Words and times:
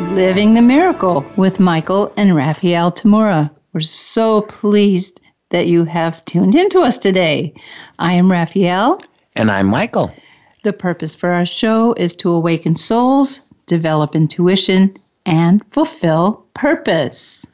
Living 0.00 0.54
the 0.54 0.62
Miracle 0.62 1.24
with 1.36 1.58
Michael 1.58 2.12
and 2.16 2.36
Raphaelle 2.36 2.92
Tamura. 2.92 3.50
We're 3.72 3.80
so 3.80 4.42
pleased 4.42 5.20
that 5.50 5.66
you 5.66 5.84
have 5.84 6.24
tuned 6.24 6.54
into 6.54 6.82
us 6.82 6.98
today. 6.98 7.52
I 7.98 8.12
am 8.12 8.30
Raphaelle. 8.30 9.00
And 9.34 9.50
I'm 9.50 9.66
Michael. 9.66 10.12
The 10.62 10.72
purpose 10.72 11.16
for 11.16 11.30
our 11.30 11.44
show 11.44 11.94
is 11.94 12.14
to 12.16 12.30
awaken 12.30 12.76
souls, 12.76 13.50
develop 13.66 14.14
intuition, 14.14 14.96
and 15.26 15.64
fulfill 15.72 16.44
purpose. 16.54 17.44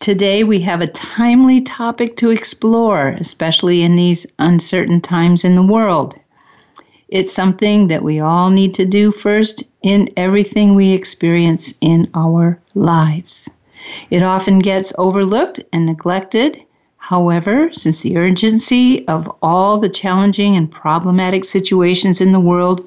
Today, 0.00 0.44
we 0.44 0.60
have 0.60 0.80
a 0.80 0.86
timely 0.86 1.60
topic 1.60 2.16
to 2.16 2.30
explore, 2.30 3.08
especially 3.20 3.82
in 3.82 3.94
these 3.94 4.26
uncertain 4.38 5.00
times 5.00 5.44
in 5.44 5.54
the 5.54 5.62
world. 5.62 6.18
It's 7.08 7.32
something 7.32 7.88
that 7.88 8.04
we 8.04 8.20
all 8.20 8.50
need 8.50 8.74
to 8.74 8.84
do 8.84 9.10
first 9.12 9.62
in 9.82 10.10
everything 10.16 10.74
we 10.74 10.92
experience 10.92 11.74
in 11.80 12.10
our 12.14 12.60
lives. 12.74 13.48
It 14.10 14.22
often 14.22 14.58
gets 14.58 14.92
overlooked 14.98 15.60
and 15.72 15.86
neglected. 15.86 16.62
However, 16.98 17.72
since 17.72 18.02
the 18.02 18.18
urgency 18.18 19.08
of 19.08 19.30
all 19.40 19.78
the 19.78 19.88
challenging 19.88 20.56
and 20.56 20.70
problematic 20.70 21.46
situations 21.46 22.20
in 22.20 22.32
the 22.32 22.40
world 22.40 22.86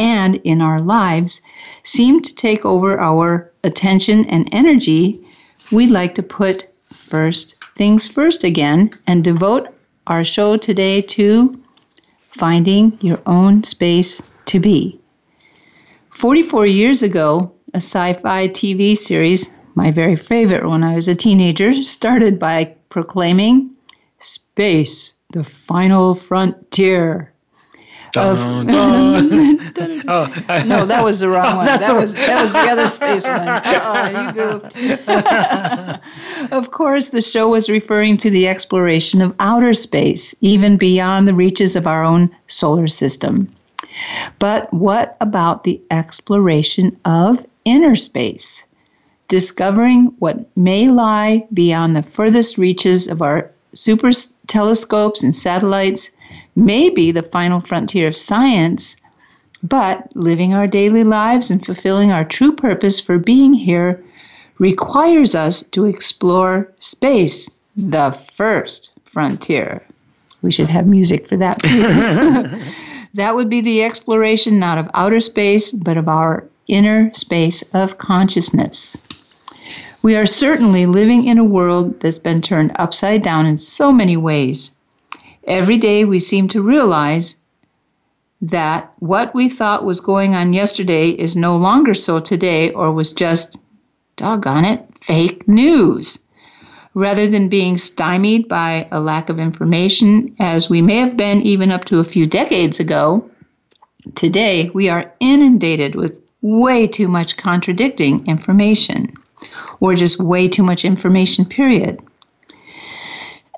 and 0.00 0.36
in 0.36 0.60
our 0.60 0.80
lives 0.80 1.40
seem 1.84 2.20
to 2.22 2.34
take 2.34 2.64
over 2.64 2.98
our 2.98 3.52
attention 3.62 4.24
and 4.26 4.48
energy, 4.50 5.24
we'd 5.70 5.90
like 5.90 6.16
to 6.16 6.22
put 6.24 6.68
first 6.86 7.54
things 7.76 8.08
first 8.08 8.42
again 8.42 8.90
and 9.06 9.22
devote 9.22 9.68
our 10.08 10.24
show 10.24 10.56
today 10.56 11.02
to 11.02 11.59
finding 12.30 12.96
your 13.00 13.20
own 13.26 13.62
space 13.64 14.22
to 14.46 14.60
be. 14.60 14.98
44 16.10 16.66
years 16.66 17.02
ago, 17.02 17.52
a 17.74 17.78
sci 17.78 18.12
fi 18.14 18.48
TV 18.48 18.96
series, 18.96 19.54
my 19.74 19.90
very 19.90 20.16
favorite 20.16 20.68
when 20.68 20.82
I 20.82 20.94
was 20.94 21.08
a 21.08 21.14
teenager, 21.14 21.72
started 21.82 22.38
by 22.38 22.74
proclaiming 22.88 23.70
Space, 24.20 25.14
the 25.32 25.42
final 25.42 26.14
frontier. 26.14 27.29
Of, 28.16 28.38
dun, 28.66 29.72
dun. 29.72 30.02
oh. 30.08 30.26
no, 30.66 30.84
that 30.84 31.04
was 31.04 31.20
the 31.20 31.28
wrong 31.28 31.56
one. 31.56 31.66
that 31.66 31.94
was 31.94 32.14
that 32.14 32.40
was 32.40 32.52
the 32.52 32.58
other 32.58 32.88
space 32.88 33.24
one. 33.24 33.48
Uh-uh, 33.48 34.32
you 34.34 34.60
goofed. 34.60 34.76
of 36.52 36.70
course, 36.72 37.10
the 37.10 37.20
show 37.20 37.48
was 37.48 37.70
referring 37.70 38.16
to 38.18 38.30
the 38.30 38.48
exploration 38.48 39.22
of 39.22 39.34
outer 39.38 39.72
space, 39.74 40.34
even 40.40 40.76
beyond 40.76 41.28
the 41.28 41.34
reaches 41.34 41.76
of 41.76 41.86
our 41.86 42.02
own 42.02 42.34
solar 42.48 42.88
system. 42.88 43.48
But 44.38 44.72
what 44.72 45.16
about 45.20 45.64
the 45.64 45.80
exploration 45.90 46.96
of 47.04 47.46
inner 47.64 47.94
space? 47.96 48.64
Discovering 49.28 50.06
what 50.18 50.48
may 50.56 50.88
lie 50.88 51.46
beyond 51.52 51.94
the 51.94 52.02
furthest 52.02 52.58
reaches 52.58 53.06
of 53.06 53.22
our 53.22 53.50
super 53.72 54.10
telescopes 54.46 55.22
and 55.22 55.34
satellites 55.34 56.10
may 56.56 56.90
be 56.90 57.12
the 57.12 57.22
final 57.22 57.60
frontier 57.60 58.08
of 58.08 58.16
science, 58.16 58.96
but 59.62 60.14
living 60.16 60.54
our 60.54 60.66
daily 60.66 61.04
lives 61.04 61.50
and 61.50 61.64
fulfilling 61.64 62.10
our 62.10 62.24
true 62.24 62.52
purpose 62.52 62.98
for 62.98 63.18
being 63.18 63.54
here 63.54 64.02
requires 64.58 65.34
us 65.34 65.62
to 65.62 65.86
explore 65.86 66.70
space, 66.78 67.56
the 67.76 68.12
first 68.34 68.92
frontier. 69.04 69.82
We 70.42 70.50
should 70.50 70.68
have 70.68 70.86
music 70.86 71.26
for 71.26 71.36
that. 71.38 71.60
that 73.14 73.34
would 73.34 73.50
be 73.50 73.60
the 73.60 73.82
exploration 73.82 74.58
not 74.58 74.78
of 74.78 74.90
outer 74.94 75.20
space, 75.20 75.70
but 75.72 75.96
of 75.96 76.08
our 76.08 76.44
inner 76.68 77.12
space 77.14 77.62
of 77.74 77.98
consciousness. 77.98 78.96
We 80.02 80.16
are 80.16 80.26
certainly 80.26 80.86
living 80.86 81.26
in 81.26 81.36
a 81.36 81.44
world 81.44 82.00
that's 82.00 82.18
been 82.18 82.40
turned 82.40 82.72
upside 82.76 83.22
down 83.22 83.44
in 83.46 83.58
so 83.58 83.92
many 83.92 84.16
ways. 84.16 84.70
Every 85.44 85.78
day 85.78 86.04
we 86.04 86.20
seem 86.20 86.48
to 86.48 86.62
realize 86.62 87.36
that 88.42 88.92
what 88.98 89.34
we 89.34 89.48
thought 89.48 89.84
was 89.84 90.00
going 90.00 90.34
on 90.34 90.52
yesterday 90.52 91.10
is 91.10 91.36
no 91.36 91.56
longer 91.56 91.94
so 91.94 92.20
today 92.20 92.70
or 92.72 92.92
was 92.92 93.12
just, 93.12 93.56
doggone 94.16 94.64
it, 94.64 94.86
fake 95.00 95.46
news. 95.48 96.18
Rather 96.94 97.28
than 97.28 97.48
being 97.48 97.78
stymied 97.78 98.48
by 98.48 98.88
a 98.90 99.00
lack 99.00 99.28
of 99.28 99.38
information, 99.38 100.34
as 100.40 100.68
we 100.68 100.82
may 100.82 100.96
have 100.96 101.16
been 101.16 101.40
even 101.42 101.70
up 101.70 101.84
to 101.84 102.00
a 102.00 102.04
few 102.04 102.26
decades 102.26 102.80
ago, 102.80 103.30
today 104.14 104.70
we 104.74 104.88
are 104.88 105.12
inundated 105.20 105.94
with 105.94 106.20
way 106.42 106.86
too 106.86 107.08
much 107.08 107.36
contradicting 107.36 108.26
information, 108.26 109.12
or 109.80 109.94
just 109.94 110.18
way 110.18 110.48
too 110.48 110.62
much 110.62 110.84
information, 110.84 111.44
period. 111.44 112.00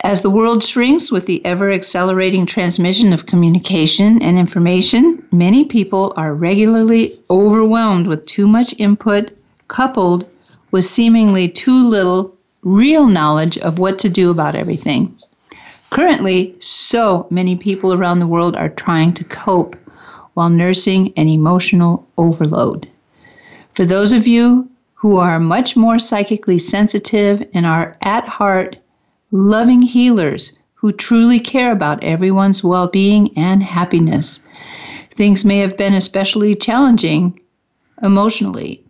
As 0.04 0.20
the 0.20 0.30
world 0.30 0.64
shrinks 0.64 1.12
with 1.12 1.26
the 1.26 1.44
ever 1.44 1.70
accelerating 1.70 2.44
transmission 2.44 3.12
of 3.12 3.26
communication 3.26 4.20
and 4.20 4.36
information, 4.36 5.24
many 5.30 5.64
people 5.64 6.12
are 6.16 6.34
regularly 6.34 7.12
overwhelmed 7.30 8.08
with 8.08 8.26
too 8.26 8.48
much 8.48 8.74
input 8.78 9.30
coupled 9.68 10.28
with 10.72 10.84
seemingly 10.84 11.48
too 11.48 11.86
little 11.86 12.34
real 12.62 13.06
knowledge 13.06 13.58
of 13.58 13.78
what 13.78 14.00
to 14.00 14.08
do 14.08 14.32
about 14.32 14.56
everything. 14.56 15.16
Currently, 15.90 16.56
so 16.58 17.28
many 17.30 17.54
people 17.54 17.92
around 17.92 18.18
the 18.18 18.26
world 18.26 18.56
are 18.56 18.70
trying 18.70 19.14
to 19.14 19.24
cope 19.24 19.76
while 20.34 20.50
nursing 20.50 21.12
an 21.16 21.28
emotional 21.28 22.04
overload. 22.18 22.88
For 23.74 23.84
those 23.84 24.12
of 24.12 24.26
you 24.26 24.68
who 24.94 25.18
are 25.18 25.38
much 25.38 25.76
more 25.76 26.00
psychically 26.00 26.58
sensitive 26.58 27.48
and 27.54 27.66
are 27.66 27.96
at 28.02 28.26
heart 28.26 28.78
loving 29.34 29.80
healers 29.80 30.52
who 30.74 30.92
truly 30.92 31.40
care 31.40 31.72
about 31.72 32.04
everyone's 32.04 32.62
well 32.62 32.86
being 32.86 33.32
and 33.34 33.62
happiness. 33.62 34.40
Things 35.14 35.42
may 35.42 35.56
have 35.58 35.78
been 35.78 35.94
especially 35.94 36.54
challenging 36.54 37.40
emotionally. 38.02 38.84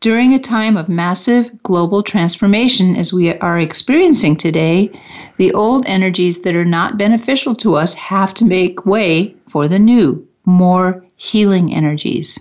During 0.00 0.34
a 0.34 0.40
time 0.40 0.76
of 0.76 0.88
massive 0.88 1.62
global 1.62 2.02
transformation, 2.02 2.96
as 2.96 3.12
we 3.12 3.32
are 3.38 3.58
experiencing 3.58 4.34
today, 4.34 4.90
the 5.38 5.52
old 5.52 5.86
energies 5.86 6.40
that 6.40 6.56
are 6.56 6.64
not 6.64 6.98
beneficial 6.98 7.54
to 7.56 7.76
us 7.76 7.94
have 7.94 8.34
to 8.34 8.44
make 8.44 8.84
way 8.84 9.36
for 9.48 9.68
the 9.68 9.78
new, 9.78 10.26
more 10.44 11.04
healing 11.14 11.72
energies. 11.72 12.40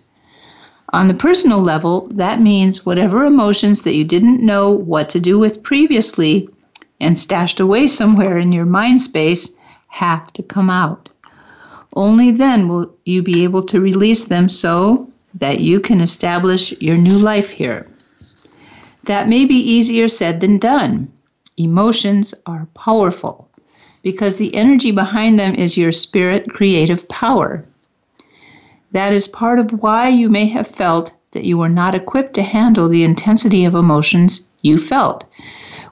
On 0.91 1.07
the 1.07 1.13
personal 1.13 1.61
level, 1.61 2.07
that 2.11 2.41
means 2.41 2.85
whatever 2.85 3.25
emotions 3.25 3.83
that 3.83 3.95
you 3.95 4.03
didn't 4.03 4.43
know 4.43 4.71
what 4.71 5.07
to 5.09 5.19
do 5.19 5.37
with 5.37 5.61
previously 5.61 6.49
and 6.99 7.17
stashed 7.17 7.59
away 7.59 7.87
somewhere 7.87 8.37
in 8.37 8.51
your 8.51 8.65
mind 8.65 9.01
space 9.01 9.55
have 9.87 10.31
to 10.33 10.43
come 10.43 10.69
out. 10.69 11.09
Only 11.95 12.31
then 12.31 12.67
will 12.67 12.91
you 13.05 13.21
be 13.21 13.43
able 13.43 13.63
to 13.63 13.79
release 13.79 14.25
them 14.25 14.49
so 14.49 15.07
that 15.35 15.59
you 15.59 15.79
can 15.79 16.01
establish 16.01 16.73
your 16.79 16.97
new 16.97 17.17
life 17.17 17.51
here. 17.51 17.87
That 19.03 19.27
may 19.27 19.45
be 19.45 19.55
easier 19.55 20.07
said 20.07 20.39
than 20.39 20.57
done. 20.57 21.11
Emotions 21.57 22.33
are 22.45 22.67
powerful 22.73 23.47
because 24.01 24.37
the 24.37 24.55
energy 24.55 24.91
behind 24.91 25.39
them 25.39 25.55
is 25.55 25.77
your 25.77 25.91
spirit 25.91 26.49
creative 26.49 27.07
power. 27.09 27.65
That 28.91 29.13
is 29.13 29.27
part 29.27 29.59
of 29.59 29.81
why 29.83 30.09
you 30.09 30.29
may 30.29 30.45
have 30.47 30.67
felt 30.67 31.11
that 31.31 31.45
you 31.45 31.57
were 31.57 31.69
not 31.69 31.95
equipped 31.95 32.33
to 32.35 32.43
handle 32.43 32.89
the 32.89 33.03
intensity 33.03 33.65
of 33.65 33.75
emotions 33.75 34.49
you 34.61 34.77
felt 34.77 35.25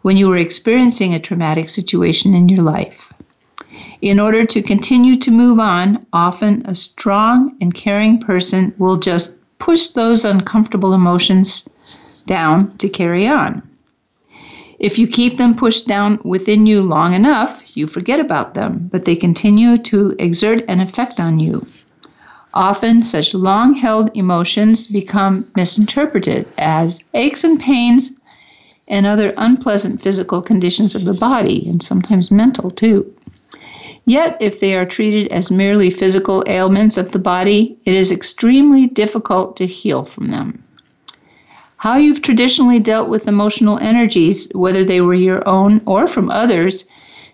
when 0.01 0.17
you 0.17 0.27
were 0.27 0.37
experiencing 0.37 1.13
a 1.13 1.19
traumatic 1.19 1.69
situation 1.69 2.33
in 2.33 2.49
your 2.49 2.63
life. 2.63 3.11
In 4.01 4.19
order 4.19 4.45
to 4.45 4.61
continue 4.61 5.15
to 5.15 5.31
move 5.31 5.59
on, 5.59 6.05
often 6.11 6.65
a 6.65 6.73
strong 6.73 7.55
and 7.61 7.73
caring 7.73 8.19
person 8.19 8.73
will 8.77 8.97
just 8.97 9.39
push 9.59 9.89
those 9.89 10.25
uncomfortable 10.25 10.93
emotions 10.93 11.69
down 12.25 12.75
to 12.77 12.89
carry 12.89 13.27
on. 13.27 13.61
If 14.79 14.97
you 14.97 15.05
keep 15.05 15.37
them 15.37 15.55
pushed 15.55 15.87
down 15.87 16.19
within 16.23 16.65
you 16.65 16.81
long 16.81 17.13
enough, 17.13 17.61
you 17.77 17.85
forget 17.85 18.19
about 18.19 18.55
them, 18.55 18.89
but 18.91 19.05
they 19.05 19.15
continue 19.15 19.77
to 19.77 20.15
exert 20.17 20.63
an 20.67 20.79
effect 20.79 21.19
on 21.19 21.37
you. 21.37 21.67
Often, 22.55 23.03
such 23.03 23.35
long 23.35 23.75
held 23.75 24.09
emotions 24.15 24.87
become 24.87 25.45
misinterpreted 25.55 26.47
as 26.57 27.03
aches 27.13 27.43
and 27.43 27.59
pains 27.59 28.19
and 28.91 29.05
other 29.05 29.33
unpleasant 29.37 30.01
physical 30.01 30.41
conditions 30.41 30.93
of 30.93 31.05
the 31.05 31.13
body, 31.13 31.65
and 31.67 31.81
sometimes 31.81 32.29
mental 32.29 32.69
too. 32.69 33.11
Yet, 34.05 34.37
if 34.41 34.59
they 34.59 34.75
are 34.75 34.85
treated 34.85 35.31
as 35.31 35.49
merely 35.49 35.89
physical 35.89 36.43
ailments 36.45 36.97
of 36.97 37.11
the 37.11 37.19
body, 37.19 37.77
it 37.85 37.95
is 37.95 38.11
extremely 38.11 38.87
difficult 38.87 39.55
to 39.57 39.65
heal 39.65 40.03
from 40.03 40.29
them. 40.29 40.61
How 41.77 41.95
you've 41.95 42.21
traditionally 42.21 42.79
dealt 42.79 43.09
with 43.09 43.27
emotional 43.27 43.79
energies, 43.79 44.51
whether 44.53 44.83
they 44.83 44.99
were 44.99 45.15
your 45.15 45.47
own 45.47 45.81
or 45.85 46.05
from 46.05 46.29
others, 46.29 46.83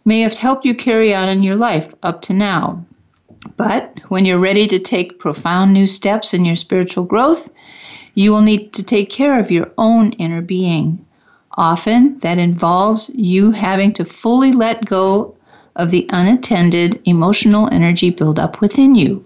may 0.05 0.21
have 0.21 0.37
helped 0.37 0.63
you 0.63 0.75
carry 0.75 1.13
on 1.13 1.27
in 1.27 1.41
your 1.41 1.55
life 1.55 1.95
up 2.03 2.21
to 2.23 2.33
now. 2.33 2.85
But 3.57 3.99
when 4.09 4.25
you're 4.25 4.37
ready 4.37 4.67
to 4.67 4.79
take 4.79 5.19
profound 5.19 5.73
new 5.73 5.87
steps 5.87 6.33
in 6.33 6.45
your 6.45 6.55
spiritual 6.55 7.03
growth, 7.03 7.49
you 8.13 8.31
will 8.31 8.41
need 8.41 8.73
to 8.73 8.83
take 8.83 9.09
care 9.09 9.39
of 9.39 9.51
your 9.51 9.71
own 9.77 10.11
inner 10.13 10.41
being. 10.41 11.03
Often 11.57 12.19
that 12.19 12.37
involves 12.37 13.09
you 13.15 13.49
having 13.49 13.91
to 13.93 14.05
fully 14.05 14.51
let 14.51 14.85
go 14.85 15.35
of 15.75 15.89
the 15.89 16.07
unattended 16.11 17.01
emotional 17.05 17.67
energy 17.71 18.11
buildup 18.11 18.61
within 18.61 18.93
you. 18.93 19.25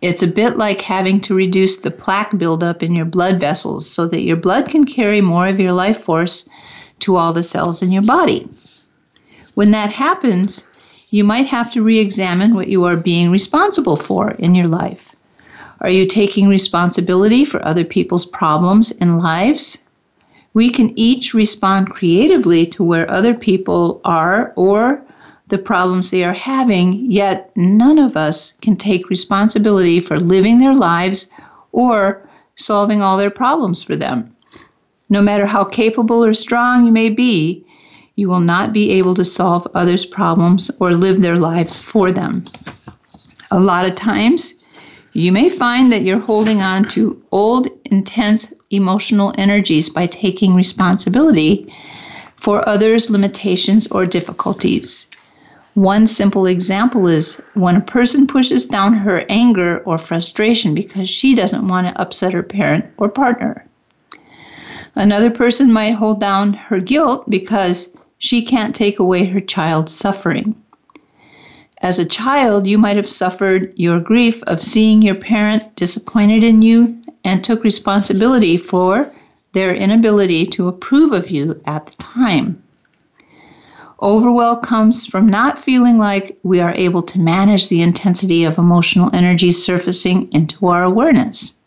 It's 0.00 0.22
a 0.22 0.28
bit 0.28 0.56
like 0.56 0.80
having 0.80 1.20
to 1.22 1.34
reduce 1.34 1.78
the 1.78 1.90
plaque 1.90 2.36
buildup 2.38 2.82
in 2.82 2.94
your 2.94 3.04
blood 3.04 3.38
vessels 3.40 3.88
so 3.88 4.06
that 4.08 4.22
your 4.22 4.36
blood 4.36 4.68
can 4.68 4.84
carry 4.84 5.20
more 5.20 5.46
of 5.46 5.60
your 5.60 5.72
life 5.72 5.98
force 5.98 6.48
to 7.00 7.16
all 7.16 7.32
the 7.32 7.42
cells 7.42 7.82
in 7.82 7.92
your 7.92 8.02
body. 8.02 8.48
When 9.54 9.70
that 9.72 9.90
happens, 9.90 10.68
you 11.10 11.24
might 11.24 11.46
have 11.46 11.72
to 11.72 11.82
re 11.82 11.98
examine 11.98 12.54
what 12.54 12.68
you 12.68 12.84
are 12.84 12.96
being 12.96 13.30
responsible 13.30 13.96
for 13.96 14.32
in 14.32 14.54
your 14.54 14.68
life. 14.68 15.14
Are 15.80 15.90
you 15.90 16.06
taking 16.06 16.48
responsibility 16.48 17.44
for 17.44 17.64
other 17.64 17.84
people's 17.84 18.26
problems 18.26 18.90
and 19.00 19.18
lives? 19.18 19.87
We 20.54 20.70
can 20.70 20.98
each 20.98 21.34
respond 21.34 21.90
creatively 21.90 22.66
to 22.66 22.82
where 22.82 23.10
other 23.10 23.34
people 23.34 24.00
are 24.04 24.52
or 24.56 25.02
the 25.48 25.58
problems 25.58 26.10
they 26.10 26.24
are 26.24 26.34
having, 26.34 27.10
yet 27.10 27.50
none 27.56 27.98
of 27.98 28.16
us 28.16 28.52
can 28.58 28.76
take 28.76 29.08
responsibility 29.08 30.00
for 30.00 30.18
living 30.18 30.58
their 30.58 30.74
lives 30.74 31.30
or 31.72 32.28
solving 32.56 33.02
all 33.02 33.16
their 33.16 33.30
problems 33.30 33.82
for 33.82 33.96
them. 33.96 34.34
No 35.08 35.22
matter 35.22 35.46
how 35.46 35.64
capable 35.64 36.22
or 36.22 36.34
strong 36.34 36.84
you 36.84 36.92
may 36.92 37.08
be, 37.08 37.64
you 38.16 38.28
will 38.28 38.40
not 38.40 38.72
be 38.72 38.90
able 38.90 39.14
to 39.14 39.24
solve 39.24 39.66
others' 39.74 40.04
problems 40.04 40.70
or 40.80 40.92
live 40.92 41.20
their 41.20 41.36
lives 41.36 41.80
for 41.80 42.12
them. 42.12 42.44
A 43.50 43.60
lot 43.60 43.88
of 43.88 43.94
times, 43.94 44.64
you 45.12 45.32
may 45.32 45.48
find 45.48 45.90
that 45.92 46.02
you're 46.02 46.18
holding 46.18 46.60
on 46.60 46.84
to 46.88 47.22
old, 47.30 47.68
intense 47.86 48.52
emotional 48.70 49.34
energies 49.38 49.88
by 49.88 50.06
taking 50.06 50.54
responsibility 50.54 51.72
for 52.36 52.68
others' 52.68 53.10
limitations 53.10 53.86
or 53.88 54.06
difficulties. 54.06 55.08
One 55.74 56.06
simple 56.06 56.46
example 56.46 57.06
is 57.06 57.40
when 57.54 57.76
a 57.76 57.80
person 57.80 58.26
pushes 58.26 58.66
down 58.66 58.94
her 58.94 59.24
anger 59.28 59.78
or 59.86 59.96
frustration 59.96 60.74
because 60.74 61.08
she 61.08 61.34
doesn't 61.34 61.68
want 61.68 61.86
to 61.86 62.00
upset 62.00 62.32
her 62.32 62.42
parent 62.42 62.84
or 62.96 63.08
partner. 63.08 63.64
Another 64.94 65.30
person 65.30 65.72
might 65.72 65.92
hold 65.92 66.20
down 66.20 66.52
her 66.52 66.80
guilt 66.80 67.30
because 67.30 67.96
she 68.18 68.44
can't 68.44 68.74
take 68.74 68.98
away 68.98 69.24
her 69.26 69.40
child's 69.40 69.94
suffering. 69.94 70.56
As 71.80 72.00
a 72.00 72.04
child, 72.04 72.66
you 72.66 72.76
might 72.76 72.96
have 72.96 73.08
suffered 73.08 73.72
your 73.76 74.00
grief 74.00 74.42
of 74.42 74.60
seeing 74.60 75.00
your 75.00 75.14
parent 75.14 75.76
disappointed 75.76 76.42
in 76.42 76.60
you 76.62 76.97
and 77.24 77.42
took 77.42 77.64
responsibility 77.64 78.56
for 78.56 79.10
their 79.52 79.74
inability 79.74 80.46
to 80.46 80.68
approve 80.68 81.12
of 81.12 81.30
you 81.30 81.60
at 81.64 81.86
the 81.86 81.96
time. 81.96 82.62
Overwhelm 84.00 84.60
comes 84.60 85.06
from 85.06 85.28
not 85.28 85.58
feeling 85.58 85.98
like 85.98 86.38
we 86.44 86.60
are 86.60 86.74
able 86.74 87.02
to 87.02 87.18
manage 87.18 87.68
the 87.68 87.82
intensity 87.82 88.44
of 88.44 88.58
emotional 88.58 89.10
energy 89.12 89.50
surfacing 89.50 90.30
into 90.32 90.68
our 90.68 90.84
awareness. 90.84 91.58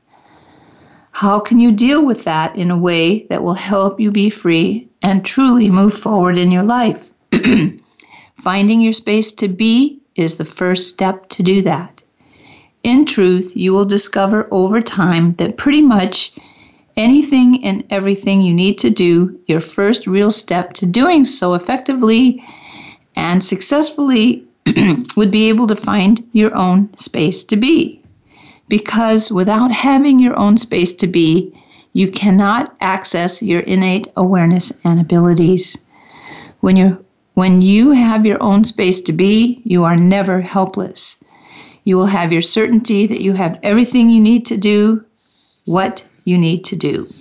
How 1.12 1.42
can 1.42 1.60
you 1.60 1.74
deal 1.74 2.06
with 2.06 2.24
that 2.24 2.56
in 2.56 2.72
a 2.72 2.78
way 2.78 3.26
that 3.30 3.44
will 3.44 3.54
help 3.54 4.00
you 4.00 4.12
be 4.12 4.30
free 4.30 4.88
and 5.02 5.26
truly 5.26 5.70
move 5.70 5.94
forward 5.94 6.38
in 6.38 6.52
your 6.52 6.64
life? 6.64 7.12
Finding 8.36 8.80
your 8.80 8.94
space 8.94 9.34
to 9.34 9.50
be 9.50 10.00
is 10.16 10.36
the 10.36 10.46
first 10.46 10.88
step 10.88 11.28
to 11.30 11.44
do 11.44 11.62
that. 11.64 12.01
In 12.84 13.06
truth, 13.06 13.56
you 13.56 13.74
will 13.74 13.86
discover 13.86 14.48
over 14.52 14.82
time 14.82 15.36
that 15.36 15.58
pretty 15.58 15.82
much 15.82 16.34
anything 16.98 17.64
and 17.64 17.84
everything 17.90 18.42
you 18.42 18.54
need 18.54 18.80
to 18.80 18.90
do, 18.90 19.40
your 19.48 19.60
first 19.60 20.08
real 20.08 20.32
step 20.32 20.74
to 20.74 20.86
doing 20.86 21.26
so 21.26 21.54
effectively 21.54 22.44
and 23.16 23.44
successfully 23.44 24.46
would 25.16 25.32
be 25.32 25.50
able 25.50 25.68
to 25.68 25.76
find 25.76 26.28
your 26.34 26.56
own 26.56 26.90
space 26.98 27.44
to 27.46 27.56
be 27.56 28.02
because 28.72 29.30
without 29.30 29.70
having 29.70 30.18
your 30.18 30.40
own 30.40 30.56
space 30.56 30.94
to 30.94 31.06
be, 31.06 31.54
you 31.92 32.10
cannot 32.10 32.74
access 32.80 33.42
your 33.42 33.60
innate 33.60 34.08
awareness 34.16 34.72
and 34.86 34.98
abilities. 34.98 35.78
When 36.62 36.78
you 36.78 37.06
when 37.34 37.62
you 37.62 37.92
have 37.92 38.26
your 38.26 38.42
own 38.42 38.64
space 38.64 39.02
to 39.02 39.12
be, 39.12 39.62
you 39.66 39.84
are 39.84 39.98
never 39.98 40.40
helpless. 40.40 41.22
You 41.84 41.98
will 41.98 42.06
have 42.06 42.32
your 42.32 42.42
certainty 42.42 43.08
that 43.08 43.22
you 43.22 43.34
have 43.34 43.60
everything 43.64 44.10
you 44.10 44.22
need 44.22 44.46
to 44.48 44.58
do 44.58 45.04
what 45.66 46.08
you 46.26 46.38
need 46.38 46.66
to 46.66 46.76
do. 46.76 47.12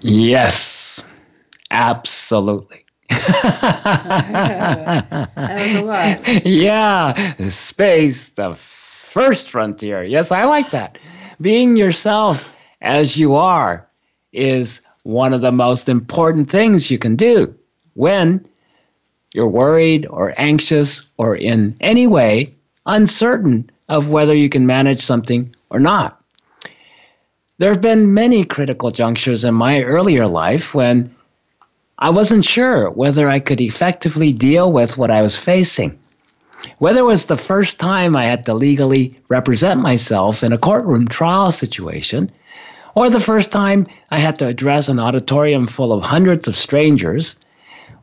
Yes, 0.00 1.02
absolutely. 1.70 2.84
that 3.10 5.30
was 5.36 5.74
a 5.74 5.82
lot. 5.82 6.46
Yeah, 6.46 7.34
space, 7.48 8.30
the 8.30 8.54
first 8.54 9.50
frontier. 9.50 10.02
Yes, 10.02 10.32
I 10.32 10.44
like 10.44 10.70
that. 10.70 10.98
Being 11.40 11.76
yourself 11.76 12.60
as 12.80 13.16
you 13.16 13.34
are 13.34 13.88
is 14.32 14.82
one 15.04 15.32
of 15.32 15.40
the 15.40 15.52
most 15.52 15.88
important 15.88 16.50
things 16.50 16.90
you 16.90 16.98
can 16.98 17.16
do 17.16 17.54
when 17.94 18.46
you're 19.32 19.48
worried 19.48 20.06
or 20.06 20.34
anxious 20.36 21.08
or 21.16 21.36
in 21.36 21.76
any 21.80 22.06
way 22.06 22.54
uncertain 22.86 23.70
of 23.88 24.10
whether 24.10 24.34
you 24.34 24.48
can 24.48 24.66
manage 24.66 25.02
something 25.02 25.54
or 25.70 25.78
not. 25.78 26.20
There 27.58 27.70
have 27.70 27.80
been 27.80 28.14
many 28.14 28.44
critical 28.44 28.90
junctures 28.90 29.44
in 29.44 29.54
my 29.54 29.82
earlier 29.82 30.26
life 30.26 30.74
when 30.74 31.14
I 31.98 32.10
wasn't 32.10 32.44
sure 32.44 32.90
whether 32.90 33.28
I 33.28 33.38
could 33.38 33.60
effectively 33.60 34.32
deal 34.32 34.72
with 34.72 34.98
what 34.98 35.10
I 35.10 35.22
was 35.22 35.36
facing. 35.36 35.98
Whether 36.78 37.00
it 37.00 37.04
was 37.04 37.26
the 37.26 37.36
first 37.36 37.78
time 37.78 38.16
I 38.16 38.24
had 38.24 38.44
to 38.46 38.54
legally 38.54 39.16
represent 39.28 39.80
myself 39.80 40.42
in 40.42 40.52
a 40.52 40.58
courtroom 40.58 41.06
trial 41.06 41.52
situation, 41.52 42.30
or 42.94 43.10
the 43.10 43.20
first 43.20 43.52
time 43.52 43.86
I 44.10 44.18
had 44.18 44.38
to 44.38 44.46
address 44.46 44.88
an 44.88 44.98
auditorium 44.98 45.66
full 45.66 45.92
of 45.92 46.02
hundreds 46.02 46.48
of 46.48 46.56
strangers, 46.56 47.36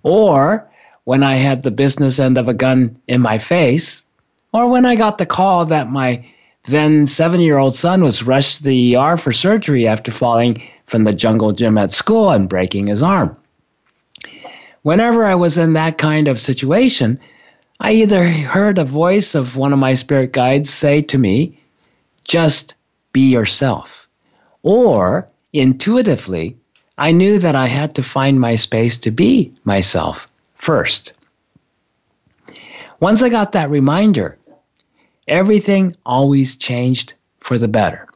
or 0.03 0.69
when 1.03 1.23
I 1.23 1.35
had 1.35 1.63
the 1.63 1.71
business 1.71 2.19
end 2.19 2.37
of 2.37 2.47
a 2.47 2.53
gun 2.53 2.97
in 3.07 3.21
my 3.21 3.37
face, 3.37 4.05
or 4.53 4.69
when 4.69 4.85
I 4.85 4.95
got 4.95 5.17
the 5.17 5.25
call 5.25 5.65
that 5.65 5.89
my 5.89 6.25
then 6.65 7.07
seven 7.07 7.39
year 7.39 7.57
old 7.57 7.75
son 7.75 8.03
was 8.03 8.23
rushed 8.23 8.57
to 8.57 8.63
the 8.63 8.95
ER 8.95 9.17
for 9.17 9.31
surgery 9.31 9.87
after 9.87 10.11
falling 10.11 10.61
from 10.85 11.03
the 11.03 11.13
jungle 11.13 11.53
gym 11.53 11.77
at 11.77 11.91
school 11.91 12.29
and 12.29 12.49
breaking 12.49 12.87
his 12.87 13.01
arm. 13.01 13.35
Whenever 14.83 15.25
I 15.25 15.35
was 15.35 15.57
in 15.57 15.73
that 15.73 15.97
kind 15.97 16.27
of 16.27 16.41
situation, 16.41 17.19
I 17.79 17.93
either 17.93 18.27
heard 18.27 18.77
a 18.77 18.85
voice 18.85 19.35
of 19.35 19.57
one 19.57 19.73
of 19.73 19.79
my 19.79 19.93
spirit 19.93 20.33
guides 20.33 20.69
say 20.69 21.01
to 21.03 21.17
me, 21.17 21.57
just 22.23 22.75
be 23.13 23.31
yourself, 23.31 24.07
or 24.61 25.27
intuitively, 25.53 26.55
I 26.97 27.11
knew 27.11 27.39
that 27.39 27.55
I 27.55 27.67
had 27.67 27.95
to 27.95 28.03
find 28.03 28.39
my 28.39 28.55
space 28.55 28.97
to 28.99 29.11
be 29.11 29.51
myself 29.63 30.27
first. 30.53 31.13
Once 32.99 33.23
I 33.23 33.29
got 33.29 33.53
that 33.53 33.71
reminder, 33.71 34.37
everything 35.27 35.95
always 36.05 36.55
changed 36.55 37.13
for 37.39 37.57
the 37.57 37.67
better. 37.67 38.07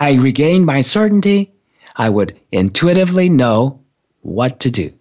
I 0.00 0.14
regained 0.14 0.66
my 0.66 0.80
certainty. 0.80 1.52
I 1.96 2.08
would 2.08 2.38
intuitively 2.50 3.28
know 3.28 3.80
what 4.22 4.60
to 4.60 4.70
do. 4.70 4.92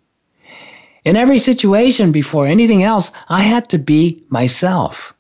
In 1.06 1.16
every 1.16 1.38
situation, 1.38 2.12
before 2.12 2.48
anything 2.48 2.84
else, 2.84 3.12
I 3.28 3.44
had 3.44 3.70
to 3.70 3.78
be 3.78 4.24
myself. 4.30 5.14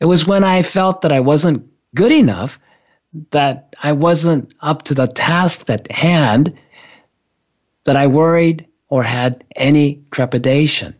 It 0.00 0.06
was 0.06 0.26
when 0.26 0.44
I 0.44 0.62
felt 0.62 1.02
that 1.02 1.12
I 1.12 1.20
wasn't 1.20 1.68
good 1.94 2.12
enough, 2.12 2.58
that 3.30 3.76
I 3.82 3.92
wasn't 3.92 4.54
up 4.60 4.84
to 4.84 4.94
the 4.94 5.06
task 5.06 5.68
at 5.68 5.90
hand, 5.90 6.56
that 7.84 7.96
I 7.96 8.06
worried 8.06 8.66
or 8.88 9.02
had 9.02 9.44
any 9.54 10.02
trepidation. 10.10 10.94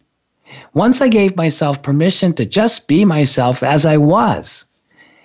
Once 0.73 1.01
I 1.01 1.09
gave 1.09 1.37
myself 1.37 1.83
permission 1.83 2.33
to 2.35 2.47
just 2.47 2.87
be 2.87 3.05
myself 3.05 3.63
as 3.63 3.85
I 3.85 3.97
was, 3.97 4.65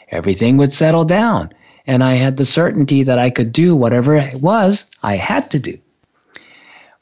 everything 0.09 0.57
would 0.57 0.73
settle 0.73 1.05
down. 1.05 1.53
And 1.87 2.03
I 2.03 2.15
had 2.15 2.37
the 2.37 2.45
certainty 2.45 3.03
that 3.03 3.19
I 3.19 3.29
could 3.29 3.51
do 3.51 3.75
whatever 3.75 4.15
it 4.15 4.41
was 4.41 4.85
I 5.03 5.17
had 5.17 5.51
to 5.51 5.59
do. 5.59 5.77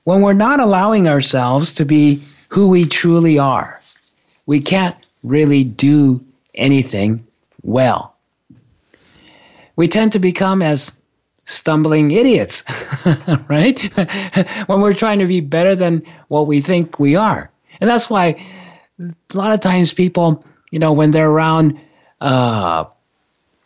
When 0.04 0.22
we're 0.22 0.34
not 0.34 0.60
allowing 0.60 1.08
ourselves 1.08 1.74
to 1.76 1.86
be 1.86 2.22
who 2.50 2.68
we 2.68 2.86
truly 2.86 3.40
are, 3.40 3.80
we 4.46 4.60
can't 4.60 4.98
really 5.24 5.64
do 5.64 6.24
anything 6.54 7.26
well. 7.62 8.14
We 9.78 9.88
tend 9.88 10.12
to 10.12 10.20
become 10.20 10.62
as 10.62 10.92
stumbling 11.46 12.12
idiots, 12.12 12.64
right? 13.48 13.80
when 14.68 14.82
we're 14.82 14.94
trying 14.94 15.20
to 15.20 15.28
be 15.28 15.40
better 15.40 15.76
than 15.76 16.04
what 16.28 16.48
we 16.48 16.60
think 16.60 17.00
we 17.00 17.16
are. 17.16 17.50
And 17.82 17.90
that's 17.90 18.10
why 18.10 18.46
a 19.00 19.14
lot 19.34 19.54
of 19.54 19.60
times 19.60 19.94
people, 19.94 20.46
you 20.72 20.80
know, 20.80 20.94
when 20.94 21.12
they're 21.12 21.30
around 21.30 21.80
uh, 22.22 22.86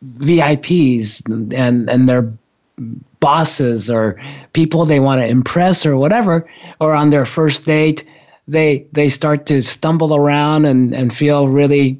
VIPs 0.03 1.25
and, 1.53 1.89
and 1.89 2.09
their 2.09 2.31
bosses 3.19 3.89
or 3.89 4.21
people 4.53 4.85
they 4.85 4.99
want 4.99 5.21
to 5.21 5.27
impress 5.27 5.85
or 5.85 5.97
whatever, 5.97 6.49
or 6.79 6.93
on 6.93 7.09
their 7.09 7.25
first 7.25 7.65
date, 7.65 8.05
they 8.47 8.85
they 8.93 9.09
start 9.09 9.45
to 9.47 9.61
stumble 9.61 10.15
around 10.15 10.65
and, 10.65 10.93
and 10.93 11.13
feel 11.13 11.47
really, 11.47 11.99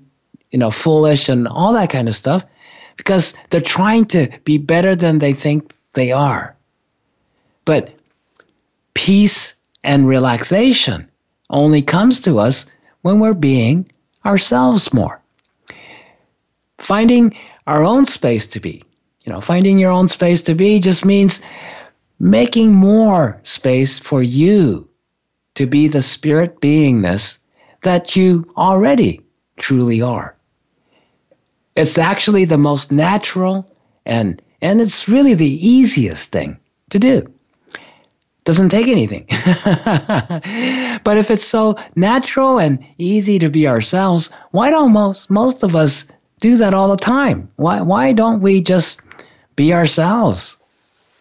you 0.51 0.59
know, 0.59 0.71
foolish 0.71 1.29
and 1.29 1.47
all 1.47 1.73
that 1.73 1.89
kind 1.89 2.07
of 2.07 2.15
stuff 2.15 2.43
because 2.95 3.35
they're 3.49 3.61
trying 3.61 4.05
to 4.05 4.29
be 4.43 4.57
better 4.57 4.95
than 4.95 5.19
they 5.19 5.33
think 5.33 5.73
they 5.93 6.11
are. 6.11 6.55
But 7.65 7.91
peace 8.93 9.55
and 9.83 10.07
relaxation 10.07 11.09
only 11.49 11.81
comes 11.81 12.21
to 12.21 12.39
us 12.39 12.65
when 13.01 13.19
we're 13.19 13.33
being 13.33 13.91
ourselves 14.25 14.93
more. 14.93 15.21
Finding 16.77 17.35
our 17.65 17.83
own 17.83 18.05
space 18.05 18.45
to 18.47 18.59
be. 18.59 18.83
You 19.25 19.33
know, 19.33 19.41
finding 19.41 19.77
your 19.77 19.91
own 19.91 20.07
space 20.07 20.41
to 20.43 20.55
be 20.55 20.79
just 20.79 21.05
means 21.05 21.41
making 22.19 22.73
more 22.73 23.39
space 23.43 23.99
for 23.99 24.23
you 24.23 24.89
to 25.55 25.67
be 25.67 25.87
the 25.87 26.01
spirit 26.01 26.61
beingness 26.61 27.39
that 27.81 28.15
you 28.15 28.51
already 28.57 29.21
truly 29.57 30.01
are. 30.01 30.35
It's 31.75 31.97
actually 31.97 32.45
the 32.45 32.57
most 32.57 32.91
natural 32.91 33.69
and 34.05 34.41
and 34.61 34.81
it's 34.81 35.07
really 35.07 35.35
the 35.35 35.67
easiest 35.67 36.31
thing 36.31 36.59
to 36.89 36.99
do. 36.99 37.31
Doesn't 38.47 38.69
take 38.69 38.87
anything. 38.87 39.25
but 41.03 41.17
if 41.17 41.29
it's 41.29 41.43
so 41.43 41.77
natural 41.97 42.59
and 42.59 42.79
easy 42.97 43.39
to 43.39 43.49
be 43.49 43.67
ourselves, 43.67 44.29
why 44.51 44.69
don't 44.69 44.93
most 44.93 45.29
most 45.29 45.63
of 45.63 45.75
us 45.75 46.09
do 46.39 46.55
that 46.55 46.73
all 46.73 46.87
the 46.87 46.95
time? 46.95 47.51
Why 47.57 47.81
why 47.81 48.13
don't 48.13 48.39
we 48.39 48.61
just 48.61 49.01
be 49.57 49.73
ourselves? 49.73 50.55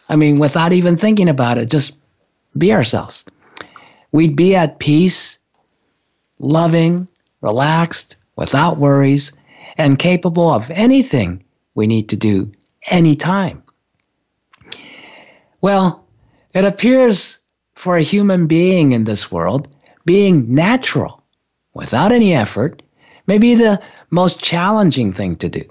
I 0.08 0.14
mean, 0.14 0.38
without 0.38 0.72
even 0.72 0.96
thinking 0.96 1.28
about 1.28 1.58
it, 1.58 1.68
just 1.68 1.98
be 2.56 2.72
ourselves. 2.72 3.24
We'd 4.12 4.36
be 4.36 4.54
at 4.54 4.78
peace, 4.78 5.40
loving, 6.38 7.08
relaxed, 7.40 8.14
without 8.36 8.78
worries, 8.78 9.32
and 9.76 9.98
capable 9.98 10.48
of 10.48 10.70
anything 10.70 11.42
we 11.74 11.88
need 11.88 12.08
to 12.10 12.16
do 12.16 12.52
anytime. 12.86 13.64
Well, 15.60 16.05
it 16.56 16.64
appears 16.64 17.38
for 17.74 17.98
a 17.98 18.02
human 18.02 18.46
being 18.46 18.92
in 18.92 19.04
this 19.04 19.30
world, 19.30 19.68
being 20.06 20.54
natural 20.54 21.22
without 21.74 22.12
any 22.12 22.32
effort 22.32 22.82
may 23.26 23.36
be 23.36 23.54
the 23.54 23.78
most 24.08 24.42
challenging 24.42 25.12
thing 25.12 25.36
to 25.36 25.50
do. 25.50 25.62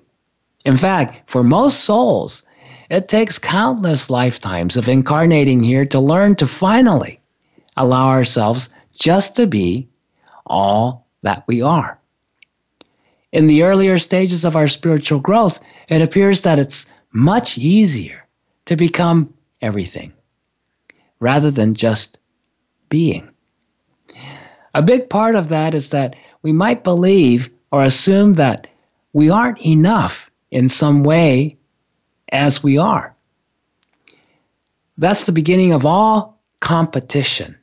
In 0.63 0.77
fact, 0.77 1.27
for 1.27 1.43
most 1.43 1.85
souls, 1.85 2.43
it 2.91 3.07
takes 3.07 3.39
countless 3.39 4.11
lifetimes 4.11 4.77
of 4.77 4.87
incarnating 4.87 5.63
here 5.63 5.87
to 5.87 5.99
learn 5.99 6.35
to 6.35 6.45
finally 6.45 7.19
allow 7.75 8.09
ourselves 8.09 8.69
just 8.93 9.37
to 9.37 9.47
be 9.47 9.89
all 10.45 11.07
that 11.23 11.45
we 11.47 11.63
are. 11.63 11.97
In 13.31 13.47
the 13.47 13.63
earlier 13.63 13.97
stages 13.97 14.45
of 14.45 14.55
our 14.55 14.67
spiritual 14.67 15.19
growth, 15.19 15.59
it 15.89 16.03
appears 16.03 16.41
that 16.41 16.59
it's 16.59 16.85
much 17.11 17.57
easier 17.57 18.23
to 18.65 18.75
become 18.75 19.33
everything 19.63 20.13
rather 21.19 21.51
than 21.51 21.73
just 21.73 22.17
being. 22.89 23.29
A 24.73 24.81
big 24.81 25.09
part 25.09 25.35
of 25.35 25.49
that 25.49 25.73
is 25.73 25.89
that 25.89 26.15
we 26.41 26.51
might 26.51 26.83
believe 26.83 27.49
or 27.71 27.83
assume 27.83 28.35
that 28.35 28.67
we 29.13 29.29
aren't 29.29 29.65
enough 29.65 30.29
in 30.51 30.69
some 30.69 31.03
way 31.03 31.57
as 32.31 32.61
we 32.61 32.77
are. 32.77 33.15
That's 34.97 35.25
the 35.25 35.31
beginning 35.31 35.73
of 35.73 35.85
all 35.85 36.39
competition. 36.59 37.57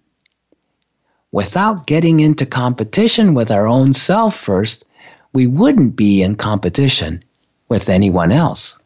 Without 1.30 1.86
getting 1.86 2.20
into 2.20 2.44
competition 2.44 3.34
with 3.34 3.50
our 3.50 3.66
own 3.66 3.94
self 3.94 4.36
first, 4.36 4.84
we 5.32 5.46
wouldn't 5.46 5.96
be 5.96 6.22
in 6.22 6.36
competition 6.36 7.22
with 7.68 7.88
anyone 7.88 8.32
else 8.32 8.78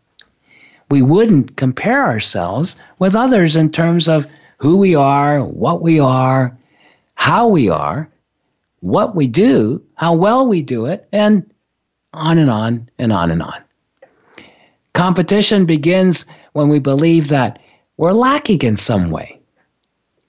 we 0.91 1.03
wouldn't 1.03 1.57
compare 1.57 2.05
ourselves 2.05 2.77
with 2.99 3.17
others 3.17 3.57
in 3.57 3.71
terms 3.71 4.09
of 4.09 4.27
who 4.57 4.79
we 4.79 4.95
are, 4.95 5.45
what 5.45 5.83
we 5.83 6.01
are, 6.01 6.57
how 7.15 7.49
we 7.49 7.69
are, 7.69 8.11
what 8.81 9.15
we 9.15 9.27
do, 9.27 9.83
how 9.95 10.15
well 10.15 10.47
we 10.47 10.63
do 10.63 10.87
it, 10.87 11.09
and 11.13 11.51
on 12.13 12.39
and 12.39 12.51
on 12.51 12.89
and 12.99 13.13
on 13.13 13.31
and 13.31 13.43
on. 13.43 13.63
Competition 14.95 15.67
begins 15.67 16.27
when 16.53 16.69
we 16.69 16.79
believe 16.79 17.29
that 17.29 17.59
we're 17.99 18.13
lacking 18.13 18.63
in 18.63 18.77
some 18.77 19.11
way. 19.11 19.41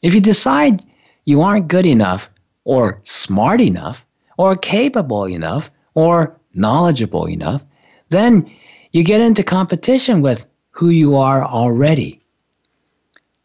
If 0.01 0.13
you 0.13 0.21
decide 0.21 0.83
you 1.25 1.41
aren't 1.41 1.67
good 1.67 1.85
enough, 1.85 2.29
or 2.63 2.99
smart 3.03 3.61
enough, 3.61 4.05
or 4.37 4.57
capable 4.57 5.25
enough, 5.27 5.71
or 5.93 6.37
knowledgeable 6.53 7.27
enough, 7.27 7.63
then 8.09 8.49
you 8.91 9.03
get 9.03 9.21
into 9.21 9.43
competition 9.43 10.21
with 10.21 10.45
who 10.71 10.89
you 10.89 11.15
are 11.15 11.45
already. 11.45 12.21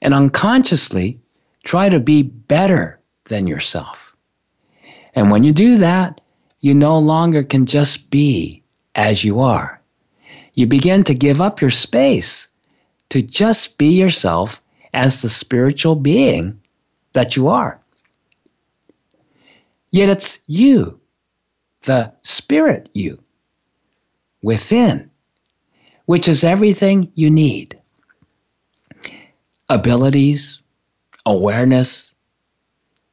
And 0.02 0.12
unconsciously, 0.12 1.20
try 1.64 1.88
to 1.88 2.00
be 2.00 2.22
better 2.22 3.00
than 3.26 3.46
yourself. 3.46 4.14
And 5.14 5.30
when 5.30 5.44
you 5.44 5.52
do 5.52 5.78
that, 5.78 6.20
you 6.60 6.74
no 6.74 6.98
longer 6.98 7.42
can 7.42 7.66
just 7.66 8.10
be 8.10 8.62
as 8.94 9.24
you 9.24 9.40
are. 9.40 9.80
You 10.54 10.66
begin 10.66 11.04
to 11.04 11.14
give 11.14 11.40
up 11.40 11.60
your 11.60 11.70
space 11.70 12.48
to 13.10 13.22
just 13.22 13.78
be 13.78 13.94
yourself 13.94 14.60
as 14.92 15.22
the 15.22 15.28
spiritual 15.28 15.96
being 15.96 16.60
that 17.12 17.36
you 17.36 17.48
are. 17.48 17.80
Yet 19.92 20.08
it's 20.08 20.42
you, 20.46 21.00
the 21.82 22.12
spirit 22.22 22.88
you, 22.92 23.22
within 24.42 25.10
which 26.06 26.26
is 26.28 26.44
everything 26.44 27.10
you 27.14 27.30
need 27.30 27.78
abilities, 29.72 30.60
awareness, 31.24 32.12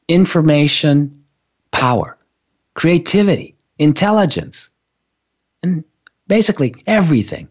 information, 0.07 1.23
power, 1.71 2.17
creativity, 2.73 3.55
intelligence, 3.77 4.69
and 5.63 5.85
basically 6.27 6.75
everything. 6.85 7.47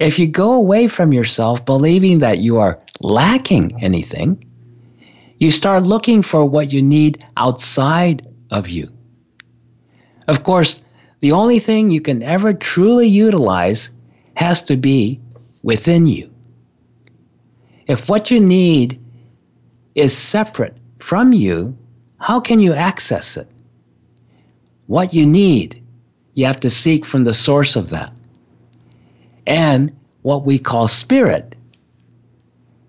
If 0.00 0.18
you 0.18 0.26
go 0.26 0.54
away 0.54 0.88
from 0.88 1.12
yourself 1.12 1.64
believing 1.64 2.18
that 2.20 2.38
you 2.38 2.58
are 2.58 2.80
lacking 3.00 3.82
anything, 3.82 4.44
you 5.38 5.50
start 5.50 5.84
looking 5.84 6.22
for 6.22 6.44
what 6.44 6.72
you 6.72 6.82
need 6.82 7.24
outside 7.36 8.26
of 8.50 8.68
you. 8.68 8.92
Of 10.26 10.42
course, 10.42 10.84
the 11.20 11.32
only 11.32 11.58
thing 11.58 11.90
you 11.90 12.00
can 12.00 12.22
ever 12.22 12.54
truly 12.54 13.06
utilize 13.06 13.90
has 14.34 14.64
to 14.64 14.76
be 14.76 15.20
within 15.62 16.06
you. 16.06 16.29
If 17.90 18.08
what 18.08 18.30
you 18.30 18.38
need 18.38 19.00
is 19.96 20.16
separate 20.16 20.76
from 21.00 21.32
you, 21.32 21.76
how 22.20 22.38
can 22.38 22.60
you 22.60 22.72
access 22.72 23.36
it? 23.36 23.48
What 24.86 25.12
you 25.12 25.26
need, 25.26 25.82
you 26.34 26.46
have 26.46 26.60
to 26.60 26.70
seek 26.70 27.04
from 27.04 27.24
the 27.24 27.34
source 27.34 27.74
of 27.74 27.90
that. 27.90 28.12
And 29.44 29.90
what 30.22 30.44
we 30.44 30.56
call 30.56 30.86
spirit 30.86 31.56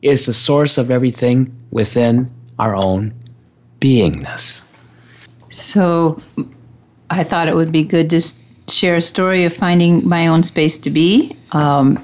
is 0.03 0.27
the 0.27 0.33
source 0.33 0.77
of 0.77 0.91
everything 0.91 1.51
within 1.71 2.29
our 2.59 2.75
own 2.75 3.11
beingness. 3.79 4.61
So 5.49 6.21
I 7.09 7.23
thought 7.23 7.47
it 7.47 7.55
would 7.55 7.71
be 7.71 7.85
good 7.85 8.11
to 8.11 8.21
share 8.67 8.97
a 8.97 9.01
story 9.01 9.45
of 9.45 9.53
finding 9.53 10.07
my 10.07 10.27
own 10.27 10.43
space 10.43 10.77
to 10.77 10.91
be. 10.91 11.35
Um, 11.53 11.97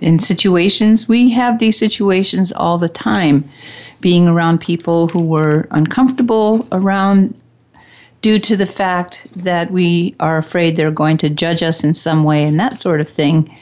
in 0.00 0.18
situations, 0.18 1.08
we 1.08 1.30
have 1.30 1.58
these 1.58 1.78
situations 1.78 2.52
all 2.52 2.78
the 2.78 2.88
time, 2.88 3.48
being 4.00 4.26
around 4.26 4.60
people 4.60 5.08
who 5.08 5.22
were 5.22 5.68
uncomfortable 5.70 6.66
around 6.72 7.34
due 8.22 8.38
to 8.38 8.56
the 8.56 8.66
fact 8.66 9.26
that 9.34 9.70
we 9.70 10.14
are 10.20 10.38
afraid 10.38 10.76
they're 10.76 10.90
going 10.90 11.16
to 11.18 11.30
judge 11.30 11.62
us 11.62 11.84
in 11.84 11.94
some 11.94 12.24
way 12.24 12.44
and 12.44 12.58
that 12.60 12.80
sort 12.80 13.00
of 13.00 13.08
thing. 13.08 13.54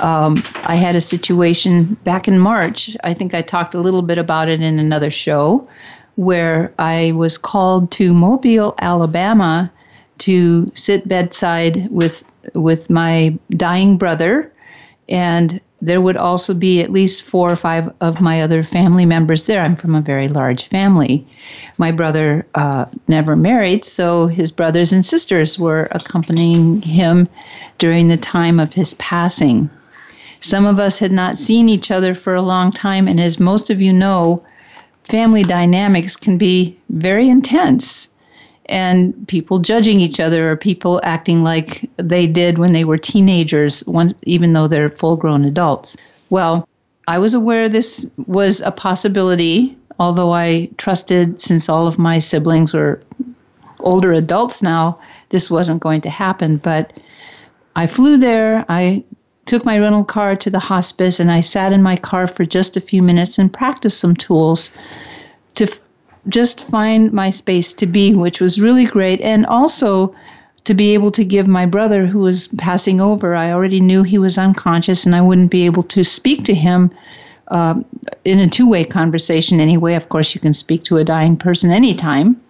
Um, 0.00 0.42
I 0.64 0.74
had 0.74 0.94
a 0.94 1.00
situation 1.00 1.96
back 2.04 2.28
in 2.28 2.38
March. 2.38 2.96
I 3.02 3.14
think 3.14 3.34
I 3.34 3.42
talked 3.42 3.74
a 3.74 3.80
little 3.80 4.02
bit 4.02 4.18
about 4.18 4.48
it 4.48 4.60
in 4.60 4.78
another 4.78 5.10
show 5.10 5.68
where 6.16 6.72
I 6.78 7.12
was 7.12 7.38
called 7.38 7.90
to 7.92 8.12
Mobile, 8.12 8.74
Alabama 8.78 9.70
to 10.18 10.70
sit 10.74 11.06
bedside 11.06 11.88
with 11.90 12.24
with 12.54 12.88
my 12.88 13.36
dying 13.50 13.98
brother 13.98 14.52
and 15.08 15.60
there 15.82 16.00
would 16.00 16.16
also 16.16 16.54
be 16.54 16.80
at 16.80 16.90
least 16.90 17.22
four 17.22 17.52
or 17.52 17.56
five 17.56 17.92
of 18.00 18.20
my 18.20 18.40
other 18.40 18.62
family 18.62 19.04
members 19.04 19.44
there. 19.44 19.62
I'm 19.62 19.76
from 19.76 19.94
a 19.94 20.00
very 20.00 20.28
large 20.28 20.66
family. 20.68 21.26
My 21.76 21.92
brother 21.92 22.46
uh, 22.54 22.86
never 23.08 23.36
married, 23.36 23.84
so 23.84 24.26
his 24.26 24.50
brothers 24.50 24.92
and 24.92 25.04
sisters 25.04 25.58
were 25.58 25.88
accompanying 25.90 26.80
him 26.82 27.28
during 27.78 28.08
the 28.08 28.16
time 28.16 28.58
of 28.58 28.72
his 28.72 28.94
passing. 28.94 29.68
Some 30.40 30.66
of 30.66 30.78
us 30.78 30.98
had 30.98 31.12
not 31.12 31.38
seen 31.38 31.68
each 31.68 31.90
other 31.90 32.14
for 32.14 32.34
a 32.34 32.42
long 32.42 32.72
time, 32.72 33.06
and 33.06 33.20
as 33.20 33.38
most 33.38 33.68
of 33.68 33.82
you 33.82 33.92
know, 33.92 34.42
family 35.04 35.42
dynamics 35.42 36.16
can 36.16 36.38
be 36.38 36.76
very 36.88 37.28
intense 37.28 38.15
and 38.68 39.26
people 39.28 39.58
judging 39.58 40.00
each 40.00 40.20
other 40.20 40.50
or 40.50 40.56
people 40.56 41.00
acting 41.04 41.42
like 41.42 41.88
they 41.96 42.26
did 42.26 42.58
when 42.58 42.72
they 42.72 42.84
were 42.84 42.98
teenagers 42.98 43.84
once 43.86 44.14
even 44.22 44.52
though 44.52 44.68
they're 44.68 44.88
full 44.88 45.16
grown 45.16 45.44
adults. 45.44 45.96
Well 46.30 46.68
i 47.08 47.18
was 47.18 47.34
aware 47.34 47.68
this 47.68 48.10
was 48.26 48.60
a 48.60 48.72
possibility 48.72 49.76
although 50.00 50.32
i 50.32 50.68
trusted 50.76 51.40
since 51.40 51.68
all 51.68 51.86
of 51.86 51.98
my 51.98 52.18
siblings 52.18 52.74
were 52.74 53.00
older 53.80 54.12
adults 54.12 54.62
now 54.62 54.98
this 55.30 55.50
wasn't 55.50 55.82
going 55.82 56.00
to 56.00 56.10
happen. 56.10 56.56
But 56.58 56.92
i 57.76 57.86
flew 57.86 58.16
there 58.16 58.64
i 58.68 59.04
took 59.44 59.64
my 59.64 59.78
rental 59.78 60.04
car 60.04 60.34
to 60.34 60.50
the 60.50 60.58
hospice 60.58 61.20
and 61.20 61.30
i 61.30 61.40
sat 61.40 61.72
in 61.72 61.82
my 61.82 61.96
car 61.96 62.26
for 62.26 62.44
just 62.44 62.76
a 62.76 62.80
few 62.80 63.02
minutes 63.02 63.38
and 63.38 63.52
practiced 63.52 64.00
some 64.00 64.16
tools 64.16 64.76
to 65.54 65.66
just 66.28 66.66
find 66.68 67.12
my 67.12 67.30
space 67.30 67.72
to 67.74 67.86
be, 67.86 68.14
which 68.14 68.40
was 68.40 68.60
really 68.60 68.84
great. 68.84 69.20
And 69.20 69.46
also 69.46 70.14
to 70.64 70.74
be 70.74 70.94
able 70.94 71.12
to 71.12 71.24
give 71.24 71.46
my 71.46 71.64
brother, 71.66 72.06
who 72.06 72.20
was 72.20 72.48
passing 72.48 73.00
over, 73.00 73.36
I 73.36 73.52
already 73.52 73.80
knew 73.80 74.02
he 74.02 74.18
was 74.18 74.36
unconscious 74.36 75.06
and 75.06 75.14
I 75.14 75.20
wouldn't 75.20 75.50
be 75.50 75.64
able 75.64 75.84
to 75.84 76.02
speak 76.02 76.44
to 76.44 76.54
him 76.54 76.90
uh, 77.48 77.80
in 78.24 78.40
a 78.40 78.48
two 78.48 78.68
way 78.68 78.84
conversation 78.84 79.60
anyway. 79.60 79.94
Of 79.94 80.08
course, 80.08 80.34
you 80.34 80.40
can 80.40 80.54
speak 80.54 80.82
to 80.84 80.96
a 80.96 81.04
dying 81.04 81.36
person 81.36 81.70
anytime. 81.70 82.40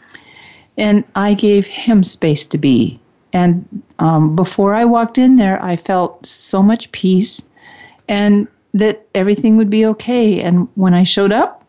And 0.79 1.05
I 1.15 1.35
gave 1.35 1.67
him 1.67 2.03
space 2.03 2.47
to 2.49 2.59
be. 2.59 2.99
And 3.33 3.83
um, 3.99 4.35
before 4.35 4.75
I 4.75 4.87
walked 4.87 5.19
in 5.19 5.37
there, 5.37 5.63
I 5.63 5.77
felt 5.77 6.25
so 6.25 6.63
much 6.63 6.93
peace 6.93 7.51
and 8.09 8.49
that 8.73 9.07
everything 9.15 9.59
would 9.59 9.71
be 9.71 9.85
okay. 9.87 10.41
And 10.41 10.69
when 10.75 10.95
I 10.95 11.05
showed 11.05 11.33
up, 11.33 11.66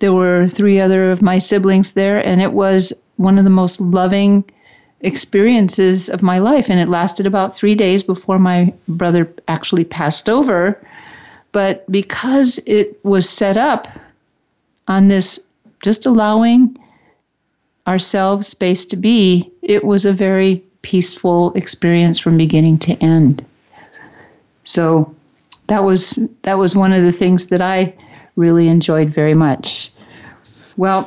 there 0.00 0.12
were 0.12 0.48
three 0.48 0.80
other 0.80 1.12
of 1.12 1.22
my 1.22 1.38
siblings 1.38 1.92
there, 1.92 2.26
and 2.26 2.40
it 2.40 2.52
was 2.52 2.92
one 3.16 3.38
of 3.38 3.44
the 3.44 3.50
most 3.50 3.80
loving 3.80 4.44
experiences 5.02 6.08
of 6.08 6.22
my 6.22 6.38
life. 6.38 6.68
And 6.68 6.80
it 6.80 6.88
lasted 6.88 7.26
about 7.26 7.54
three 7.54 7.74
days 7.74 8.02
before 8.02 8.38
my 8.38 8.72
brother 8.88 9.32
actually 9.48 9.84
passed 9.84 10.28
over. 10.28 10.80
But 11.52 11.90
because 11.90 12.58
it 12.66 13.02
was 13.04 13.28
set 13.28 13.56
up 13.56 13.88
on 14.88 15.08
this 15.08 15.46
just 15.82 16.06
allowing 16.06 16.76
ourselves 17.86 18.48
space 18.48 18.84
to 18.86 18.96
be, 18.96 19.50
it 19.62 19.84
was 19.84 20.04
a 20.04 20.12
very 20.12 20.62
peaceful 20.82 21.52
experience 21.54 22.18
from 22.18 22.36
beginning 22.36 22.78
to 22.78 22.92
end. 23.02 23.44
So 24.64 25.14
that 25.66 25.84
was 25.84 26.28
that 26.42 26.58
was 26.58 26.76
one 26.76 26.92
of 26.92 27.02
the 27.02 27.12
things 27.12 27.48
that 27.48 27.62
I 27.62 27.94
really 28.40 28.68
enjoyed 28.68 29.10
very 29.10 29.34
much. 29.34 29.92
Well, 30.76 31.06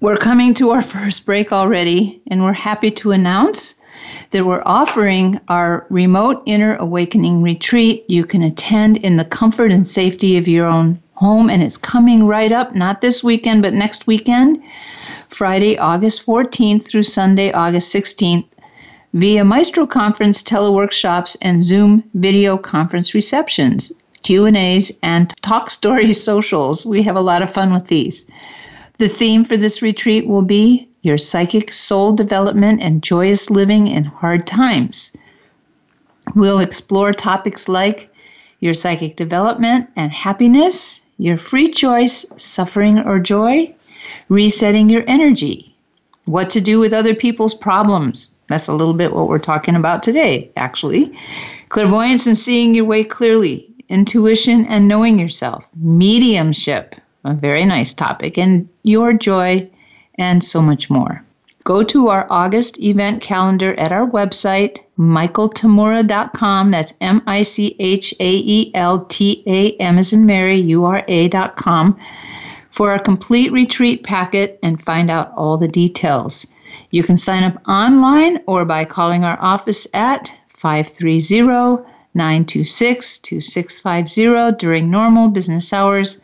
we're 0.00 0.18
coming 0.18 0.52
to 0.54 0.70
our 0.70 0.82
first 0.94 1.24
break 1.24 1.52
already, 1.52 2.22
and 2.28 2.44
we're 2.44 2.52
happy 2.52 2.90
to 2.90 3.12
announce 3.12 3.80
that 4.30 4.44
we're 4.46 4.62
offering 4.66 5.40
our 5.48 5.86
remote 5.90 6.42
inner 6.46 6.76
awakening 6.76 7.42
retreat. 7.42 8.04
You 8.08 8.24
can 8.24 8.42
attend 8.42 8.98
in 8.98 9.16
the 9.16 9.24
comfort 9.24 9.70
and 9.70 9.86
safety 9.86 10.36
of 10.36 10.48
your 10.48 10.66
own 10.66 11.00
home, 11.14 11.48
and 11.48 11.62
it's 11.62 11.76
coming 11.76 12.26
right 12.26 12.52
up, 12.52 12.74
not 12.74 13.00
this 13.00 13.22
weekend, 13.22 13.62
but 13.62 13.74
next 13.74 14.06
weekend, 14.06 14.62
Friday, 15.28 15.78
August 15.78 16.26
14th 16.26 16.86
through 16.86 17.04
Sunday, 17.04 17.52
August 17.52 17.94
16th, 17.94 18.44
via 19.14 19.44
Maestro 19.44 19.86
Conference 19.86 20.42
teleworkshops 20.42 21.36
and 21.40 21.62
Zoom 21.62 22.02
video 22.14 22.58
conference 22.58 23.14
receptions. 23.14 23.92
Q&As, 24.22 24.92
and 25.02 25.34
Talk 25.42 25.70
Story 25.70 26.12
socials. 26.28 26.86
We 26.86 27.02
have 27.02 27.16
a 27.16 27.20
lot 27.20 27.42
of 27.42 27.52
fun 27.52 27.72
with 27.72 27.86
these. 27.88 28.26
The 28.98 29.08
theme 29.08 29.44
for 29.44 29.56
this 29.56 29.82
retreat 29.82 30.26
will 30.26 30.42
be 30.42 30.88
your 31.02 31.18
psychic 31.18 31.72
soul 31.72 32.14
development 32.14 32.80
and 32.80 33.02
joyous 33.02 33.50
living 33.50 33.88
in 33.88 34.04
hard 34.04 34.46
times. 34.46 35.16
We'll 36.34 36.60
explore 36.60 37.12
topics 37.12 37.68
like 37.68 38.08
your 38.60 38.74
psychic 38.74 39.16
development 39.16 39.88
and 39.96 40.12
happiness, 40.12 41.00
your 41.18 41.36
free 41.36 41.68
choice, 41.68 42.24
suffering 42.36 43.00
or 43.00 43.18
joy, 43.18 43.74
resetting 44.28 44.88
your 44.88 45.02
energy, 45.08 45.74
what 46.26 46.48
to 46.50 46.60
do 46.60 46.78
with 46.78 46.92
other 46.92 47.14
people's 47.14 47.54
problems. 47.54 48.32
That's 48.46 48.68
a 48.68 48.72
little 48.72 48.94
bit 48.94 49.12
what 49.12 49.28
we're 49.28 49.38
talking 49.38 49.74
about 49.74 50.02
today, 50.02 50.50
actually. 50.56 51.12
Clairvoyance 51.70 52.26
and 52.26 52.36
seeing 52.36 52.74
your 52.74 52.84
way 52.84 53.02
clearly, 53.02 53.68
intuition 53.92 54.64
and 54.66 54.88
knowing 54.88 55.18
yourself, 55.18 55.70
mediumship, 55.76 56.96
a 57.24 57.34
very 57.34 57.64
nice 57.64 57.94
topic, 57.94 58.38
and 58.38 58.68
your 58.82 59.12
joy, 59.12 59.70
and 60.16 60.42
so 60.42 60.60
much 60.62 60.90
more. 60.90 61.22
Go 61.64 61.84
to 61.84 62.08
our 62.08 62.26
August 62.28 62.80
event 62.80 63.22
calendar 63.22 63.74
at 63.74 63.92
our 63.92 64.08
website, 64.08 64.80
michaeltamura.com. 64.98 66.70
That's 66.70 66.94
M 67.00 67.22
I 67.26 67.42
C 67.42 67.76
H 67.78 68.12
A 68.18 68.32
E 68.36 68.72
L 68.74 69.04
T 69.04 69.44
A 69.46 69.76
M 69.76 69.98
as 69.98 70.12
in 70.12 70.26
Mary, 70.26 70.58
U 70.58 70.84
R 70.84 71.04
A.com 71.06 71.96
for 72.72 72.94
a 72.94 72.98
complete 72.98 73.52
retreat 73.52 74.02
packet 74.02 74.58
and 74.62 74.82
find 74.82 75.10
out 75.10 75.30
all 75.36 75.58
the 75.58 75.68
details. 75.68 76.46
You 76.90 77.02
can 77.02 77.18
sign 77.18 77.44
up 77.44 77.60
online 77.68 78.40
or 78.46 78.64
by 78.64 78.86
calling 78.86 79.24
our 79.24 79.38
office 79.40 79.86
at 79.92 80.34
530 80.48 81.82
926 82.14 83.18
2650 83.20 84.56
during 84.58 84.90
normal 84.90 85.28
business 85.28 85.72
hours, 85.72 86.22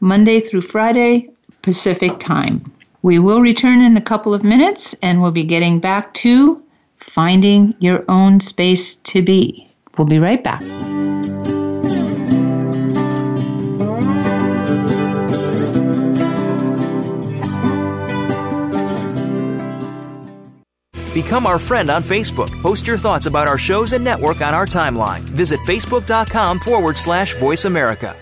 Monday 0.00 0.40
through 0.40 0.62
Friday, 0.62 1.30
Pacific 1.62 2.18
time. 2.18 2.72
We 3.02 3.18
will 3.18 3.40
return 3.40 3.80
in 3.80 3.96
a 3.96 4.00
couple 4.00 4.34
of 4.34 4.42
minutes 4.42 4.94
and 5.02 5.20
we'll 5.20 5.30
be 5.30 5.44
getting 5.44 5.78
back 5.78 6.12
to 6.14 6.62
finding 6.96 7.74
your 7.78 8.04
own 8.08 8.40
space 8.40 8.94
to 8.94 9.22
be. 9.22 9.68
We'll 9.96 10.06
be 10.06 10.18
right 10.18 10.42
back. 10.42 10.62
Become 21.16 21.46
our 21.46 21.58
friend 21.58 21.88
on 21.88 22.02
Facebook. 22.02 22.50
Post 22.60 22.86
your 22.86 22.98
thoughts 22.98 23.24
about 23.24 23.48
our 23.48 23.56
shows 23.56 23.94
and 23.94 24.04
network 24.04 24.42
on 24.42 24.52
our 24.52 24.66
timeline. 24.66 25.20
Visit 25.20 25.58
facebook.com 25.60 26.58
forward 26.58 26.98
slash 26.98 27.36
voice 27.36 27.64
America. 27.64 28.14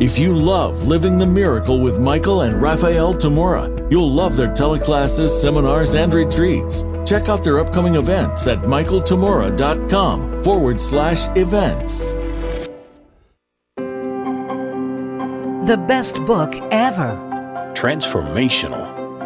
If 0.00 0.18
you 0.18 0.36
love 0.36 0.82
Living 0.82 1.16
the 1.16 1.24
Miracle 1.24 1.78
with 1.78 2.00
Michael 2.00 2.40
and 2.40 2.60
Raphaelle 2.60 3.14
Tamura, 3.14 3.88
you'll 3.88 4.10
love 4.10 4.36
their 4.36 4.48
teleclasses, 4.48 5.28
seminars, 5.28 5.94
and 5.94 6.12
retreats. 6.12 6.84
Check 7.04 7.28
out 7.28 7.44
their 7.44 7.60
upcoming 7.60 7.94
events 7.94 8.48
at 8.48 8.58
michaeltamura.com 8.62 10.42
forward 10.42 10.80
slash 10.80 11.28
events. 11.38 12.10
The 15.68 15.76
best 15.86 16.16
book 16.26 16.56
ever. 16.72 17.14
Transformational 17.76 19.05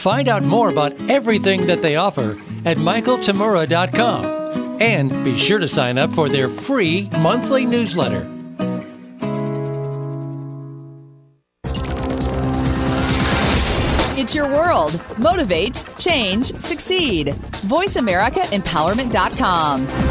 Find 0.00 0.28
out 0.28 0.42
more 0.42 0.68
about 0.70 0.94
everything 1.10 1.66
that 1.66 1.82
they 1.82 1.96
offer 1.96 2.30
at 2.64 2.78
michaeltamura.com 2.78 4.80
and 4.80 5.10
be 5.22 5.36
sure 5.36 5.58
to 5.58 5.68
sign 5.68 5.98
up 5.98 6.10
for 6.10 6.30
their 6.30 6.48
free 6.48 7.10
monthly 7.18 7.66
newsletter. 7.66 8.26
It's 14.16 14.34
your 14.34 14.48
world. 14.48 14.98
Motivate, 15.18 15.84
change, 15.98 16.46
succeed. 16.54 17.34
VoiceAmericaEmpowerment.com. 17.66 20.09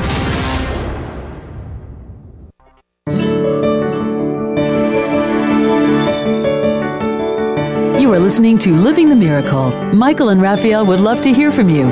listening 8.39 8.57
to 8.57 8.73
Living 8.73 9.09
the 9.09 9.15
Miracle. 9.17 9.69
Michael 9.93 10.29
and 10.29 10.41
Raphaelle 10.41 10.85
would 10.85 11.01
love 11.01 11.19
to 11.23 11.33
hear 11.33 11.51
from 11.51 11.69
you. 11.69 11.87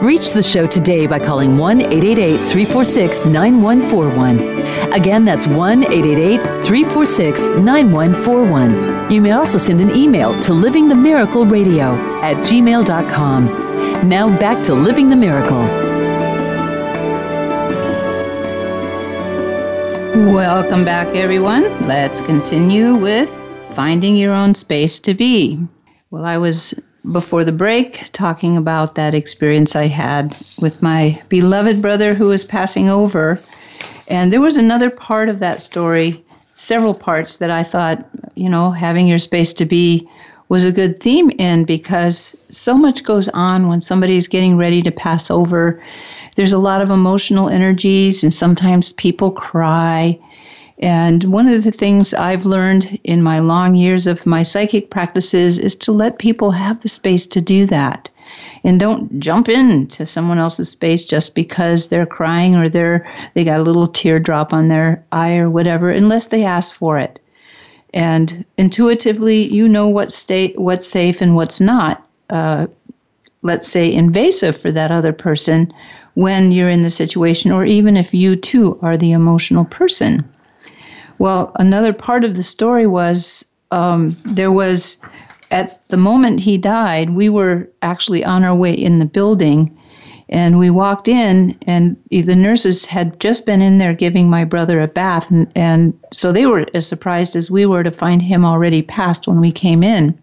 Reach 0.00 0.32
the 0.32 0.42
show 0.42 0.66
today 0.66 1.06
by 1.06 1.20
calling 1.20 1.56
1 1.56 1.80
888 1.80 2.38
346 2.50 3.24
9141. 3.26 4.92
Again, 4.92 5.24
that's 5.24 5.46
1 5.46 5.84
888 5.84 6.64
346 6.64 7.48
9141. 7.50 9.12
You 9.12 9.20
may 9.20 9.30
also 9.30 9.58
send 9.58 9.80
an 9.80 9.94
email 9.94 10.32
to 10.40 10.52
livingthemiracleradio 10.52 11.96
at 12.20 12.36
gmail.com. 12.38 14.08
Now 14.08 14.36
back 14.40 14.64
to 14.64 14.74
Living 14.74 15.08
the 15.08 15.14
Miracle. 15.14 15.62
Welcome 20.32 20.84
back, 20.84 21.14
everyone. 21.14 21.62
Let's 21.86 22.20
continue 22.22 22.96
with 22.96 23.30
finding 23.76 24.16
your 24.16 24.32
own 24.32 24.56
space 24.56 24.98
to 24.98 25.14
be. 25.14 25.60
Well, 26.12 26.26
I 26.26 26.36
was 26.36 26.78
before 27.10 27.42
the 27.42 27.52
break 27.52 28.10
talking 28.12 28.58
about 28.58 28.96
that 28.96 29.14
experience 29.14 29.74
I 29.74 29.86
had 29.86 30.36
with 30.60 30.82
my 30.82 31.18
beloved 31.30 31.80
brother 31.80 32.12
who 32.12 32.28
was 32.28 32.44
passing 32.44 32.90
over. 32.90 33.40
And 34.08 34.30
there 34.30 34.42
was 34.42 34.58
another 34.58 34.90
part 34.90 35.30
of 35.30 35.38
that 35.38 35.62
story, 35.62 36.22
several 36.54 36.92
parts 36.92 37.38
that 37.38 37.50
I 37.50 37.62
thought, 37.62 38.06
you 38.34 38.50
know, 38.50 38.72
having 38.72 39.06
your 39.06 39.18
space 39.18 39.54
to 39.54 39.64
be 39.64 40.06
was 40.50 40.64
a 40.64 40.70
good 40.70 41.00
theme 41.00 41.30
in 41.38 41.64
because 41.64 42.36
so 42.50 42.76
much 42.76 43.04
goes 43.04 43.30
on 43.30 43.68
when 43.68 43.80
somebody's 43.80 44.28
getting 44.28 44.58
ready 44.58 44.82
to 44.82 44.90
pass 44.90 45.30
over. 45.30 45.82
There's 46.36 46.52
a 46.52 46.58
lot 46.58 46.82
of 46.82 46.90
emotional 46.90 47.48
energies, 47.48 48.22
and 48.22 48.34
sometimes 48.34 48.92
people 48.92 49.30
cry. 49.30 50.18
And 50.82 51.22
one 51.24 51.46
of 51.46 51.62
the 51.62 51.70
things 51.70 52.12
I've 52.12 52.44
learned 52.44 52.98
in 53.04 53.22
my 53.22 53.38
long 53.38 53.76
years 53.76 54.08
of 54.08 54.26
my 54.26 54.42
psychic 54.42 54.90
practices 54.90 55.56
is 55.56 55.76
to 55.76 55.92
let 55.92 56.18
people 56.18 56.50
have 56.50 56.82
the 56.82 56.88
space 56.88 57.24
to 57.28 57.40
do 57.40 57.66
that. 57.66 58.10
And 58.64 58.80
don't 58.80 59.20
jump 59.20 59.48
into 59.48 60.04
someone 60.06 60.38
else's 60.38 60.70
space 60.70 61.04
just 61.04 61.36
because 61.36 61.88
they're 61.88 62.04
crying 62.04 62.56
or 62.56 62.68
they're 62.68 63.06
they 63.34 63.44
got 63.44 63.60
a 63.60 63.62
little 63.62 63.86
teardrop 63.86 64.52
on 64.52 64.66
their 64.66 65.04
eye 65.12 65.36
or 65.36 65.48
whatever, 65.48 65.88
unless 65.88 66.26
they 66.26 66.44
ask 66.44 66.72
for 66.72 66.98
it. 66.98 67.20
And 67.94 68.44
intuitively, 68.58 69.44
you 69.54 69.68
know 69.68 69.86
what's 69.86 70.16
state 70.16 70.58
what's 70.58 70.88
safe 70.88 71.20
and 71.20 71.36
what's 71.36 71.60
not. 71.60 72.04
Uh, 72.28 72.66
let's 73.42 73.68
say 73.68 73.92
invasive 73.92 74.56
for 74.56 74.72
that 74.72 74.90
other 74.90 75.12
person 75.12 75.72
when 76.14 76.50
you're 76.50 76.70
in 76.70 76.82
the 76.82 76.90
situation, 76.90 77.52
or 77.52 77.64
even 77.64 77.96
if 77.96 78.12
you 78.12 78.34
too 78.34 78.80
are 78.82 78.96
the 78.96 79.12
emotional 79.12 79.64
person. 79.64 80.28
Well, 81.18 81.52
another 81.56 81.92
part 81.92 82.24
of 82.24 82.36
the 82.36 82.42
story 82.42 82.86
was 82.86 83.44
um, 83.70 84.16
there 84.24 84.52
was, 84.52 85.00
at 85.50 85.86
the 85.88 85.96
moment 85.96 86.40
he 86.40 86.58
died, 86.58 87.10
we 87.10 87.28
were 87.28 87.68
actually 87.82 88.24
on 88.24 88.44
our 88.44 88.54
way 88.54 88.72
in 88.72 88.98
the 88.98 89.04
building. 89.04 89.76
And 90.28 90.58
we 90.58 90.70
walked 90.70 91.08
in, 91.08 91.58
and 91.66 91.94
the 92.10 92.34
nurses 92.34 92.86
had 92.86 93.20
just 93.20 93.44
been 93.44 93.60
in 93.60 93.76
there 93.76 93.92
giving 93.92 94.30
my 94.30 94.44
brother 94.44 94.80
a 94.80 94.88
bath. 94.88 95.30
And, 95.30 95.52
and 95.54 95.98
so 96.10 96.32
they 96.32 96.46
were 96.46 96.66
as 96.72 96.86
surprised 96.86 97.36
as 97.36 97.50
we 97.50 97.66
were 97.66 97.82
to 97.82 97.90
find 97.90 98.22
him 98.22 98.44
already 98.44 98.80
passed 98.80 99.28
when 99.28 99.40
we 99.40 99.52
came 99.52 99.82
in. 99.82 100.18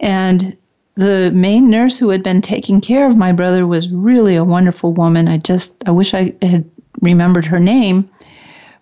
And 0.00 0.56
the 0.96 1.30
main 1.32 1.70
nurse 1.70 1.96
who 1.96 2.08
had 2.08 2.24
been 2.24 2.42
taking 2.42 2.80
care 2.80 3.06
of 3.06 3.16
my 3.16 3.30
brother 3.30 3.68
was 3.68 3.88
really 3.88 4.34
a 4.34 4.42
wonderful 4.42 4.92
woman. 4.92 5.28
I 5.28 5.38
just, 5.38 5.76
I 5.86 5.92
wish 5.92 6.12
I 6.12 6.34
had 6.42 6.68
remembered 7.00 7.44
her 7.44 7.60
name 7.60 8.10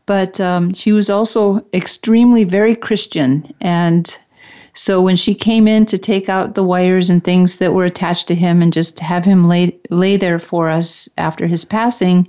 but 0.07 0.41
um, 0.41 0.73
she 0.73 0.93
was 0.93 1.11
also 1.11 1.65
extremely 1.75 2.45
very 2.45 2.77
Christian. 2.77 3.53
And 3.61 4.17
so 4.73 5.03
when 5.03 5.17
she 5.17 5.35
came 5.35 5.67
in 5.67 5.87
to 5.87 5.99
take 5.99 6.29
out 6.29 6.55
the 6.55 6.65
wires 6.65 7.11
and 7.11 7.23
things 7.23 7.57
that 7.57 7.75
were 7.75 7.85
attached 7.85 8.29
to 8.29 8.35
him 8.35 8.63
and 8.63 8.73
just 8.73 9.01
have 9.01 9.25
him 9.25 9.49
lay, 9.49 9.77
lay 9.91 10.17
there 10.17 10.39
for 10.39 10.71
us 10.71 11.09
after 11.19 11.47
his 11.47 11.65
passing, 11.65 12.29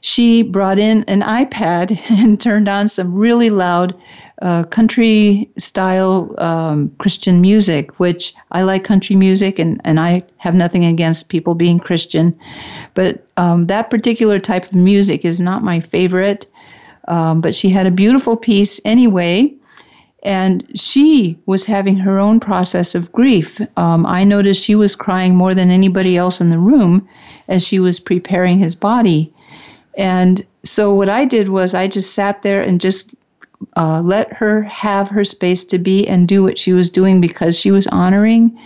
she 0.00 0.42
brought 0.42 0.78
in 0.78 1.04
an 1.04 1.22
iPad 1.22 1.98
and 2.10 2.40
turned 2.40 2.68
on 2.68 2.88
some 2.88 3.14
really 3.14 3.50
loud 3.50 3.94
uh, 4.42 4.64
country 4.64 5.48
style 5.56 6.34
um, 6.38 6.90
Christian 6.98 7.40
music, 7.40 7.98
which 8.00 8.34
I 8.50 8.62
like 8.62 8.82
country 8.82 9.14
music 9.14 9.58
and, 9.60 9.80
and 9.84 10.00
I 10.00 10.24
have 10.38 10.54
nothing 10.54 10.84
against 10.84 11.28
people 11.28 11.54
being 11.54 11.78
Christian. 11.78 12.36
But 12.94 13.26
um, 13.36 13.68
that 13.68 13.88
particular 13.88 14.40
type 14.40 14.64
of 14.64 14.74
music 14.74 15.24
is 15.24 15.40
not 15.40 15.62
my 15.62 15.78
favorite. 15.78 16.46
Um, 17.08 17.40
but 17.40 17.54
she 17.54 17.68
had 17.68 17.86
a 17.86 17.90
beautiful 17.90 18.36
piece 18.36 18.80
anyway. 18.84 19.52
And 20.24 20.64
she 20.78 21.36
was 21.46 21.64
having 21.64 21.96
her 21.96 22.18
own 22.18 22.38
process 22.38 22.94
of 22.94 23.10
grief. 23.10 23.60
Um, 23.76 24.06
I 24.06 24.22
noticed 24.22 24.62
she 24.62 24.76
was 24.76 24.94
crying 24.94 25.34
more 25.34 25.52
than 25.52 25.70
anybody 25.70 26.16
else 26.16 26.40
in 26.40 26.50
the 26.50 26.60
room 26.60 27.08
as 27.48 27.66
she 27.66 27.80
was 27.80 27.98
preparing 27.98 28.58
his 28.58 28.76
body. 28.76 29.32
And 29.98 30.46
so 30.64 30.94
what 30.94 31.08
I 31.08 31.24
did 31.24 31.48
was 31.48 31.74
I 31.74 31.88
just 31.88 32.14
sat 32.14 32.42
there 32.42 32.62
and 32.62 32.80
just 32.80 33.16
uh, 33.76 34.00
let 34.00 34.32
her 34.32 34.62
have 34.62 35.08
her 35.08 35.24
space 35.24 35.64
to 35.66 35.78
be 35.78 36.06
and 36.06 36.28
do 36.28 36.42
what 36.42 36.58
she 36.58 36.72
was 36.72 36.90
doing 36.90 37.20
because 37.20 37.58
she 37.58 37.70
was 37.70 37.86
honoring 37.88 38.56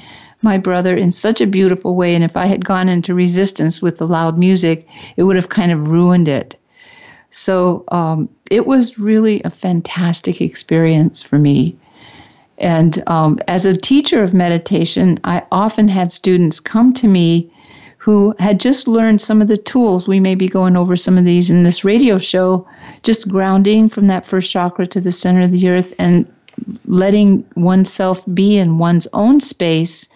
my 0.42 0.58
brother 0.58 0.96
in 0.96 1.10
such 1.10 1.40
a 1.40 1.46
beautiful 1.46 1.96
way. 1.96 2.14
And 2.14 2.22
if 2.22 2.36
I 2.36 2.46
had 2.46 2.64
gone 2.64 2.88
into 2.88 3.14
resistance 3.14 3.80
with 3.80 3.98
the 3.98 4.06
loud 4.06 4.38
music, 4.38 4.86
it 5.16 5.22
would 5.22 5.36
have 5.36 5.48
kind 5.48 5.72
of 5.72 5.90
ruined 5.90 6.28
it. 6.28 6.56
So 7.30 7.84
um, 7.88 8.28
it 8.50 8.66
was 8.66 8.98
really 8.98 9.42
a 9.42 9.50
fantastic 9.50 10.40
experience 10.40 11.22
for 11.22 11.38
me. 11.38 11.76
And 12.58 13.02
um, 13.06 13.38
as 13.48 13.66
a 13.66 13.76
teacher 13.76 14.22
of 14.22 14.32
meditation, 14.32 15.18
I 15.24 15.42
often 15.52 15.88
had 15.88 16.10
students 16.10 16.60
come 16.60 16.94
to 16.94 17.08
me 17.08 17.50
who 17.98 18.34
had 18.38 18.60
just 18.60 18.86
learned 18.86 19.20
some 19.20 19.42
of 19.42 19.48
the 19.48 19.56
tools. 19.56 20.06
We 20.06 20.20
may 20.20 20.36
be 20.36 20.48
going 20.48 20.76
over 20.76 20.96
some 20.96 21.18
of 21.18 21.24
these 21.24 21.50
in 21.50 21.64
this 21.64 21.84
radio 21.84 22.18
show, 22.18 22.66
just 23.02 23.28
grounding 23.28 23.88
from 23.88 24.06
that 24.06 24.26
first 24.26 24.50
chakra 24.50 24.86
to 24.86 25.00
the 25.00 25.12
center 25.12 25.42
of 25.42 25.50
the 25.50 25.68
earth 25.68 25.92
and 25.98 26.24
letting 26.86 27.44
oneself 27.56 28.24
be 28.32 28.56
in 28.56 28.78
one's 28.78 29.08
own 29.12 29.40
space 29.40 30.08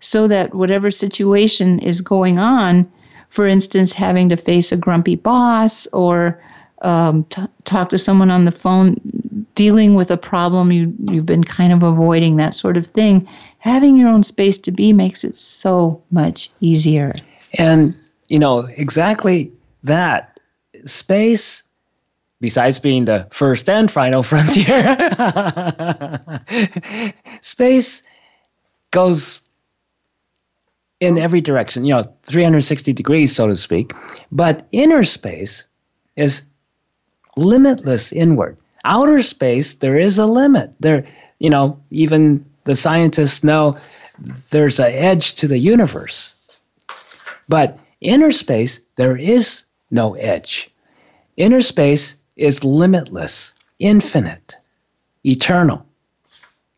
so 0.00 0.26
that 0.28 0.54
whatever 0.54 0.90
situation 0.90 1.78
is 1.80 2.00
going 2.00 2.38
on, 2.38 2.90
for 3.28 3.46
instance, 3.46 3.92
having 3.92 4.28
to 4.28 4.36
face 4.36 4.72
a 4.72 4.76
grumpy 4.76 5.16
boss 5.16 5.86
or 5.88 6.40
um, 6.82 7.24
t- 7.24 7.42
talk 7.64 7.88
to 7.90 7.98
someone 7.98 8.30
on 8.30 8.44
the 8.44 8.52
phone 8.52 8.96
dealing 9.54 9.94
with 9.94 10.10
a 10.10 10.16
problem 10.16 10.72
you 10.72 10.94
you've 11.10 11.26
been 11.26 11.44
kind 11.44 11.72
of 11.72 11.82
avoiding 11.82 12.36
that 12.36 12.54
sort 12.54 12.76
of 12.76 12.86
thing 12.86 13.28
having 13.58 13.96
your 13.96 14.08
own 14.08 14.24
space 14.24 14.58
to 14.58 14.72
be 14.72 14.92
makes 14.92 15.22
it 15.22 15.36
so 15.36 16.02
much 16.10 16.50
easier. 16.60 17.14
And 17.54 17.94
you 18.28 18.38
know 18.38 18.60
exactly 18.76 19.52
that 19.84 20.40
space 20.84 21.62
besides 22.40 22.80
being 22.80 23.04
the 23.04 23.28
first 23.30 23.68
and 23.68 23.90
final 23.90 24.22
frontier 24.30 24.96
space 27.40 28.02
goes 28.90 29.40
in 30.98 31.18
every 31.18 31.40
direction 31.40 31.84
you 31.84 31.94
know 31.94 32.04
360 32.24 32.92
degrees 32.92 33.34
so 33.34 33.46
to 33.46 33.54
speak. 33.54 33.92
But 34.32 34.66
inner 34.72 35.04
space 35.04 35.66
is 36.16 36.42
limitless 37.36 38.12
inward. 38.12 38.56
Outer 38.84 39.22
space, 39.22 39.74
there 39.74 39.98
is 39.98 40.18
a 40.18 40.26
limit. 40.26 40.74
There, 40.80 41.06
you 41.38 41.50
know, 41.50 41.80
even 41.90 42.44
the 42.64 42.74
scientists 42.74 43.44
know 43.44 43.78
there's 44.50 44.78
an 44.78 44.92
edge 44.92 45.34
to 45.36 45.48
the 45.48 45.58
universe. 45.58 46.34
But 47.48 47.78
inner 48.00 48.32
space, 48.32 48.80
there 48.96 49.16
is 49.16 49.64
no 49.90 50.14
edge. 50.14 50.70
Inner 51.36 51.60
space 51.60 52.16
is 52.36 52.64
limitless, 52.64 53.54
infinite, 53.78 54.56
eternal. 55.24 55.86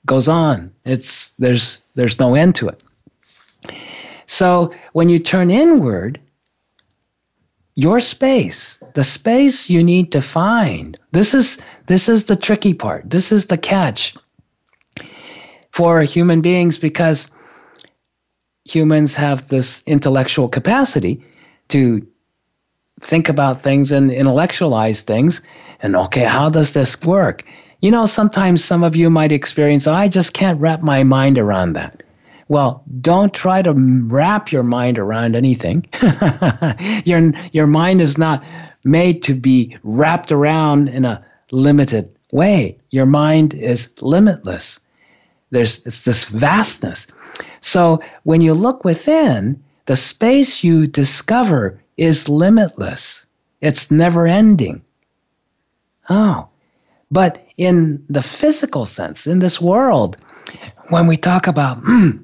Goes 0.07 0.29
on. 0.29 0.73
It's 0.85 1.31
there's 1.39 1.83
there's 1.95 2.21
no 2.21 2.35
end 2.35 2.55
to 2.57 2.69
it. 2.69 2.83
So 4.27 4.75
when 4.93 5.09
you 5.09 5.19
turn 5.19 5.51
inward, 5.51 6.21
your 7.77 8.01
space, 8.01 8.79
the 8.95 9.05
space 9.05 9.69
you 9.69 9.83
need 9.83 10.13
to 10.13 10.23
find. 10.23 10.99
This 11.13 11.35
is 11.35 11.61
this 11.87 12.09
is 12.09 12.25
the 12.25 12.37
tricky 12.37 12.75
part. 12.75 13.11
This 13.11 13.33
is 13.33 13.47
the 13.47 13.59
catch 13.59 14.15
for 15.71 16.03
human 16.03 16.41
beings 16.41 16.79
because 16.79 17.31
humans 18.65 19.17
have 19.17 19.49
this 19.49 19.83
intellectual 19.87 20.49
capacity 20.49 21.25
to 21.69 22.07
think 23.01 23.29
about 23.29 23.61
things 23.61 23.91
and 23.93 24.11
intellectualize 24.11 25.03
things. 25.03 25.43
And 25.81 25.97
okay, 25.97 26.25
how 26.25 26.49
does 26.49 26.73
this 26.73 27.03
work? 27.05 27.45
You 27.81 27.91
know, 27.91 28.07
sometimes 28.07 28.65
some 28.65 28.85
of 28.85 28.97
you 28.97 29.11
might 29.11 29.33
experience, 29.33 29.87
oh, 29.87 29.93
I 29.93 30.09
just 30.09 30.33
can't 30.33 30.61
wrap 30.61 30.81
my 30.81 31.03
mind 31.03 31.39
around 31.39 31.75
that. 31.75 32.03
Well, 32.55 32.85
don't 33.01 33.35
try 33.35 33.63
to 33.63 33.75
wrap 34.07 34.53
your 34.53 34.63
mind 34.63 35.01
around 35.01 35.35
anything. 35.35 35.87
your, 37.05 37.33
your 37.51 37.67
mind 37.67 38.01
is 38.01 38.17
not 38.17 38.45
made 38.85 39.25
to 39.25 39.35
be 39.35 39.77
wrapped 39.83 40.31
around 40.31 40.87
in 40.87 41.05
a 41.05 41.27
limited 41.51 42.15
way. 42.31 42.79
Your 42.91 43.07
mind 43.07 43.55
is 43.55 44.01
limitless. 44.01 44.79
There's 45.51 45.85
it's 45.85 46.05
this 46.05 46.27
vastness. 46.27 47.09
So 47.59 48.01
when 48.23 48.41
you 48.41 48.55
look 48.55 48.85
within, 48.85 49.61
the 49.87 49.97
space 49.97 50.63
you 50.63 50.87
discover 50.87 51.83
is 51.97 52.29
limitless. 52.29 53.27
It's 53.63 53.91
never 53.91 54.29
ending. 54.29 54.83
Oh. 56.09 56.47
But 57.11 57.45
in 57.57 58.05
the 58.09 58.23
physical 58.23 58.87
sense, 58.87 59.27
in 59.27 59.41
this 59.41 59.61
world, 59.61 60.19
when 60.91 61.09
we 61.09 61.17
talk 61.17 61.49
about 61.49 61.79
hmm, 61.79 62.19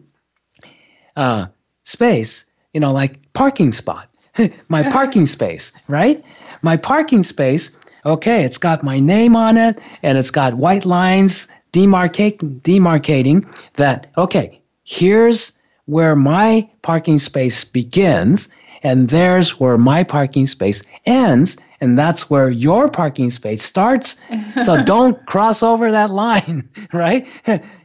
uh, 1.21 1.47
space, 1.83 2.47
you 2.73 2.81
know, 2.81 2.93
like 2.93 3.19
parking 3.35 3.73
spot, 3.73 4.09
my 4.69 4.83
parking 4.91 5.27
space, 5.27 5.73
right? 5.87 6.25
My 6.63 6.77
parking 6.79 7.23
space, 7.23 7.77
okay, 8.07 8.43
it's 8.43 8.59
got 8.59 8.83
my 8.83 8.99
name 8.99 9.37
on 9.37 9.59
it 9.59 9.79
and 10.03 10.17
it's 10.17 10.31
got 10.31 10.55
white 10.55 10.87
lines 10.87 11.47
demarcating 11.73 13.45
that, 13.75 14.07
okay, 14.17 14.61
here's 14.85 15.53
where 15.85 16.17
my 16.17 16.69
parking 16.83 17.19
space 17.19 17.65
begins 17.65 18.49
and 18.83 19.11
there's 19.11 19.61
where 19.61 19.77
my 19.77 20.03
parking 20.03 20.47
space 20.47 20.83
ends 21.05 21.59
and 21.83 21.99
that's 21.99 22.31
where 22.31 22.49
your 22.49 22.89
parking 22.89 23.31
space 23.31 23.63
starts. 23.63 24.21
So 24.63 24.83
don't 24.85 25.25
cross 25.27 25.63
over 25.63 25.91
that 25.93 26.11
line 26.11 26.69
right 26.93 27.27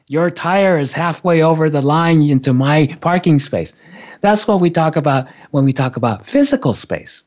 your 0.08 0.30
tire 0.30 0.80
is 0.80 0.94
halfway 0.94 1.42
over 1.42 1.70
the 1.70 1.82
line 1.82 2.22
into 2.22 2.54
my 2.54 2.88
parking 3.02 3.40
space 3.40 3.76
that's 4.22 4.48
what 4.48 4.62
we 4.62 4.70
talk 4.70 4.96
about 4.96 5.28
when 5.52 5.66
we 5.66 5.74
talk 5.74 5.96
about 5.96 6.26
physical 6.26 6.74
space 6.74 7.24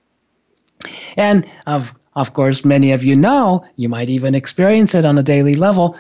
and 1.17 1.49
of 1.67 1.95
of 2.15 2.33
course 2.35 2.65
many 2.65 2.93
of 2.93 3.05
you 3.05 3.15
know 3.15 3.65
you 3.77 3.89
might 3.89 4.11
even 4.11 4.35
experience 4.35 4.95
it 4.95 5.05
on 5.05 5.19
a 5.19 5.23
daily 5.23 5.55
level 5.55 5.99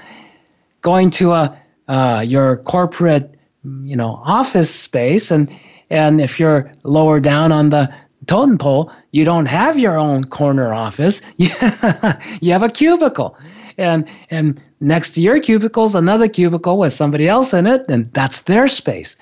going 0.80 1.10
to 1.10 1.32
a 1.32 1.58
uh, 1.88 2.22
your 2.26 2.58
corporate 2.58 3.34
you 3.82 3.96
know 3.96 4.20
office 4.24 4.72
space 4.72 5.30
and 5.30 5.50
and 5.90 6.20
if 6.20 6.38
you're 6.38 6.70
lower 6.82 7.18
down 7.20 7.50
on 7.50 7.70
the 7.70 7.92
totem 8.26 8.58
pole, 8.58 8.92
you 9.10 9.24
don't 9.24 9.46
have 9.46 9.78
your 9.78 9.98
own 9.98 10.24
corner 10.24 10.72
office. 10.72 11.22
you 11.36 11.48
have 11.48 12.62
a 12.62 12.70
cubicle. 12.70 13.36
And 13.76 14.08
and 14.30 14.60
next 14.80 15.10
to 15.10 15.20
your 15.20 15.40
cubicle 15.40 15.84
is 15.84 15.94
another 15.94 16.28
cubicle 16.28 16.78
with 16.78 16.92
somebody 16.92 17.28
else 17.28 17.54
in 17.54 17.66
it, 17.66 17.86
and 17.88 18.12
that's 18.12 18.42
their 18.42 18.68
space. 18.68 19.16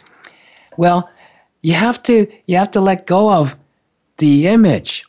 Well, 0.77 1.11
you 1.63 1.75
have 1.75 2.03
to 2.05 2.27
you 2.47 2.57
have 2.57 2.71
to 2.73 2.81
let 2.81 3.07
go 3.07 3.33
of 3.33 3.57
the 4.19 4.49
image 4.49 5.05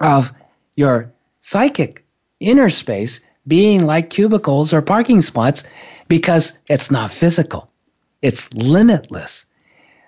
of 0.00 0.32
your 0.76 1.12
psychic 1.40 2.04
inner 2.40 2.70
space 2.70 3.20
being 3.46 3.86
like 3.86 4.10
cubicles 4.10 4.72
or 4.72 4.82
parking 4.82 5.22
spots 5.22 5.64
because 6.08 6.58
it's 6.68 6.90
not 6.90 7.10
physical. 7.10 7.70
It's 8.22 8.52
limitless. 8.52 9.46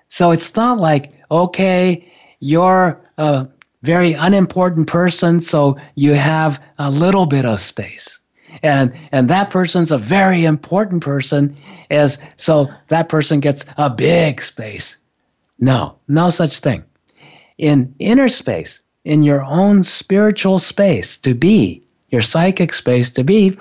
So 0.07 0.31
it's 0.31 0.55
not 0.55 0.77
like, 0.77 1.13
okay, 1.29 2.11
you're 2.39 2.99
a 3.17 3.47
very 3.83 4.13
unimportant 4.13 4.87
person, 4.87 5.39
so 5.41 5.77
you 5.95 6.13
have 6.13 6.61
a 6.77 6.89
little 6.89 7.25
bit 7.25 7.45
of 7.45 7.59
space. 7.59 8.18
And 8.63 8.93
and 9.11 9.29
that 9.29 9.49
person's 9.49 9.91
a 9.91 9.97
very 9.97 10.45
important 10.45 11.03
person, 11.03 11.57
as 11.89 12.19
so 12.35 12.69
that 12.87 13.09
person 13.09 13.39
gets 13.39 13.65
a 13.77 13.89
big 13.89 14.41
space. 14.41 14.97
No, 15.59 15.97
no 16.07 16.29
such 16.29 16.59
thing. 16.59 16.83
In 17.57 17.95
inner 17.99 18.29
space, 18.29 18.81
in 19.03 19.23
your 19.23 19.43
own 19.43 19.83
spiritual 19.83 20.59
space 20.59 21.17
to 21.19 21.33
be, 21.33 21.83
your 22.09 22.21
psychic 22.21 22.73
space 22.73 23.11
to 23.11 23.23
be, 23.23 23.57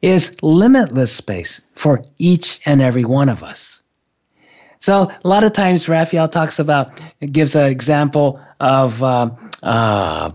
is 0.00 0.36
limitless 0.42 1.12
space 1.12 1.60
for 1.74 2.02
each 2.18 2.60
and 2.66 2.80
every 2.82 3.04
one 3.04 3.28
of 3.28 3.42
us. 3.42 3.82
So 4.78 5.12
a 5.24 5.28
lot 5.28 5.44
of 5.44 5.52
times 5.52 5.88
Raphaelle 5.88 6.28
talks 6.28 6.58
about, 6.58 7.00
gives 7.20 7.54
an 7.54 7.70
example 7.70 8.40
of 8.58 9.00
uh, 9.02 9.30
uh, 9.62 10.32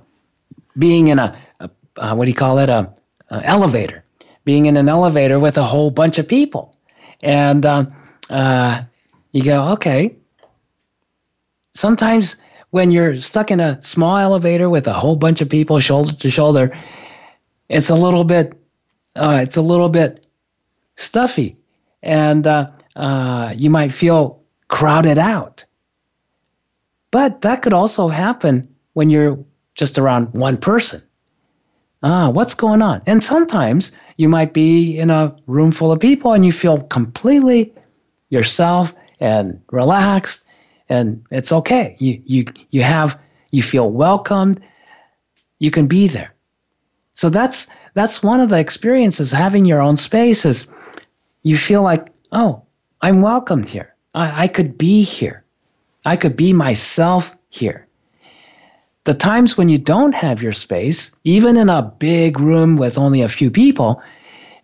being 0.78 1.10
in 1.10 1.20
a, 1.20 1.38
a 1.60 1.70
uh, 1.98 2.16
what 2.16 2.26
do 2.26 2.30
you 2.30 2.36
call 2.36 2.60
it, 2.60 2.70
a, 2.70 2.94
a, 3.30 3.44
elevator, 3.44 4.04
being 4.44 4.66
in 4.66 4.78
an 4.78 4.90
elevator 4.90 5.40
with 5.40 5.58
a 5.58 5.64
whole 5.64 5.92
bunch 5.92 6.20
of 6.20 6.28
people, 6.28 6.74
and 7.22 7.66
uh, 7.66 7.86
uh, 8.30 8.84
you 9.32 9.44
go, 9.44 9.70
okay. 9.74 10.16
Sometimes 11.74 12.38
when 12.70 12.92
you're 12.92 13.20
stuck 13.20 13.52
in 13.52 13.60
a 13.60 13.82
small 13.82 14.18
elevator 14.18 14.70
with 14.70 14.88
a 14.88 14.94
whole 14.94 15.16
bunch 15.16 15.42
of 15.42 15.50
people 15.50 15.80
shoulder 15.80 16.14
to 16.14 16.30
shoulder, 16.30 16.78
it's 17.70 17.90
a 17.90 17.96
little 17.96 18.24
bit, 18.24 18.60
uh, 19.16 19.40
it's 19.44 19.58
a 19.58 19.62
little 19.62 19.90
bit 19.90 20.26
stuffy, 20.96 21.58
and 22.02 22.48
uh, 22.48 23.54
you 23.56 23.70
might 23.70 23.94
feel 23.94 24.44
crowded 24.68 25.18
out. 25.18 25.66
But 27.12 27.42
that 27.42 27.62
could 27.62 27.74
also 27.74 28.08
happen 28.08 28.76
when 28.94 29.10
you're 29.10 29.46
just 29.76 29.98
around 29.98 30.34
one 30.34 30.58
person. 30.58 31.02
Ah, 32.04 32.30
what's 32.30 32.54
going 32.54 32.82
on? 32.82 33.02
And 33.06 33.24
sometimes 33.24 33.92
you 34.18 34.30
might 34.30 34.54
be 34.54 34.98
in 35.00 35.10
a 35.10 35.36
room 35.48 35.72
full 35.72 35.92
of 35.92 36.00
people 36.00 36.34
and 36.34 36.46
you 36.46 36.52
feel 36.52 36.82
completely 36.82 37.74
yourself 38.30 38.94
and 39.20 39.62
relaxed 39.72 40.46
and 40.90 41.26
it's 41.32 41.52
okay. 41.52 41.96
You 42.00 42.22
you 42.26 42.46
you 42.70 42.84
have 42.84 43.20
you 43.52 43.64
feel 43.64 43.90
welcomed. 43.90 44.62
You 45.60 45.72
can 45.72 45.88
be 45.88 46.08
there. 46.08 46.34
So 47.14 47.30
that's 47.30 47.68
that's 47.94 48.22
one 48.22 48.40
of 48.40 48.50
the 48.50 48.60
experiences 48.60 49.32
having 49.32 49.66
your 49.66 49.82
own 49.82 49.98
space 49.98 50.46
is 50.46 50.72
you 51.44 51.58
feel 51.58 51.82
like, 51.82 52.10
oh, 52.32 52.64
I'm 53.02 53.22
welcomed 53.22 53.70
here. 53.70 53.96
I, 54.14 54.44
I 54.44 54.48
could 54.48 54.78
be 54.78 55.04
here. 55.04 55.44
I 56.06 56.16
could 56.16 56.36
be 56.36 56.54
myself 56.54 57.36
here. 57.50 57.87
The 59.08 59.14
times 59.14 59.58
when 59.58 59.70
you 59.70 59.78
don't 59.78 60.14
have 60.14 60.44
your 60.44 60.52
space, 60.52 61.16
even 61.24 61.56
in 61.56 61.70
a 61.70 61.82
big 61.82 62.42
room 62.42 62.76
with 62.76 62.98
only 62.98 63.22
a 63.22 63.30
few 63.30 63.50
people, 63.50 64.02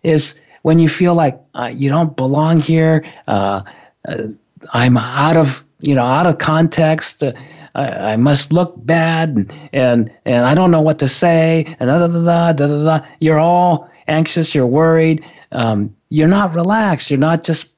is 0.02 0.38
when 0.60 0.78
you 0.78 0.86
feel 0.86 1.14
like 1.14 1.40
uh, 1.54 1.72
you 1.74 1.88
don't 1.88 2.14
belong 2.14 2.60
here. 2.60 3.06
Uh, 3.26 3.62
uh, 4.06 4.24
I'm 4.70 4.98
out 4.98 5.38
of 5.38 5.64
you 5.80 5.94
know 5.94 6.04
out 6.04 6.26
of 6.26 6.36
context. 6.36 7.22
Uh, 7.22 7.32
I, 7.74 8.12
I, 8.12 8.16
must 8.16 8.52
look 8.52 8.74
bad, 8.84 9.30
and, 9.30 9.52
and 9.72 10.12
and 10.26 10.44
I 10.44 10.54
don't 10.54 10.70
know 10.70 10.82
what 10.82 10.98
to 10.98 11.08
say. 11.08 11.64
And 11.80 11.88
da 11.88 12.06
da 12.06 12.08
da 12.08 12.52
da 12.52 12.66
da 12.66 12.84
da. 12.84 13.06
You're 13.20 13.40
all 13.40 13.88
anxious. 14.06 14.54
You're 14.54 14.66
worried. 14.66 15.24
Um, 15.52 15.96
you're 16.10 16.28
not 16.28 16.54
relaxed. 16.54 17.10
You're 17.10 17.18
not 17.18 17.44
just 17.44 17.72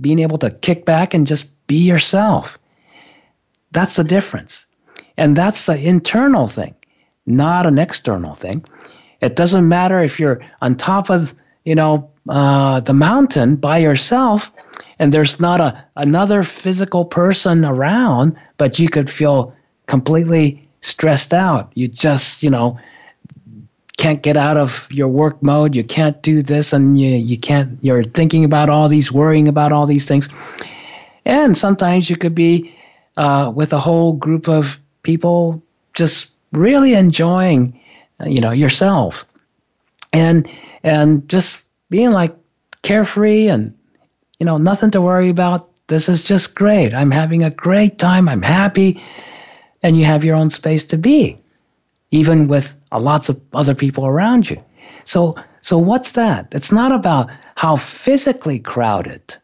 being 0.00 0.20
able 0.20 0.38
to 0.38 0.50
kick 0.50 0.86
back 0.86 1.12
and 1.12 1.26
just 1.26 1.52
be 1.66 1.80
yourself. 1.86 2.58
That's 3.72 3.96
the 3.96 4.04
difference. 4.04 4.64
And 5.18 5.36
that's 5.36 5.66
the 5.66 5.78
internal 5.78 6.46
thing, 6.46 6.74
not 7.26 7.66
an 7.66 7.78
external 7.78 8.34
thing. 8.34 8.64
It 9.20 9.36
doesn't 9.36 9.68
matter 9.68 10.02
if 10.02 10.18
you're 10.18 10.40
on 10.62 10.76
top 10.76 11.10
of, 11.10 11.34
you 11.64 11.74
know, 11.74 12.10
uh, 12.28 12.80
the 12.80 12.94
mountain 12.94 13.56
by 13.56 13.78
yourself 13.78 14.50
and 14.98 15.12
there's 15.12 15.40
not 15.40 15.60
a 15.60 15.84
another 15.96 16.42
physical 16.42 17.04
person 17.04 17.64
around, 17.64 18.36
but 18.56 18.78
you 18.78 18.88
could 18.88 19.10
feel 19.10 19.54
completely 19.86 20.68
stressed 20.80 21.32
out. 21.32 21.70
You 21.74 21.88
just, 21.88 22.42
you 22.42 22.50
know, 22.50 22.78
can't 23.96 24.22
get 24.22 24.36
out 24.36 24.56
of 24.56 24.88
your 24.90 25.08
work 25.08 25.42
mode. 25.42 25.74
You 25.74 25.84
can't 25.84 26.20
do 26.22 26.42
this, 26.42 26.72
and 26.72 27.00
you 27.00 27.10
you 27.10 27.38
can't. 27.38 27.78
You're 27.82 28.04
thinking 28.04 28.44
about 28.44 28.70
all 28.70 28.88
these, 28.88 29.12
worrying 29.12 29.48
about 29.48 29.72
all 29.72 29.86
these 29.86 30.06
things, 30.06 30.28
and 31.24 31.56
sometimes 31.56 32.10
you 32.10 32.16
could 32.16 32.34
be 32.34 32.74
uh, 33.16 33.52
with 33.54 33.72
a 33.72 33.78
whole 33.78 34.12
group 34.14 34.48
of 34.48 34.78
people 35.08 35.62
just 35.94 36.34
really 36.52 36.92
enjoying, 36.92 37.80
uh, 38.20 38.28
you 38.28 38.40
know, 38.40 38.50
yourself, 38.50 39.24
and 40.12 40.46
and 40.82 41.26
just 41.28 41.64
being 41.88 42.10
like 42.10 42.36
carefree 42.82 43.48
and 43.48 43.74
you 44.38 44.46
know 44.46 44.58
nothing 44.58 44.90
to 44.90 45.00
worry 45.00 45.30
about. 45.30 45.70
This 45.86 46.08
is 46.10 46.22
just 46.22 46.54
great. 46.54 46.92
I'm 46.92 47.10
having 47.10 47.42
a 47.42 47.50
great 47.50 47.98
time. 47.98 48.28
I'm 48.28 48.42
happy, 48.42 49.02
and 49.82 49.96
you 49.96 50.04
have 50.04 50.24
your 50.24 50.36
own 50.36 50.50
space 50.50 50.84
to 50.88 50.98
be 50.98 51.38
even 52.10 52.48
with 52.48 52.78
lots 52.92 53.28
of 53.28 53.40
other 53.54 53.74
people 53.74 54.06
around 54.06 54.48
you. 54.48 54.62
So, 55.04 55.36
so 55.60 55.78
what's 55.78 56.12
that? 56.12 56.54
It's 56.54 56.72
not 56.72 56.92
about 56.92 57.30
how 57.56 57.76
physically 57.76 58.58
crowded 58.58 59.36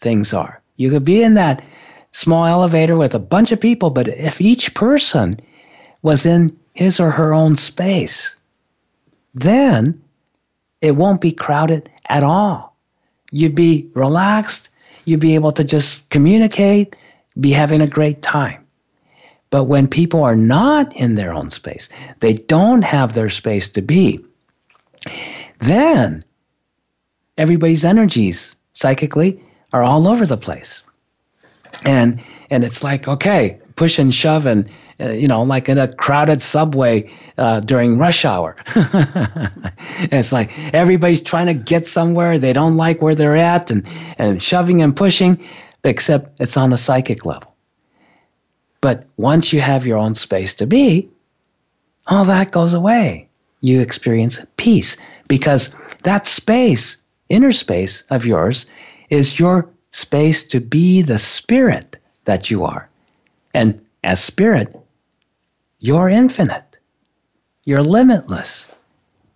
things 0.00 0.32
are. 0.32 0.60
You 0.76 0.90
could 0.90 1.04
be 1.04 1.22
in 1.22 1.34
that 1.34 1.62
small 2.18 2.46
elevator 2.46 2.96
with 2.96 3.14
a 3.14 3.20
bunch 3.20 3.52
of 3.52 3.60
people, 3.60 3.90
but 3.90 4.08
if 4.08 4.40
each 4.40 4.74
person 4.74 5.38
was 6.02 6.26
in 6.26 6.58
his 6.74 6.98
or 6.98 7.12
her 7.12 7.32
own 7.32 7.54
space, 7.54 8.34
then 9.34 10.02
it 10.80 10.96
won't 10.96 11.20
be 11.20 11.30
crowded 11.30 11.88
at 12.08 12.24
all. 12.24 12.76
You'd 13.30 13.54
be 13.54 13.88
relaxed, 13.94 14.68
you'd 15.04 15.20
be 15.20 15.36
able 15.36 15.52
to 15.52 15.62
just 15.62 16.10
communicate, 16.10 16.96
be 17.38 17.52
having 17.52 17.80
a 17.80 17.86
great 17.86 18.20
time. 18.20 18.66
But 19.50 19.64
when 19.64 19.86
people 19.86 20.24
are 20.24 20.36
not 20.36 20.96
in 20.96 21.14
their 21.14 21.32
own 21.32 21.50
space, 21.50 21.88
they 22.18 22.32
don't 22.32 22.82
have 22.82 23.14
their 23.14 23.30
space 23.30 23.68
to 23.70 23.82
be, 23.82 24.18
then 25.60 26.24
everybody's 27.36 27.84
energies 27.84 28.56
psychically 28.72 29.40
are 29.72 29.84
all 29.84 30.08
over 30.08 30.26
the 30.26 30.36
place. 30.36 30.82
And 31.84 32.20
and 32.50 32.64
it's 32.64 32.82
like, 32.82 33.08
okay, 33.08 33.60
push 33.76 33.98
and 33.98 34.14
shove 34.14 34.46
and 34.46 34.68
uh, 35.00 35.10
you 35.10 35.28
know, 35.28 35.42
like 35.44 35.68
in 35.68 35.78
a 35.78 35.92
crowded 35.92 36.42
subway 36.42 37.08
uh, 37.36 37.60
during 37.60 37.98
rush 37.98 38.24
hour. 38.24 38.56
it's 40.10 40.32
like 40.32 40.50
everybody's 40.74 41.22
trying 41.22 41.46
to 41.46 41.54
get 41.54 41.86
somewhere. 41.86 42.36
They 42.36 42.52
don't 42.52 42.76
like 42.76 43.00
where 43.00 43.14
they're 43.14 43.36
at 43.36 43.70
and, 43.70 43.86
and 44.18 44.42
shoving 44.42 44.82
and 44.82 44.96
pushing, 44.96 45.46
except 45.84 46.40
it's 46.40 46.56
on 46.56 46.72
a 46.72 46.76
psychic 46.76 47.24
level. 47.24 47.54
But 48.80 49.06
once 49.16 49.52
you 49.52 49.60
have 49.60 49.86
your 49.86 49.98
own 49.98 50.16
space 50.16 50.54
to 50.56 50.66
be, 50.66 51.08
all 52.08 52.24
that 52.24 52.50
goes 52.50 52.74
away. 52.74 53.28
You 53.60 53.80
experience 53.80 54.44
peace 54.56 54.96
because 55.28 55.76
that 56.02 56.26
space, 56.26 56.96
inner 57.28 57.52
space 57.52 58.02
of 58.10 58.26
yours, 58.26 58.66
is 59.10 59.38
your 59.38 59.70
space 59.98 60.44
to 60.48 60.60
be 60.60 61.02
the 61.02 61.18
spirit 61.18 61.96
that 62.24 62.50
you 62.50 62.64
are. 62.64 62.88
And 63.54 63.84
as 64.04 64.22
spirit, 64.22 64.74
you're 65.80 66.08
infinite. 66.08 66.78
You're 67.64 67.82
limitless. 67.82 68.72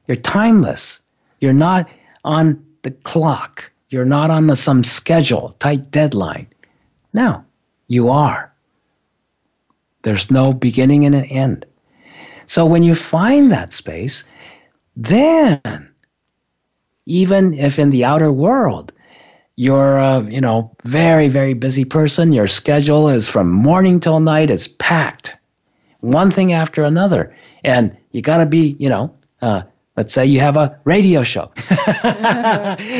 You're 0.06 0.16
timeless. 0.16 1.00
You're 1.40 1.52
not 1.52 1.88
on 2.24 2.64
the 2.82 2.90
clock. 2.90 3.70
You're 3.90 4.04
not 4.04 4.30
on 4.30 4.46
the, 4.46 4.56
some 4.56 4.84
schedule, 4.84 5.54
tight 5.58 5.90
deadline. 5.90 6.46
No, 7.12 7.44
you 7.88 8.08
are. 8.08 8.52
There's 10.02 10.30
no 10.30 10.52
beginning 10.52 11.04
and 11.04 11.14
an 11.14 11.24
end. 11.24 11.66
So 12.46 12.66
when 12.66 12.82
you 12.82 12.94
find 12.94 13.52
that 13.52 13.72
space, 13.72 14.24
then 14.96 15.88
even 17.06 17.54
if 17.54 17.78
in 17.78 17.90
the 17.90 18.04
outer 18.04 18.32
world 18.32 18.92
you're 19.56 19.98
a 19.98 20.22
you 20.22 20.40
know 20.40 20.74
very 20.84 21.28
very 21.28 21.54
busy 21.54 21.84
person, 21.84 22.32
your 22.32 22.46
schedule 22.46 23.08
is 23.08 23.28
from 23.28 23.50
morning 23.50 24.00
till 24.00 24.20
night, 24.20 24.50
it's 24.50 24.68
packed 24.68 25.36
one 26.02 26.30
thing 26.30 26.52
after 26.52 26.84
another. 26.84 27.34
And 27.64 27.96
you 28.10 28.20
got 28.22 28.38
to 28.38 28.46
be, 28.46 28.76
you 28.78 28.88
know, 28.88 29.14
uh, 29.40 29.62
let's 29.96 30.12
say 30.12 30.26
you 30.26 30.40
have 30.40 30.56
a 30.56 30.78
radio 30.84 31.22
show. 31.22 31.50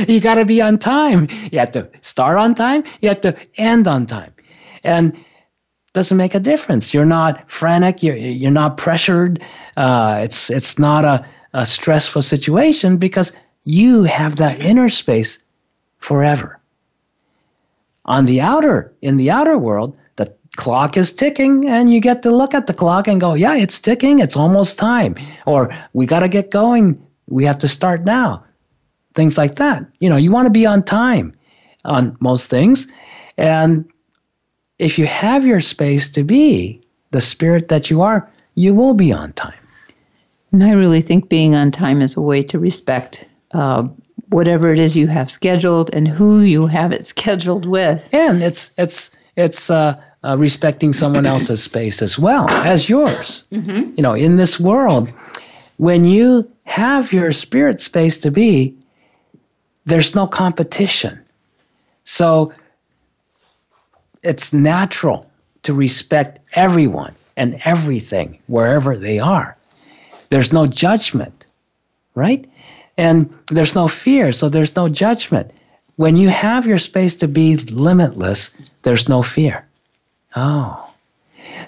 you 0.09 0.21
got 0.21 0.35
to 0.35 0.45
be 0.47 0.63
on 0.63 0.79
time. 0.79 1.29
You 1.51 1.59
have 1.59 1.73
to 1.73 1.91
start 2.01 2.39
on 2.39 2.55
time. 2.55 2.85
You 3.01 3.09
have 3.11 3.21
to 3.23 3.37
end 3.57 3.87
on 3.87 4.07
time. 4.07 4.33
And 4.85 5.17
doesn't 5.93 6.17
make 6.17 6.35
a 6.35 6.41
difference. 6.41 6.95
You're 6.95 7.05
not 7.05 7.51
frantic. 7.51 8.03
You're, 8.03 8.17
you're 8.17 8.51
not 8.51 8.79
pressured. 8.79 9.45
Uh, 9.77 10.21
it's, 10.25 10.49
it's 10.49 10.79
not 10.79 11.05
a, 11.05 11.27
a 11.53 11.67
stressful 11.67 12.23
situation 12.23 12.97
because 12.97 13.33
you 13.65 14.05
have 14.05 14.37
that 14.37 14.61
inner 14.61 14.89
space 14.89 15.42
forever. 16.03 16.59
On 18.05 18.25
the 18.25 18.41
outer, 18.41 18.93
in 19.01 19.17
the 19.17 19.31
outer 19.31 19.57
world, 19.57 19.97
the 20.17 20.35
clock 20.57 20.97
is 20.97 21.13
ticking 21.13 21.69
and 21.69 21.93
you 21.93 22.01
get 22.01 22.23
to 22.23 22.31
look 22.31 22.53
at 22.55 22.67
the 22.67 22.75
clock 22.75 23.07
and 23.09 23.21
go 23.21 23.35
yeah 23.35 23.55
it's 23.55 23.81
ticking. 23.81 24.19
It's 24.19 24.37
almost 24.37 24.79
time. 24.79 25.15
Or 25.47 25.73
we 25.93 26.07
got 26.07 26.21
to 26.21 26.29
get 26.29 26.51
going. 26.51 27.01
We 27.29 27.45
have 27.45 27.59
to 27.59 27.69
start 27.69 28.05
now. 28.05 28.45
Things 29.15 29.39
like 29.39 29.55
that. 29.57 29.87
You 30.01 30.11
know 30.11 30.17
you 30.17 30.33
want 30.33 30.47
to 30.47 30.51
be 30.51 30.67
on 30.67 30.83
time 30.83 31.33
on 31.85 32.17
most 32.21 32.49
things. 32.49 32.91
And 33.39 33.89
if 34.79 34.99
you 34.99 35.07
have 35.07 35.47
your 35.47 35.61
space 35.61 36.11
to 36.13 36.25
be 36.25 36.83
the 37.13 37.21
spirit 37.21 37.69
that 37.69 37.91
you 37.91 38.03
are 38.03 38.29
you 38.55 38.75
will 38.75 38.95
be 38.95 39.13
on 39.13 39.33
time. 39.33 39.63
And 40.51 40.65
i 40.65 40.73
really 40.73 41.03
think 41.03 41.29
being 41.29 41.55
on 41.55 41.71
time 41.71 42.03
is 42.03 42.17
a 42.17 42.21
way 42.21 42.43
to 42.43 42.59
respect 42.59 43.25
uh, 43.53 43.89
whatever 44.33 44.73
it 44.73 44.79
is 44.79 44.97
you 44.97 45.07
have 45.07 45.31
scheduled 45.31 45.95
and 45.95 46.09
who 46.09 46.41
you 46.41 46.67
have 46.67 46.93
it 46.93 47.07
scheduled 47.07 47.67
with 47.67 48.09
and 48.13 48.43
it's 48.43 48.71
it's 48.77 49.17
it's 49.37 49.71
uh 49.71 50.01
uh, 50.25 50.37
respecting 50.39 50.93
someone 50.93 51.27
else's 51.27 51.63
space 51.71 52.03
as 52.03 52.19
well 52.19 52.49
as 52.49 52.89
yours. 52.89 53.45
Mm-hmm. 53.51 53.95
You 53.97 54.03
know, 54.03 54.15
in 54.15 54.37
this 54.37 54.59
world, 54.61 55.09
when 55.79 56.05
you 56.05 56.51
have 56.65 57.13
your 57.13 57.33
spirit 57.33 57.81
space 57.81 58.19
to 58.19 58.31
be, 58.31 58.77
there's 59.85 60.15
no 60.15 60.27
competition. 60.27 61.21
So 62.05 62.53
it's 64.23 64.53
natural 64.53 65.29
to 65.65 65.75
respect 65.75 66.39
everyone 66.53 67.15
and 67.37 67.61
everything 67.65 68.39
wherever 68.47 68.97
they 68.97 69.19
are. 69.19 69.57
There's 70.31 70.53
no 70.53 70.67
judgment, 70.67 71.47
right? 72.15 72.49
And 72.97 73.33
there's 73.49 73.75
no 73.75 73.89
fear, 73.89 74.33
so 74.33 74.49
there's 74.49 74.77
no 74.77 74.89
judgment. 74.89 75.51
When 75.97 76.17
you 76.17 76.29
have 76.29 76.67
your 76.67 76.79
space 76.79 77.15
to 77.17 77.29
be 77.29 77.57
limitless, 77.57 78.51
there's 78.83 79.09
no 79.09 79.23
fear. 79.23 79.67
Oh. 80.35 80.91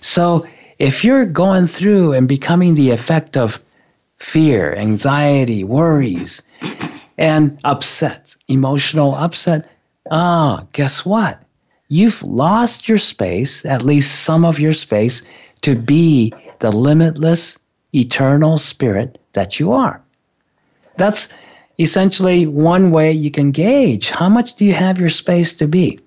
So 0.00 0.46
if 0.78 1.04
you're 1.04 1.26
going 1.26 1.66
through 1.66 2.12
and 2.12 2.28
becoming 2.28 2.74
the 2.74 2.90
effect 2.90 3.36
of 3.36 3.60
fear, 4.18 4.74
anxiety, 4.74 5.64
worries, 5.64 6.42
and 7.16 7.58
upset, 7.64 8.34
emotional 8.48 9.14
upset, 9.14 9.70
ah, 10.10 10.60
oh, 10.60 10.68
guess 10.72 11.04
what? 11.04 11.42
You've 11.88 12.22
lost 12.22 12.88
your 12.88 12.98
space, 12.98 13.64
at 13.64 13.82
least 13.82 14.24
some 14.24 14.44
of 14.44 14.58
your 14.58 14.72
space, 14.72 15.22
to 15.62 15.76
be 15.76 16.32
the 16.58 16.72
limitless, 16.72 17.58
eternal 17.94 18.56
spirit 18.56 19.20
that 19.34 19.60
you 19.60 19.72
are. 19.72 20.03
That's 20.96 21.32
essentially 21.78 22.46
one 22.46 22.90
way 22.90 23.12
you 23.12 23.30
can 23.30 23.50
gauge 23.50 24.10
how 24.10 24.28
much 24.28 24.54
do 24.54 24.64
you 24.64 24.74
have 24.74 24.98
your 25.00 25.08
space 25.08 25.54
to 25.56 25.66
be. 25.66 26.00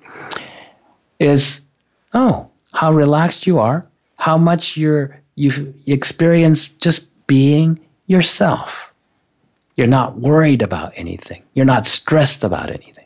Is 1.19 1.61
oh, 2.13 2.49
how 2.73 2.93
relaxed 2.93 3.47
you 3.47 3.59
are, 3.59 3.85
how 4.15 4.37
much 4.37 4.77
you're 4.77 5.19
you 5.35 5.73
experience 5.85 6.67
just 6.67 7.27
being 7.27 7.79
yourself. 8.07 8.91
You're 9.75 9.87
not 9.87 10.17
worried 10.17 10.63
about 10.63 10.93
anything. 10.95 11.43
You're 11.53 11.65
not 11.65 11.85
stressed 11.85 12.43
about 12.43 12.69
anything. 12.71 13.05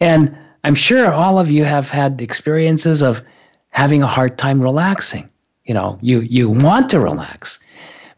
And 0.00 0.36
I'm 0.64 0.74
sure 0.74 1.12
all 1.12 1.38
of 1.38 1.50
you 1.50 1.64
have 1.64 1.88
had 1.88 2.20
experiences 2.20 3.02
of 3.02 3.22
having 3.70 4.02
a 4.02 4.06
hard 4.06 4.36
time 4.36 4.60
relaxing. 4.60 5.30
You 5.64 5.74
know, 5.74 5.98
you 6.02 6.20
you 6.20 6.50
want 6.50 6.90
to 6.90 7.00
relax, 7.00 7.58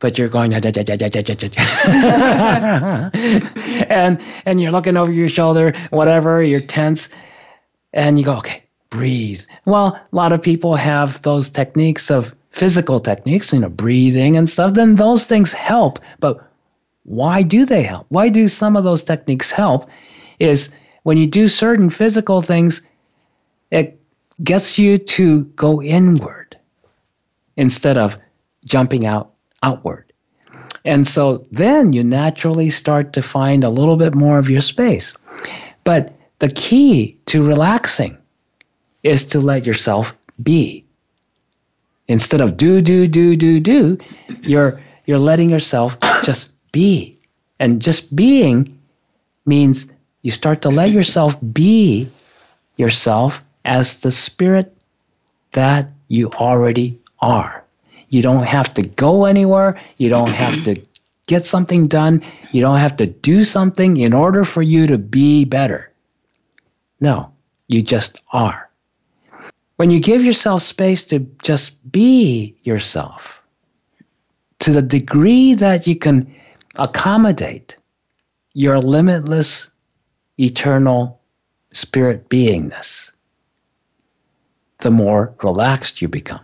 but 0.01 0.19
you're 0.19 0.29
going 0.29 0.53
and 0.53 0.65
and 4.45 4.61
you're 4.61 4.73
looking 4.73 4.97
over 4.97 5.13
your 5.13 5.29
shoulder, 5.29 5.73
whatever, 5.91 6.43
you're 6.43 6.61
tense, 6.61 7.15
and 7.93 8.19
you 8.19 8.25
go, 8.25 8.37
okay, 8.37 8.63
breathe. 8.91 9.45
Well, 9.65 9.87
a 10.13 10.17
lot 10.17 10.33
of 10.33 10.43
people 10.43 10.77
have 10.77 11.23
those 11.23 11.49
techniques 11.49 12.11
of 12.11 12.35
physical 12.51 13.01
techniques, 13.01 13.53
you 13.53 13.61
know, 13.61 13.69
breathing 13.69 14.37
and 14.37 14.49
stuff, 14.49 14.75
then 14.75 14.95
those 14.95 15.25
things 15.25 15.53
help. 15.53 15.99
But 16.21 16.43
why 17.05 17.43
do 17.43 17.67
they 17.67 17.83
help? 17.83 18.07
Why 18.09 18.31
do 18.31 18.49
some 18.49 18.77
of 18.77 18.85
those 18.85 19.05
techniques 19.05 19.51
help? 19.51 19.89
Is 20.39 20.75
when 21.03 21.19
you 21.19 21.27
do 21.27 21.49
certain 21.49 21.91
physical 21.91 22.41
things, 22.41 22.87
it 23.71 24.01
gets 24.43 24.79
you 24.79 24.99
to 24.99 25.45
go 25.45 25.83
inward 25.83 26.57
instead 27.57 27.97
of 27.97 28.19
jumping 28.65 29.07
out 29.07 29.36
outward. 29.67 30.13
And 30.85 31.07
so 31.07 31.47
then 31.51 31.93
you 31.93 32.05
naturally 32.05 32.71
start 32.71 33.15
to 33.15 33.23
find 33.23 33.65
a 33.65 33.69
little 33.79 33.97
bit 33.97 34.15
more 34.15 34.39
of 34.39 34.49
your 34.49 34.61
space. 34.61 35.15
But 35.83 36.15
the 36.39 36.49
key 36.49 37.19
to 37.27 37.43
relaxing 37.43 38.19
is 39.03 39.29
to 39.29 39.41
let 39.41 39.67
yourself 39.67 40.15
be. 40.41 40.85
Instead 42.07 42.41
of 42.41 42.57
do, 42.57 42.81
do, 42.81 43.09
do, 43.09 43.35
do, 43.35 43.59
do, 43.59 43.99
you're 44.43 44.81
you're 45.07 45.19
letting 45.19 45.51
yourself 45.51 45.99
just 46.23 46.53
be. 46.71 47.19
And 47.59 47.83
just 47.83 48.15
being 48.15 48.79
means 49.45 49.91
you 50.23 50.31
start 50.31 50.63
to 50.63 50.69
let 50.69 50.91
yourself 50.91 51.37
be 51.41 52.09
yourself 52.77 53.43
as 53.65 53.99
the 54.01 54.11
spirit 54.11 54.77
that 55.53 55.91
you 56.07 56.31
already 56.31 57.01
are. 57.21 57.66
You 58.09 58.23
don't 58.23 58.45
have 58.45 58.75
to 58.75 58.83
go 58.83 59.25
anywhere. 59.27 59.81
You 59.99 60.09
don't 60.11 60.31
have 60.31 60.65
to 60.65 60.81
get 61.27 61.47
something 61.47 61.89
done. 61.89 62.25
You 62.53 62.61
don't 62.61 62.79
have 62.79 62.97
to 62.99 63.07
do 63.07 63.45
something 63.45 63.97
in 63.97 64.13
order 64.15 64.45
for 64.45 64.63
you 64.63 64.87
to 64.89 64.99
be 64.99 65.45
better. 65.45 65.93
No, 67.01 67.33
you 67.69 67.83
just 67.83 68.21
are. 68.33 68.69
when 69.77 69.91
you 69.91 70.01
give 70.01 70.25
yourself 70.25 70.63
space 70.63 71.05
to 71.05 71.21
just 71.43 71.91
be 71.91 72.57
yourself, 72.63 73.41
to 74.61 74.73
the 74.73 74.83
degree 74.83 75.55
that 75.55 75.87
you 75.87 75.97
can 75.97 76.35
accommodate 76.77 77.77
your 78.55 78.81
limitless, 78.81 79.69
eternal 80.39 81.21
spirit 81.73 82.29
beingness, 82.29 83.11
the 84.79 84.91
more 84.91 85.35
relaxed 85.43 86.01
you 86.03 86.09
become. 86.09 86.41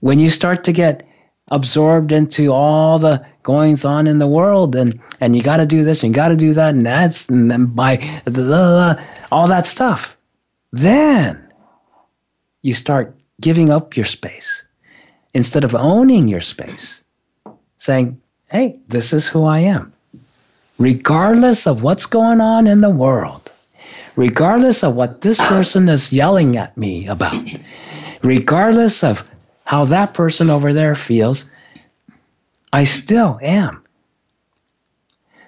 When 0.00 0.18
you 0.18 0.30
start 0.30 0.64
to 0.64 0.72
get 0.72 1.06
absorbed 1.50 2.12
into 2.12 2.52
all 2.52 2.98
the 2.98 3.24
goings 3.42 3.84
on 3.84 4.06
in 4.06 4.18
the 4.18 4.26
world 4.26 4.76
and 4.76 5.00
and 5.20 5.34
you 5.34 5.42
got 5.42 5.56
to 5.56 5.66
do 5.66 5.84
this 5.84 6.02
and 6.02 6.10
you 6.10 6.14
got 6.14 6.28
to 6.28 6.36
do 6.36 6.54
that 6.54 6.74
and 6.74 6.86
that's 6.86 7.28
and 7.28 7.50
then 7.50 7.66
by 7.66 7.96
blah, 8.24 8.32
blah, 8.32 8.94
blah, 8.94 9.04
all 9.32 9.48
that 9.48 9.66
stuff 9.66 10.16
then 10.72 11.52
you 12.62 12.74
start 12.74 13.16
giving 13.40 13.70
up 13.70 13.96
your 13.96 14.06
space 14.06 14.62
instead 15.34 15.64
of 15.64 15.74
owning 15.74 16.28
your 16.28 16.40
space, 16.40 17.02
saying, 17.78 18.20
hey, 18.50 18.78
this 18.88 19.12
is 19.12 19.28
who 19.28 19.44
I 19.44 19.60
am. 19.60 19.92
Regardless 20.78 21.66
of 21.66 21.82
what's 21.82 22.06
going 22.06 22.40
on 22.40 22.66
in 22.66 22.80
the 22.80 22.90
world, 22.90 23.50
regardless 24.16 24.82
of 24.82 24.94
what 24.94 25.20
this 25.20 25.38
person 25.38 25.88
is 25.88 26.12
yelling 26.12 26.56
at 26.56 26.76
me 26.76 27.06
about, 27.06 27.44
regardless 28.22 29.04
of 29.04 29.28
how 29.64 29.86
that 29.86 30.14
person 30.14 30.50
over 30.50 30.72
there 30.72 30.94
feels, 30.94 31.50
I 32.72 32.84
still 32.84 33.38
am. 33.42 33.84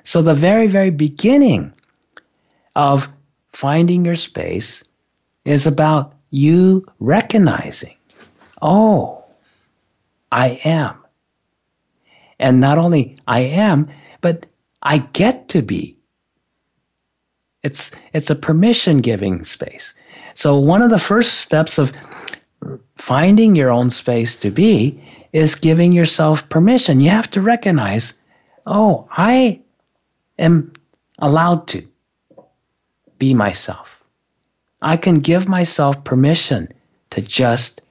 So, 0.04 0.22
the 0.22 0.34
very, 0.34 0.66
very 0.66 0.90
beginning 0.90 1.72
of 2.74 3.08
finding 3.52 4.04
your 4.04 4.16
space 4.16 4.82
is 5.44 5.66
about 5.66 6.14
you 6.30 6.86
recognizing, 6.98 7.96
oh, 8.60 9.24
I 10.32 10.60
am. 10.64 10.96
And 12.38 12.60
not 12.60 12.78
only 12.78 13.18
I 13.28 13.40
am, 13.40 13.90
but 14.20 14.46
I 14.82 14.98
get 14.98 15.50
to 15.50 15.62
be. 15.62 15.98
It's, 17.62 17.92
it's 18.12 18.30
a 18.30 18.34
permission 18.34 19.02
giving 19.02 19.44
space. 19.44 19.94
So, 20.34 20.58
one 20.58 20.82
of 20.82 20.90
the 20.90 20.98
first 20.98 21.40
steps 21.40 21.78
of 21.78 21.92
finding 22.96 23.56
your 23.56 23.70
own 23.70 23.90
space 23.90 24.36
to 24.36 24.50
be 24.50 25.02
is 25.32 25.54
giving 25.54 25.92
yourself 25.92 26.48
permission. 26.48 27.00
You 27.00 27.10
have 27.10 27.30
to 27.30 27.40
recognize, 27.40 28.14
oh, 28.66 29.08
I 29.10 29.60
am 30.38 30.72
allowed 31.18 31.68
to 31.68 31.86
be 33.18 33.34
myself. 33.34 34.02
I 34.80 34.96
can 34.96 35.20
give 35.20 35.48
myself 35.48 36.04
permission 36.04 36.72
to 37.10 37.20
just 37.20 37.82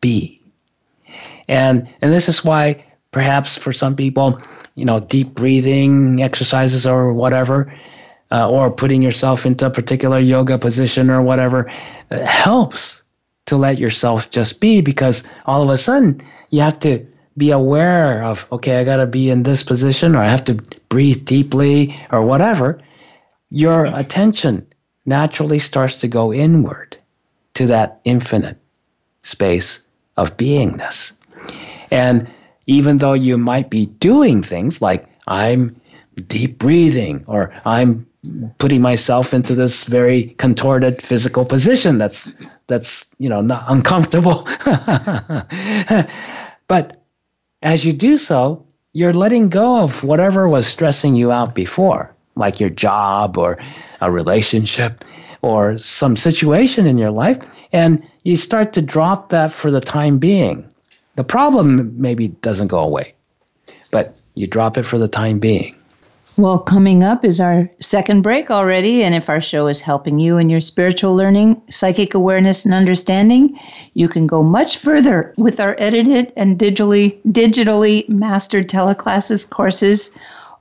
be. 0.00 0.40
And 1.48 1.88
and 2.02 2.12
this 2.12 2.28
is 2.28 2.44
why 2.44 2.84
perhaps 3.10 3.56
for 3.56 3.72
some 3.72 3.96
people, 3.96 4.42
you 4.74 4.84
know, 4.84 5.00
deep 5.00 5.34
breathing 5.34 6.22
exercises 6.22 6.86
or 6.86 7.12
whatever, 7.12 7.72
uh, 8.30 8.50
or 8.50 8.70
putting 8.70 9.02
yourself 9.02 9.46
into 9.46 9.66
a 9.66 9.70
particular 9.70 10.18
yoga 10.18 10.58
position 10.58 11.10
or 11.10 11.22
whatever, 11.22 11.70
uh, 12.10 12.18
helps 12.24 13.02
to 13.46 13.56
let 13.56 13.78
yourself 13.78 14.30
just 14.30 14.60
be 14.60 14.80
because 14.80 15.26
all 15.46 15.62
of 15.62 15.70
a 15.70 15.76
sudden 15.76 16.20
you 16.50 16.60
have 16.60 16.78
to 16.80 17.06
be 17.36 17.50
aware 17.50 18.24
of 18.24 18.46
okay, 18.52 18.78
I 18.78 18.84
got 18.84 18.96
to 18.96 19.06
be 19.06 19.30
in 19.30 19.42
this 19.42 19.62
position 19.62 20.16
or 20.16 20.20
I 20.20 20.28
have 20.28 20.44
to 20.44 20.54
breathe 20.88 21.24
deeply 21.24 21.98
or 22.10 22.22
whatever. 22.22 22.80
Your 23.50 23.86
attention 23.86 24.66
naturally 25.04 25.58
starts 25.58 25.96
to 25.96 26.08
go 26.08 26.32
inward 26.32 26.96
to 27.54 27.66
that 27.68 28.00
infinite 28.04 28.58
space 29.22 29.82
of 30.16 30.36
beingness. 30.36 31.12
And 31.90 32.28
even 32.66 32.98
though 32.98 33.12
you 33.12 33.38
might 33.38 33.70
be 33.70 33.86
doing 33.86 34.42
things 34.42 34.82
like 34.82 35.06
I'm 35.26 35.80
deep 36.28 36.58
breathing 36.58 37.24
or 37.26 37.54
I'm 37.64 38.06
putting 38.58 38.80
myself 38.80 39.34
into 39.34 39.54
this 39.54 39.84
very 39.84 40.34
contorted 40.38 41.02
physical 41.02 41.44
position 41.44 41.98
that's 41.98 42.32
that's 42.66 43.06
you 43.18 43.28
know 43.28 43.40
not 43.40 43.64
uncomfortable 43.68 44.46
but 46.68 47.02
as 47.62 47.84
you 47.84 47.92
do 47.92 48.16
so 48.16 48.66
you're 48.92 49.12
letting 49.12 49.48
go 49.48 49.82
of 49.82 50.02
whatever 50.02 50.48
was 50.48 50.66
stressing 50.66 51.14
you 51.14 51.30
out 51.30 51.54
before 51.54 52.14
like 52.36 52.60
your 52.60 52.70
job 52.70 53.36
or 53.38 53.58
a 54.00 54.10
relationship 54.10 55.04
or 55.42 55.78
some 55.78 56.16
situation 56.16 56.86
in 56.86 56.98
your 56.98 57.10
life, 57.10 57.38
and 57.72 58.06
you 58.22 58.36
start 58.36 58.72
to 58.74 58.82
drop 58.82 59.30
that 59.30 59.52
for 59.52 59.70
the 59.70 59.80
time 59.80 60.18
being. 60.18 60.68
The 61.16 61.24
problem 61.24 62.00
maybe 62.00 62.28
doesn't 62.28 62.68
go 62.68 62.80
away, 62.80 63.14
but 63.90 64.14
you 64.34 64.46
drop 64.46 64.76
it 64.76 64.84
for 64.84 64.98
the 64.98 65.08
time 65.08 65.38
being. 65.38 65.76
Well, 66.38 66.58
coming 66.58 67.02
up 67.02 67.24
is 67.24 67.40
our 67.40 67.70
second 67.80 68.20
break 68.20 68.50
already. 68.50 69.02
And 69.02 69.14
if 69.14 69.30
our 69.30 69.40
show 69.40 69.68
is 69.68 69.80
helping 69.80 70.18
you 70.18 70.36
in 70.36 70.50
your 70.50 70.60
spiritual 70.60 71.16
learning, 71.16 71.62
psychic 71.70 72.12
awareness, 72.12 72.66
and 72.66 72.74
understanding, 72.74 73.58
you 73.94 74.06
can 74.06 74.26
go 74.26 74.42
much 74.42 74.76
further 74.76 75.32
with 75.38 75.60
our 75.60 75.74
edited 75.78 76.34
and 76.36 76.58
digitally, 76.58 77.16
digitally 77.28 78.06
mastered 78.10 78.68
teleclasses 78.68 79.48
courses 79.48 80.10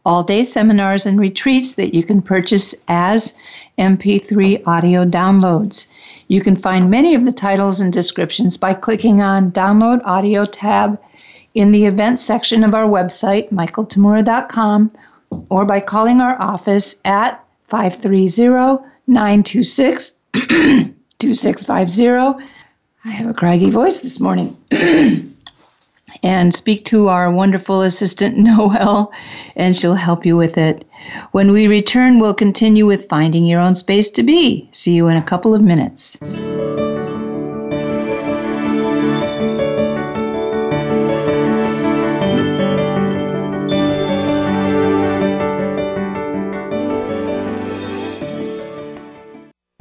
all 0.05 0.23
day 0.23 0.43
seminars 0.43 1.05
and 1.05 1.19
retreats 1.19 1.73
that 1.73 1.93
you 1.93 2.03
can 2.03 2.21
purchase 2.21 2.73
as 2.87 3.35
MP3 3.77 4.65
audio 4.65 5.03
downloads. 5.03 5.89
You 6.29 6.39
can 6.39 6.55
find 6.55 6.89
many 6.89 7.15
of 7.15 7.25
the 7.25 7.33
titles 7.33 7.81
and 7.81 7.91
descriptions 7.91 8.55
by 8.55 8.75
clicking 8.75 9.21
on 9.21 9.51
Download 9.51 9.99
Audio 10.05 10.45
tab 10.45 10.97
in 11.53 11.73
the 11.73 11.85
events 11.85 12.23
section 12.23 12.63
of 12.63 12.73
our 12.73 12.87
website, 12.87 13.49
michaeltamura.com, 13.49 14.91
or 15.49 15.65
by 15.65 15.79
calling 15.79 16.21
our 16.21 16.39
office 16.41 16.99
at 17.05 17.43
530 17.67 18.83
926 19.07 20.19
2650. 20.33 22.45
I 23.05 23.11
have 23.11 23.29
a 23.29 23.33
craggy 23.33 23.69
voice 23.69 23.99
this 23.99 24.19
morning. 24.19 24.57
and 26.23 26.53
speak 26.53 26.85
to 26.85 27.07
our 27.07 27.31
wonderful 27.31 27.83
assistant, 27.83 28.37
Noel, 28.37 29.13
and 29.55 29.75
she'll 29.75 29.95
help 29.95 30.25
you 30.25 30.35
with 30.35 30.57
it. 30.57 30.83
When 31.31 31.51
we 31.51 31.67
return, 31.67 32.19
we'll 32.19 32.33
continue 32.33 32.85
with 32.85 33.07
finding 33.07 33.45
your 33.45 33.61
own 33.61 33.75
space 33.75 34.09
to 34.11 34.23
be. 34.23 34.67
See 34.71 34.93
you 34.93 35.07
in 35.07 35.17
a 35.17 35.23
couple 35.23 35.53
of 35.53 35.61
minutes. 35.61 36.17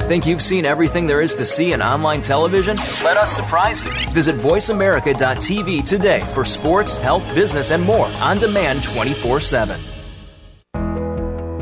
Think 0.05 0.27
you've 0.27 0.43
seen 0.43 0.67
everything 0.67 1.07
there 1.07 1.23
is 1.23 1.35
to 1.37 1.47
see 1.47 1.73
in 1.73 1.81
online 1.81 2.21
television? 2.21 2.77
Let 3.03 3.17
us 3.17 3.35
surprise 3.35 3.83
you. 3.83 3.91
Visit 4.11 4.35
VoiceAmerica.tv 4.35 5.83
today 5.83 6.21
for 6.35 6.45
sports, 6.45 6.99
health, 6.99 7.27
business, 7.35 7.71
and 7.71 7.83
more 7.83 8.09
on 8.21 8.37
demand 8.37 8.85
24 8.85 9.41
7. 9.41 9.81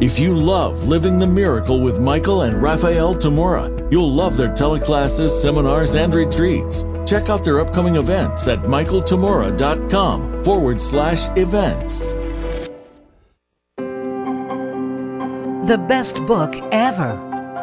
If 0.03 0.19
you 0.19 0.37
love 0.37 0.83
Living 0.89 1.21
the 1.21 1.27
Miracle 1.29 1.81
with 1.81 2.01
Michael 2.01 2.43
and 2.43 2.61
Raphaelle 2.61 3.15
Tamura, 3.15 3.93
you'll 3.93 4.11
love 4.11 4.37
their 4.37 4.49
teleclasses, 4.53 5.29
seminars, 5.29 5.95
and 5.95 6.13
retreats. 6.13 6.85
Check 7.07 7.29
out 7.29 7.45
their 7.45 7.61
upcoming 7.61 7.95
events 7.95 8.49
at 8.49 8.59
michaeltamura.com 8.63 10.43
forward 10.43 10.83
slash 10.83 11.29
events. 11.39 12.11
The 15.69 15.79
best 15.87 16.27
book 16.27 16.57
ever 16.73 17.32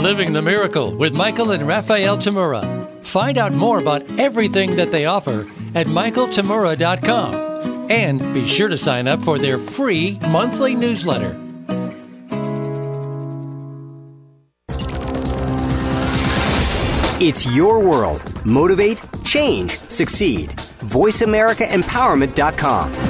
Living 0.00 0.32
the 0.32 0.40
Miracle 0.40 0.94
with 0.94 1.14
Michael 1.14 1.50
and 1.50 1.68
Raphaelle 1.68 2.16
Tamura. 2.16 2.64
Find 3.04 3.36
out 3.36 3.52
more 3.52 3.78
about 3.78 4.02
everything 4.18 4.76
that 4.76 4.90
they 4.90 5.04
offer 5.04 5.40
at 5.74 5.88
michaeltamura.com 5.88 7.90
and 7.90 8.20
be 8.32 8.46
sure 8.46 8.68
to 8.68 8.78
sign 8.78 9.06
up 9.06 9.20
for 9.20 9.38
their 9.38 9.58
free 9.58 10.18
monthly 10.28 10.74
newsletter. 10.74 11.38
It's 17.20 17.54
your 17.54 17.80
world. 17.80 18.22
Motivate, 18.46 19.02
change, 19.22 19.78
succeed. 19.80 20.48
VoiceAmericaEmpowerment.com. 20.80 23.09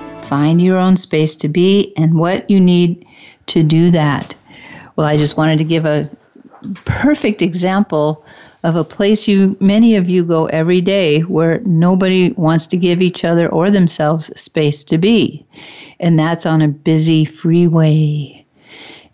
find 0.31 0.61
your 0.61 0.77
own 0.77 0.95
space 0.95 1.35
to 1.35 1.49
be 1.49 1.91
and 1.97 2.17
what 2.17 2.49
you 2.49 2.57
need 2.57 3.05
to 3.47 3.63
do 3.63 3.91
that. 3.91 4.33
Well, 4.95 5.05
I 5.05 5.17
just 5.17 5.35
wanted 5.35 5.57
to 5.57 5.65
give 5.65 5.83
a 5.83 6.09
perfect 6.85 7.41
example 7.41 8.25
of 8.63 8.77
a 8.77 8.85
place 8.85 9.27
you 9.27 9.57
many 9.59 9.97
of 9.97 10.09
you 10.09 10.23
go 10.23 10.45
every 10.45 10.79
day 10.79 11.19
where 11.19 11.59
nobody 11.65 12.31
wants 12.37 12.65
to 12.67 12.77
give 12.77 13.01
each 13.01 13.25
other 13.25 13.49
or 13.49 13.69
themselves 13.69 14.27
space 14.39 14.85
to 14.85 14.97
be. 14.97 15.45
And 15.99 16.17
that's 16.17 16.45
on 16.45 16.61
a 16.61 16.69
busy 16.69 17.25
freeway. 17.25 18.45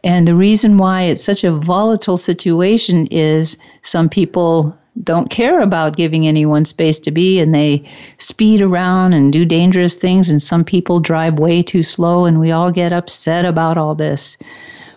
And 0.04 0.28
the 0.28 0.36
reason 0.36 0.78
why 0.78 1.02
it's 1.04 1.26
such 1.26 1.44
a 1.44 1.52
volatile 1.52 2.18
situation 2.18 3.08
is 3.08 3.58
some 3.82 4.08
people 4.08 4.78
don't 5.04 5.30
care 5.30 5.60
about 5.62 5.96
giving 5.96 6.28
anyone 6.28 6.66
space 6.66 7.00
to 7.00 7.12
be 7.12 7.40
and 7.40 7.54
they 7.54 7.90
speed 8.18 8.62
around 8.62 9.14
and 9.14 9.32
do 9.32 9.46
dangerous 9.46 9.96
things 9.96 10.30
and 10.30 10.42
some 10.42 10.64
people 10.64 11.00
drive 11.00 11.40
way 11.40 11.62
too 11.62 11.84
slow 11.84 12.26
and 12.26 12.40
we 12.40 12.52
all 12.52 12.72
get 12.72 12.94
upset 12.94 13.46
about 13.46 13.78
all 13.78 13.96
this. 13.96 14.38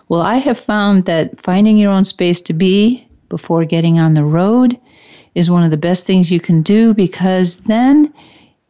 Well, 0.09 0.21
I 0.21 0.35
have 0.37 0.59
found 0.59 1.05
that 1.05 1.39
finding 1.39 1.77
your 1.77 1.91
own 1.91 2.03
space 2.03 2.41
to 2.41 2.53
be 2.53 3.07
before 3.29 3.63
getting 3.65 3.99
on 3.99 4.13
the 4.13 4.23
road 4.23 4.77
is 5.35 5.49
one 5.49 5.63
of 5.63 5.71
the 5.71 5.77
best 5.77 6.05
things 6.05 6.31
you 6.31 6.39
can 6.39 6.61
do 6.61 6.93
because 6.93 7.61
then 7.61 8.13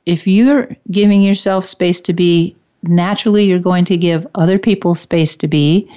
if 0.05 0.27
you're 0.27 0.75
giving 0.89 1.21
yourself 1.21 1.65
space 1.65 2.01
to 2.01 2.13
be, 2.13 2.55
naturally 2.83 3.45
you're 3.45 3.59
going 3.59 3.85
to 3.85 3.97
give 3.97 4.27
other 4.35 4.59
people 4.59 4.95
space 4.95 5.37
to 5.37 5.47
be. 5.47 5.89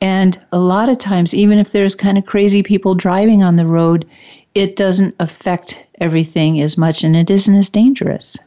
And 0.00 0.38
a 0.52 0.58
lot 0.58 0.88
of 0.88 0.98
times, 0.98 1.34
even 1.34 1.58
if 1.58 1.72
there's 1.72 1.94
kind 1.94 2.18
of 2.18 2.26
crazy 2.26 2.62
people 2.62 2.94
driving 2.94 3.42
on 3.42 3.56
the 3.56 3.66
road, 3.66 4.06
it 4.56 4.74
doesn't 4.74 5.14
affect 5.20 5.86
everything 6.00 6.62
as 6.62 6.78
much 6.78 7.04
and 7.04 7.14
it 7.14 7.30
isn't 7.30 7.54
as 7.54 7.68
dangerous. 7.68 8.38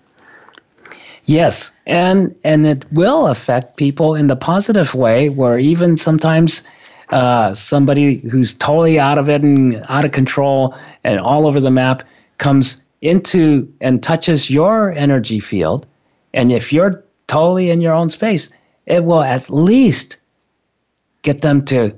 Yes, 1.26 1.72
and 1.86 2.36
and 2.44 2.66
it 2.66 2.92
will 2.92 3.28
affect 3.28 3.78
people 3.78 4.16
in 4.16 4.26
the 4.26 4.36
positive 4.36 4.96
way, 4.96 5.30
where 5.30 5.60
even 5.60 5.96
sometimes 5.96 6.68
uh, 7.10 7.54
somebody 7.54 8.18
who's 8.32 8.56
totally 8.56 9.00
out 9.00 9.20
of 9.20 9.30
it 9.30 9.44
and 9.44 9.86
out 9.88 10.06
of 10.06 10.12
control 10.12 10.76
and 11.04 11.20
all 11.20 11.46
over 11.46 11.60
the 11.60 11.70
map 11.70 12.02
comes 12.40 12.84
into 13.02 13.72
and 13.80 14.02
touches 14.02 14.50
your 14.50 14.92
energy 14.94 15.40
field, 15.40 15.86
and 16.34 16.52
if 16.52 16.74
you're 16.74 17.04
totally 17.28 17.70
in 17.70 17.82
your 17.82 17.94
own 17.94 18.10
space, 18.10 18.52
it 18.88 19.04
will 19.04 19.22
at 19.22 19.48
least 19.52 20.18
get 21.22 21.42
them 21.42 21.64
to 21.66 21.94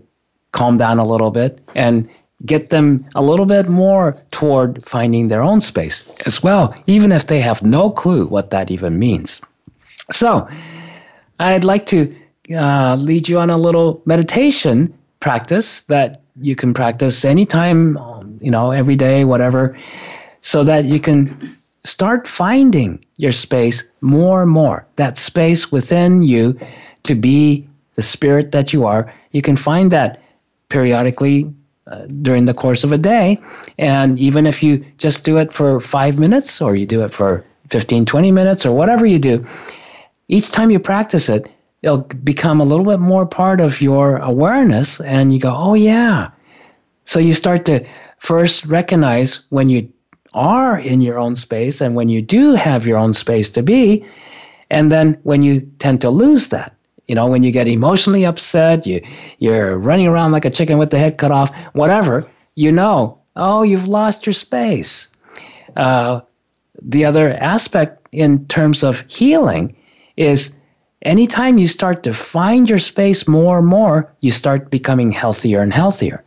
calm 0.52 0.78
down 0.78 1.00
a 1.00 1.06
little 1.06 1.32
bit 1.32 1.62
and 1.76 2.10
get 2.46 2.70
them 2.70 3.06
a 3.16 3.22
little 3.22 3.46
bit 3.46 3.68
more 3.70 4.16
toward 4.32 4.84
finding 4.86 5.28
their 5.28 5.42
own 5.42 5.62
space 5.62 6.10
as 6.26 6.42
well, 6.42 6.76
even 6.88 7.12
if 7.12 7.28
they 7.28 7.40
have 7.42 7.62
no 7.62 7.90
clue 7.90 8.26
what 8.28 8.50
that 8.52 8.72
even 8.72 8.98
means. 8.98 9.42
So, 10.12 10.48
I'd 11.40 11.64
like 11.64 11.86
to 11.88 12.16
uh, 12.56 12.96
lead 12.96 13.30
you 13.30 13.40
on 13.40 13.50
a 13.50 13.58
little 13.58 14.02
meditation 14.06 14.94
practice 15.20 15.84
that 15.84 16.22
you 16.40 16.56
can 16.56 16.74
practice 16.74 17.26
anytime, 17.26 17.98
you 18.40 18.52
know, 18.52 18.72
every 18.72 18.96
day, 18.96 19.24
whatever, 19.24 19.78
so 20.42 20.64
that 20.64 20.86
you 20.86 21.00
can 21.00 21.56
start 21.84 22.28
finding 22.28 23.04
your 23.18 23.32
space 23.32 23.84
more 24.02 24.42
and 24.42 24.52
more, 24.52 24.86
that 24.96 25.18
space 25.18 25.72
within 25.72 26.22
you 26.22 26.60
to 27.04 27.16
be 27.16 27.68
the 27.96 28.04
spirit 28.04 28.52
that 28.52 28.74
you 28.74 28.86
are. 28.86 29.14
You 29.32 29.42
can 29.42 29.58
find 29.58 29.92
that 29.92 30.22
periodically 30.70 31.52
during 32.22 32.46
the 32.46 32.54
course 32.54 32.84
of 32.84 32.92
a 32.92 32.98
day. 32.98 33.40
And 33.78 34.18
even 34.20 34.46
if 34.46 34.64
you 34.64 34.86
just 34.98 35.24
do 35.24 35.38
it 35.38 35.54
for 35.54 35.80
five 35.80 36.20
minutes 36.20 36.62
or 36.62 36.76
you 36.76 36.86
do 36.86 37.04
it 37.04 37.14
for 37.14 37.46
15, 37.70 38.06
20 38.06 38.32
minutes 38.32 38.66
or 38.66 38.76
whatever 38.76 39.06
you 39.06 39.20
do, 39.20 39.46
each 40.28 40.52
time 40.52 40.72
you 40.72 40.80
practice 40.80 41.30
it, 41.30 41.52
it'll 41.82 42.00
become 42.24 42.62
a 42.62 42.64
little 42.64 42.86
bit 42.86 43.00
more 43.00 43.26
part 43.26 43.60
of 43.60 43.82
your 43.82 44.18
awareness. 44.18 45.02
And 45.02 45.34
you 45.34 45.40
go, 45.40 45.54
oh, 45.56 45.74
yeah. 45.74 46.32
So 47.06 47.20
you 47.20 47.34
start 47.34 47.66
to 47.66 47.86
first 48.20 48.66
recognize 48.66 49.46
when 49.50 49.70
you 49.70 49.92
are 50.34 50.80
in 50.80 51.02
your 51.02 51.20
own 51.20 51.36
space 51.36 51.82
and 51.82 51.96
when 51.96 52.08
you 52.08 52.22
do 52.22 52.54
have 52.54 52.88
your 52.88 52.98
own 52.98 53.14
space 53.14 53.50
to 53.50 53.64
be. 53.64 54.06
And 54.70 54.92
then 54.92 55.20
when 55.24 55.44
you 55.44 55.62
tend 55.80 56.02
to 56.02 56.10
lose 56.10 56.50
that, 56.50 56.74
you 57.08 57.16
know, 57.16 57.28
when 57.28 57.44
you 57.44 57.52
get 57.52 57.68
emotionally 57.68 58.26
upset, 58.26 58.88
you 58.88 59.02
you're 59.40 59.78
running 59.78 60.08
around 60.08 60.32
like 60.32 60.46
a 60.46 60.50
chicken 60.50 60.78
with 60.78 60.92
the 60.92 61.00
head 61.00 61.18
cut 61.18 61.32
off, 61.32 61.54
whatever, 61.74 62.30
you 62.56 62.72
know, 62.72 63.20
oh, 63.36 63.64
you've 63.64 63.88
lost 63.88 64.26
your 64.26 64.34
space. 64.34 65.08
Uh, 65.76 66.22
the 66.82 67.06
other 67.06 67.34
aspect 67.34 68.08
in 68.12 68.46
terms 68.48 68.84
of 68.84 69.02
healing 69.08 69.76
is 70.18 70.56
anytime 71.04 71.58
you 71.58 71.68
start 71.68 72.04
to 72.04 72.14
find 72.14 72.70
your 72.70 72.80
space 72.80 73.28
more 73.28 73.60
and 73.60 73.68
more, 73.68 74.12
you 74.22 74.32
start 74.32 74.70
becoming 74.70 75.12
healthier 75.12 75.60
and 75.62 75.74
healthier. 75.74 76.24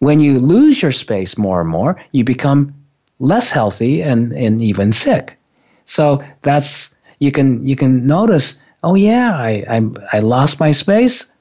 When 0.00 0.20
you 0.20 0.38
lose 0.38 0.82
your 0.82 0.92
space 0.92 1.38
more 1.38 1.60
and 1.60 1.70
more, 1.70 2.02
you 2.12 2.24
become 2.24 2.74
less 3.20 3.50
healthy 3.50 4.02
and, 4.02 4.32
and 4.32 4.60
even 4.60 4.92
sick. 4.92 5.38
So 5.84 6.22
that's 6.42 6.94
you 7.18 7.30
can 7.30 7.66
you 7.66 7.76
can 7.76 8.06
notice 8.06 8.62
oh 8.84 8.94
yeah, 8.94 9.34
I, 9.34 9.64
I, 9.68 9.90
I 10.12 10.20
lost 10.20 10.60
my 10.60 10.70
space. 10.70 11.32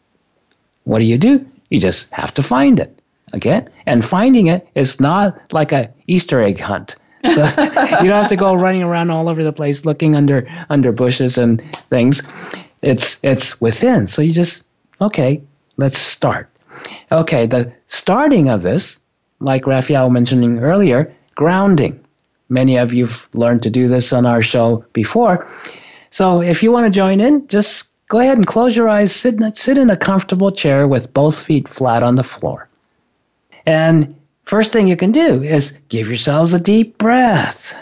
What 0.86 1.00
do 1.00 1.06
you 1.06 1.18
do? 1.18 1.46
You 1.70 1.80
just 1.80 2.10
have 2.12 2.34
to 2.36 2.44
find 2.44 2.80
it. 2.80 2.98
Okay? 3.36 3.66
And 3.86 4.04
finding 4.04 4.48
it 4.48 4.68
is 4.76 5.00
not 5.00 5.54
like 5.54 5.72
a 5.72 5.94
Easter 6.08 6.42
egg 6.42 6.60
hunt. 6.60 6.96
So 7.34 7.44
you 8.02 8.10
don't 8.10 8.22
have 8.22 8.28
to 8.28 8.36
go 8.36 8.56
running 8.56 8.84
around 8.84 9.12
all 9.12 9.28
over 9.30 9.44
the 9.44 9.54
place 9.54 9.86
looking 9.86 10.16
under 10.16 10.48
under 10.70 10.92
bushes 10.92 11.38
and 11.38 11.62
things. 11.90 12.22
It's 12.82 13.20
it's 13.24 13.60
within. 13.62 14.08
So 14.08 14.22
you 14.22 14.32
just 14.32 14.68
okay, 15.02 15.42
let's 15.78 15.98
start. 15.98 16.50
Okay, 17.12 17.46
the 17.46 17.74
starting 17.88 18.50
of 18.50 18.62
this, 18.62 19.00
like 19.40 19.66
Raphaelle 19.66 20.10
mentioning 20.10 20.60
earlier, 20.60 21.14
grounding. 21.36 22.00
Many 22.50 22.78
of 22.78 22.94
you've 22.94 23.30
learned 23.34 23.64
to 23.64 23.70
do 23.70 23.88
this 23.88 24.12
on 24.14 24.26
our 24.26 24.42
show 24.42 24.86
before. 24.94 25.50
So 26.14 26.44
if 26.44 26.62
you 26.62 26.72
want 26.72 26.86
to 26.86 26.92
join 26.92 27.20
in, 27.20 27.48
just 27.48 27.90
go 28.08 28.20
ahead 28.20 28.38
and 28.38 28.46
close 28.46 28.76
your 28.76 28.88
eyes, 28.88 29.12
sit 29.12 29.42
in, 29.42 29.56
sit 29.56 29.80
in 29.80 29.90
a 29.90 29.98
comfortable 29.98 30.52
chair 30.52 30.88
with 30.88 31.12
both 31.12 31.40
feet 31.40 31.68
flat 31.68 32.04
on 32.04 32.18
the 32.18 32.24
floor. 32.24 32.70
And 33.66 34.16
first 34.44 34.72
thing 34.72 34.88
you 34.88 34.96
can 34.96 35.12
do 35.12 35.42
is 35.42 35.72
give 35.90 36.08
yourselves 36.08 36.54
a 36.54 36.60
deep 36.60 37.00
breath. 37.00 37.76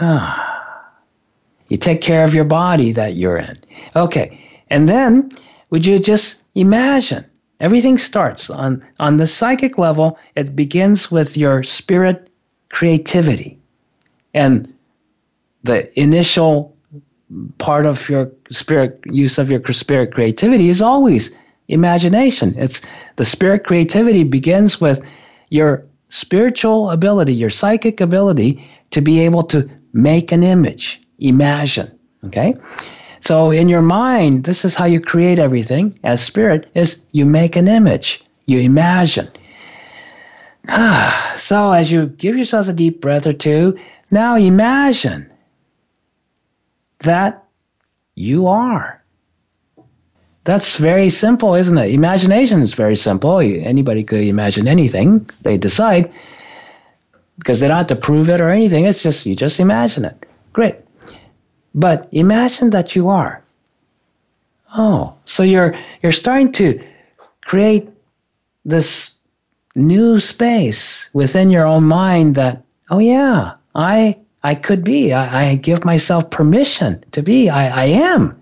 Ah. 0.00 0.88
you 1.68 1.76
take 1.76 2.00
care 2.00 2.24
of 2.24 2.34
your 2.34 2.46
body 2.46 2.92
that 2.92 3.14
you're 3.14 3.36
in. 3.36 3.58
Okay. 3.94 4.40
And 4.70 4.88
then 4.88 5.30
would 5.68 5.84
you 5.84 5.98
just 5.98 6.44
imagine 6.54 7.26
everything 7.60 7.98
starts 7.98 8.48
on 8.48 8.82
on 8.98 9.18
the 9.18 9.26
psychic 9.26 9.76
level 9.76 10.18
it 10.34 10.56
begins 10.56 11.10
with 11.10 11.36
your 11.36 11.62
spirit 11.62 12.30
creativity 12.70 13.58
and 14.32 14.72
the 15.62 15.78
initial 16.00 16.73
part 17.58 17.86
of 17.86 18.08
your 18.08 18.30
spirit 18.50 19.00
use 19.06 19.38
of 19.38 19.50
your 19.50 19.60
spirit 19.72 20.12
creativity 20.12 20.68
is 20.68 20.82
always 20.82 21.36
imagination. 21.68 22.54
It's 22.56 22.82
the 23.16 23.24
spirit 23.24 23.64
creativity 23.64 24.24
begins 24.24 24.80
with 24.80 25.04
your 25.48 25.86
spiritual 26.08 26.90
ability, 26.90 27.34
your 27.34 27.50
psychic 27.50 28.00
ability 28.00 28.68
to 28.90 29.00
be 29.00 29.20
able 29.20 29.42
to 29.44 29.68
make 29.92 30.32
an 30.32 30.42
image, 30.42 31.00
imagine. 31.18 31.90
Okay? 32.24 32.54
So 33.20 33.50
in 33.50 33.68
your 33.68 33.82
mind, 33.82 34.44
this 34.44 34.64
is 34.64 34.74
how 34.74 34.84
you 34.84 35.00
create 35.00 35.38
everything 35.38 35.98
as 36.04 36.22
spirit 36.22 36.70
is 36.74 37.06
you 37.12 37.24
make 37.24 37.56
an 37.56 37.68
image, 37.68 38.22
you 38.46 38.60
imagine. 38.60 39.28
so 41.36 41.72
as 41.72 41.90
you 41.90 42.06
give 42.06 42.36
yourselves 42.36 42.68
a 42.68 42.74
deep 42.74 43.00
breath 43.00 43.26
or 43.26 43.32
two, 43.32 43.78
now 44.10 44.36
imagine 44.36 45.30
that 47.00 47.44
you 48.14 48.46
are. 48.46 49.02
That's 50.44 50.76
very 50.76 51.10
simple, 51.10 51.54
isn't 51.54 51.78
it? 51.78 51.92
Imagination 51.92 52.60
is 52.60 52.74
very 52.74 52.96
simple. 52.96 53.38
Anybody 53.38 54.04
could 54.04 54.24
imagine 54.24 54.68
anything 54.68 55.28
they 55.40 55.56
decide 55.56 56.12
because 57.38 57.60
they 57.60 57.68
don't 57.68 57.78
have 57.78 57.86
to 57.88 57.96
prove 57.96 58.28
it 58.28 58.40
or 58.40 58.50
anything. 58.50 58.84
It's 58.84 59.02
just, 59.02 59.24
you 59.26 59.34
just 59.34 59.58
imagine 59.58 60.04
it. 60.04 60.26
Great. 60.52 60.76
But 61.74 62.08
imagine 62.12 62.70
that 62.70 62.94
you 62.94 63.08
are. 63.08 63.42
Oh, 64.76 65.14
so 65.24 65.42
you're 65.42 65.76
you're 66.02 66.12
starting 66.12 66.52
to 66.52 66.84
create 67.42 67.88
this 68.64 69.16
new 69.74 70.20
space 70.20 71.08
within 71.12 71.50
your 71.50 71.64
own 71.64 71.84
mind 71.84 72.34
that, 72.34 72.64
oh 72.90 72.98
yeah, 72.98 73.54
I 73.74 74.18
I 74.44 74.54
could 74.54 74.84
be. 74.84 75.14
I, 75.14 75.52
I 75.52 75.54
give 75.56 75.86
myself 75.86 76.30
permission 76.30 77.02
to 77.12 77.22
be. 77.22 77.48
I, 77.48 77.84
I 77.84 77.84
am. 77.86 78.40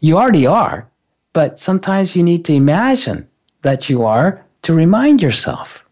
You 0.00 0.18
already 0.18 0.46
are, 0.46 0.86
but 1.32 1.58
sometimes 1.58 2.14
you 2.14 2.22
need 2.22 2.44
to 2.44 2.52
imagine 2.52 3.26
that 3.62 3.88
you 3.88 4.04
are 4.04 4.44
to 4.62 4.74
remind 4.74 5.22
yourself. 5.22 5.82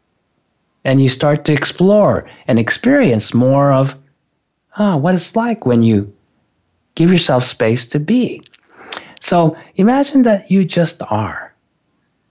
And 0.84 1.00
you 1.00 1.08
start 1.08 1.46
to 1.46 1.52
explore 1.52 2.28
and 2.46 2.58
experience 2.58 3.32
more 3.32 3.72
of 3.72 3.96
ah, 4.76 4.96
what 4.96 5.14
it's 5.14 5.34
like 5.34 5.64
when 5.64 5.82
you 5.82 6.12
give 6.94 7.10
yourself 7.10 7.44
space 7.44 7.86
to 7.90 8.00
be. 8.00 8.42
So 9.20 9.56
imagine 9.76 10.22
that 10.22 10.50
you 10.50 10.64
just 10.64 11.02
are. 11.08 11.54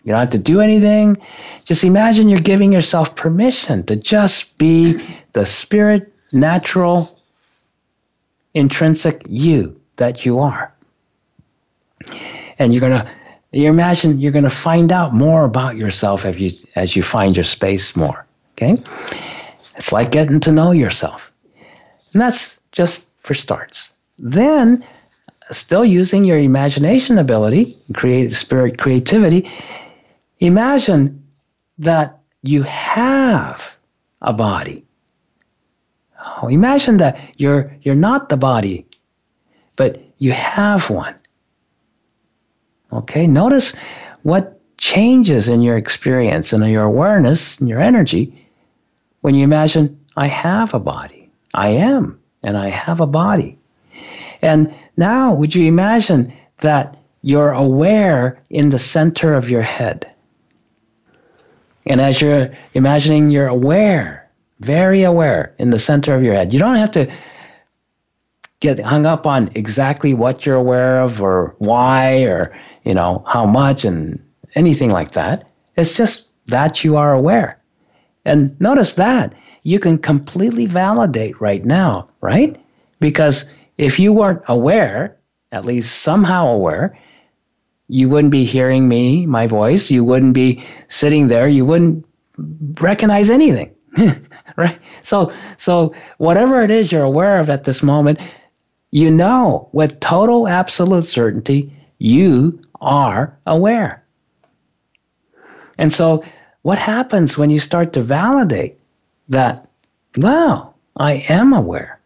You 0.03 0.11
don't 0.11 0.19
have 0.19 0.29
to 0.31 0.37
do 0.37 0.61
anything. 0.61 1.17
Just 1.63 1.83
imagine 1.83 2.27
you're 2.27 2.39
giving 2.39 2.71
yourself 2.71 3.15
permission 3.15 3.85
to 3.85 3.95
just 3.95 4.57
be 4.57 5.01
the 5.33 5.45
spirit, 5.45 6.10
natural, 6.33 7.19
intrinsic 8.53 9.23
you 9.27 9.79
that 9.97 10.25
you 10.25 10.39
are. 10.39 10.73
And 12.57 12.73
you're 12.73 12.81
gonna 12.81 13.11
you 13.51 13.67
imagine 13.69 14.19
you're 14.19 14.31
gonna 14.31 14.49
find 14.49 14.91
out 14.91 15.13
more 15.13 15.43
about 15.43 15.77
yourself 15.77 16.25
as 16.25 16.39
you 16.39 16.51
as 16.75 16.95
you 16.95 17.03
find 17.03 17.35
your 17.35 17.43
space 17.43 17.95
more. 17.95 18.25
Okay? 18.53 18.77
It's 19.75 19.91
like 19.91 20.11
getting 20.11 20.39
to 20.41 20.51
know 20.51 20.71
yourself. 20.71 21.31
And 22.13 22.21
that's 22.21 22.59
just 22.71 23.09
for 23.23 23.33
starts. 23.33 23.91
Then 24.19 24.85
still 25.49 25.83
using 25.83 26.23
your 26.23 26.37
imagination 26.37 27.17
ability, 27.17 27.77
create 27.93 28.31
spirit 28.31 28.77
creativity, 28.77 29.49
Imagine 30.41 31.23
that 31.77 32.19
you 32.41 32.63
have 32.63 33.75
a 34.23 34.33
body. 34.33 34.83
Oh, 36.23 36.47
imagine 36.47 36.97
that 36.97 37.19
you're 37.37 37.75
you're 37.81 37.95
not 37.95 38.29
the 38.29 38.37
body, 38.37 38.85
but 39.75 40.01
you 40.17 40.31
have 40.31 40.89
one. 40.89 41.15
Okay, 42.93 43.25
notice 43.25 43.75
what 44.23 44.59
changes 44.77 45.49
in 45.49 45.61
your 45.61 45.77
experience 45.77 46.53
and 46.53 46.65
your 46.69 46.83
awareness 46.83 47.59
and 47.59 47.69
your 47.69 47.81
energy 47.81 48.47
when 49.21 49.35
you 49.35 49.43
imagine 49.43 49.99
I 50.15 50.27
have 50.27 50.73
a 50.73 50.79
body. 50.79 51.29
I 51.53 51.69
am, 51.69 52.19
and 52.43 52.57
I 52.57 52.69
have 52.69 53.01
a 53.01 53.07
body. 53.07 53.57
And 54.41 54.73
now, 54.97 55.33
would 55.33 55.55
you 55.55 55.65
imagine 55.67 56.33
that 56.59 56.97
you're 57.21 57.51
aware 57.51 58.41
in 58.49 58.69
the 58.69 58.79
center 58.79 59.33
of 59.33 59.49
your 59.49 59.61
head? 59.61 60.11
And 61.85 62.01
as 62.01 62.21
you're 62.21 62.51
imagining, 62.73 63.31
you're 63.31 63.47
aware, 63.47 64.20
very 64.61 65.03
aware 65.03 65.55
in 65.57 65.71
the 65.71 65.79
center 65.79 66.15
of 66.15 66.23
your 66.23 66.35
head. 66.35 66.53
You 66.53 66.59
don't 66.59 66.75
have 66.75 66.91
to 66.91 67.11
get 68.59 68.79
hung 68.79 69.05
up 69.05 69.25
on 69.25 69.51
exactly 69.55 70.13
what 70.13 70.45
you're 70.45 70.55
aware 70.55 71.01
of 71.01 71.21
or 71.21 71.55
why 71.57 72.21
or, 72.23 72.55
you 72.83 72.93
know, 72.93 73.23
how 73.27 73.45
much 73.45 73.85
and 73.85 74.23
anything 74.55 74.91
like 74.91 75.11
that. 75.11 75.49
It's 75.75 75.97
just 75.97 76.29
that 76.47 76.83
you 76.83 76.97
are 76.97 77.13
aware. 77.13 77.59
And 78.23 78.59
notice 78.61 78.93
that 78.93 79.33
you 79.63 79.79
can 79.79 79.97
completely 79.97 80.67
validate 80.67 81.41
right 81.41 81.65
now, 81.65 82.09
right? 82.21 82.59
Because 82.99 83.53
if 83.77 83.99
you 83.99 84.13
weren't 84.13 84.43
aware, 84.47 85.17
at 85.51 85.65
least 85.65 86.01
somehow 86.01 86.47
aware, 86.47 86.99
you 87.87 88.09
wouldn't 88.09 88.31
be 88.31 88.45
hearing 88.45 88.87
me, 88.87 89.25
my 89.25 89.47
voice. 89.47 89.91
You 89.91 90.03
wouldn't 90.03 90.33
be 90.33 90.63
sitting 90.87 91.27
there. 91.27 91.47
You 91.47 91.65
wouldn't 91.65 92.05
recognize 92.79 93.29
anything. 93.29 93.75
right? 94.57 94.79
So, 95.01 95.33
so 95.57 95.93
whatever 96.17 96.61
it 96.61 96.71
is 96.71 96.91
you're 96.91 97.03
aware 97.03 97.39
of 97.39 97.49
at 97.49 97.63
this 97.63 97.83
moment, 97.83 98.19
you 98.91 99.09
know 99.09 99.69
with 99.71 99.99
total 99.99 100.47
absolute 100.47 101.05
certainty 101.05 101.73
you 101.97 102.59
are 102.79 103.37
aware. 103.45 104.03
And 105.77 105.93
so, 105.93 106.23
what 106.63 106.77
happens 106.77 107.37
when 107.37 107.49
you 107.49 107.59
start 107.59 107.93
to 107.93 108.01
validate 108.01 108.79
that, 109.29 109.67
wow, 110.17 110.73
I 110.95 111.25
am 111.29 111.53
aware? 111.53 111.99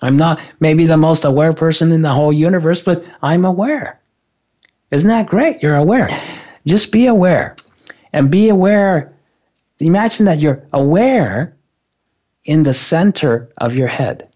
I'm 0.00 0.16
not 0.16 0.40
maybe 0.60 0.84
the 0.86 0.96
most 0.96 1.24
aware 1.24 1.52
person 1.52 1.92
in 1.92 2.02
the 2.02 2.12
whole 2.12 2.32
universe, 2.32 2.80
but 2.82 3.04
I'm 3.22 3.44
aware. 3.44 4.00
Isn't 4.90 5.08
that 5.08 5.26
great? 5.26 5.62
You're 5.62 5.76
aware. 5.76 6.08
Just 6.66 6.92
be 6.92 7.06
aware. 7.06 7.56
And 8.12 8.30
be 8.30 8.48
aware. 8.48 9.12
Imagine 9.80 10.26
that 10.26 10.38
you're 10.38 10.62
aware 10.72 11.55
in 12.46 12.62
the 12.62 12.72
center 12.72 13.50
of 13.58 13.76
your 13.76 13.88
head. 13.88 14.28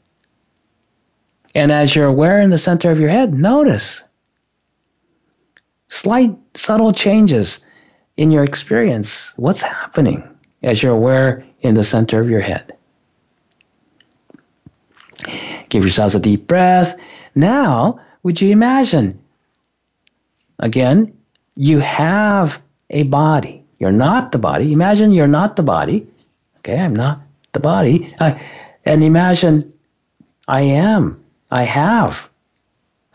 And 1.55 1.73
as 1.73 1.97
you're 1.97 2.07
aware 2.07 2.41
in 2.41 2.51
the 2.51 2.59
center 2.59 2.91
of 2.91 3.01
your 3.01 3.09
head, 3.09 3.33
notice 3.33 4.03
slight, 5.89 6.37
subtle 6.55 6.93
changes 6.93 7.67
in 8.19 8.31
your 8.31 8.45
experience. 8.45 9.33
What's 9.37 9.63
happening 9.63 10.29
as 10.63 10.83
you're 10.83 10.93
aware 10.93 11.45
in 11.63 11.75
the 11.75 11.85
center 11.85 12.21
of 12.21 12.29
your 12.29 12.41
head? 12.41 12.77
Give 15.71 15.85
yourselves 15.85 16.15
a 16.15 16.21
deep 16.21 16.47
breath. 16.47 17.01
Now, 17.35 18.01
would 18.23 18.41
you 18.41 18.51
imagine 18.51 19.21
Again, 20.61 21.17
you 21.57 21.79
have 21.81 22.63
a 22.91 23.05
body. 23.05 23.65
You're 23.79 23.93
not 23.93 24.31
the 24.31 24.39
body. 24.39 24.73
Imagine 24.73 25.11
you're 25.11 25.27
not 25.27 25.57
the 25.57 25.63
body. 25.63 26.07
Okay, 26.59 26.79
I'm 26.79 26.95
not 26.95 27.21
the 27.53 27.61
body. 27.61 28.15
I, 28.21 28.41
and 28.85 29.03
imagine 29.03 29.73
I 30.49 30.63
am. 30.63 31.25
I 31.51 31.65
have. 31.65 32.29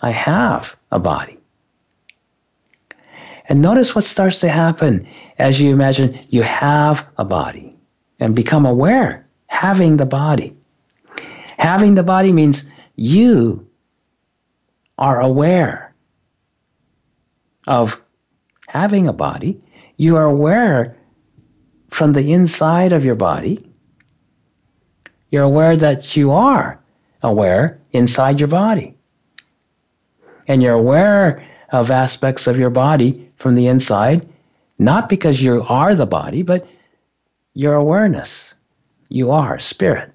I 0.01 0.11
have 0.11 0.75
a 0.91 0.99
body. 0.99 1.37
And 3.47 3.61
notice 3.61 3.93
what 3.93 4.03
starts 4.03 4.39
to 4.39 4.49
happen 4.49 5.07
as 5.37 5.61
you 5.61 5.71
imagine 5.71 6.19
you 6.29 6.41
have 6.41 7.07
a 7.17 7.25
body 7.25 7.75
and 8.19 8.35
become 8.35 8.65
aware, 8.65 9.27
having 9.47 9.97
the 9.97 10.05
body. 10.05 10.55
Having 11.57 11.95
the 11.95 12.03
body 12.03 12.31
means 12.31 12.69
you 12.95 13.67
are 14.97 15.21
aware 15.21 15.93
of 17.67 18.01
having 18.67 19.07
a 19.07 19.13
body, 19.13 19.61
you 19.97 20.17
are 20.17 20.25
aware 20.25 20.97
from 21.89 22.13
the 22.13 22.33
inside 22.33 22.93
of 22.93 23.05
your 23.05 23.15
body. 23.15 23.71
You're 25.35 25.43
aware 25.43 25.75
that 25.75 26.15
you 26.15 26.31
are 26.31 26.79
aware 27.21 27.81
inside 27.91 28.39
your 28.39 28.47
body. 28.47 28.95
And 30.47 30.63
you're 30.63 30.79
aware 30.79 31.45
of 31.73 31.91
aspects 31.91 32.47
of 32.47 32.57
your 32.57 32.69
body 32.69 33.29
from 33.35 33.55
the 33.55 33.67
inside, 33.67 34.29
not 34.79 35.09
because 35.09 35.43
you 35.43 35.61
are 35.67 35.93
the 35.93 36.05
body, 36.05 36.41
but 36.41 36.65
your 37.53 37.73
awareness. 37.73 38.53
You 39.09 39.31
are 39.31 39.59
spirit. 39.59 40.13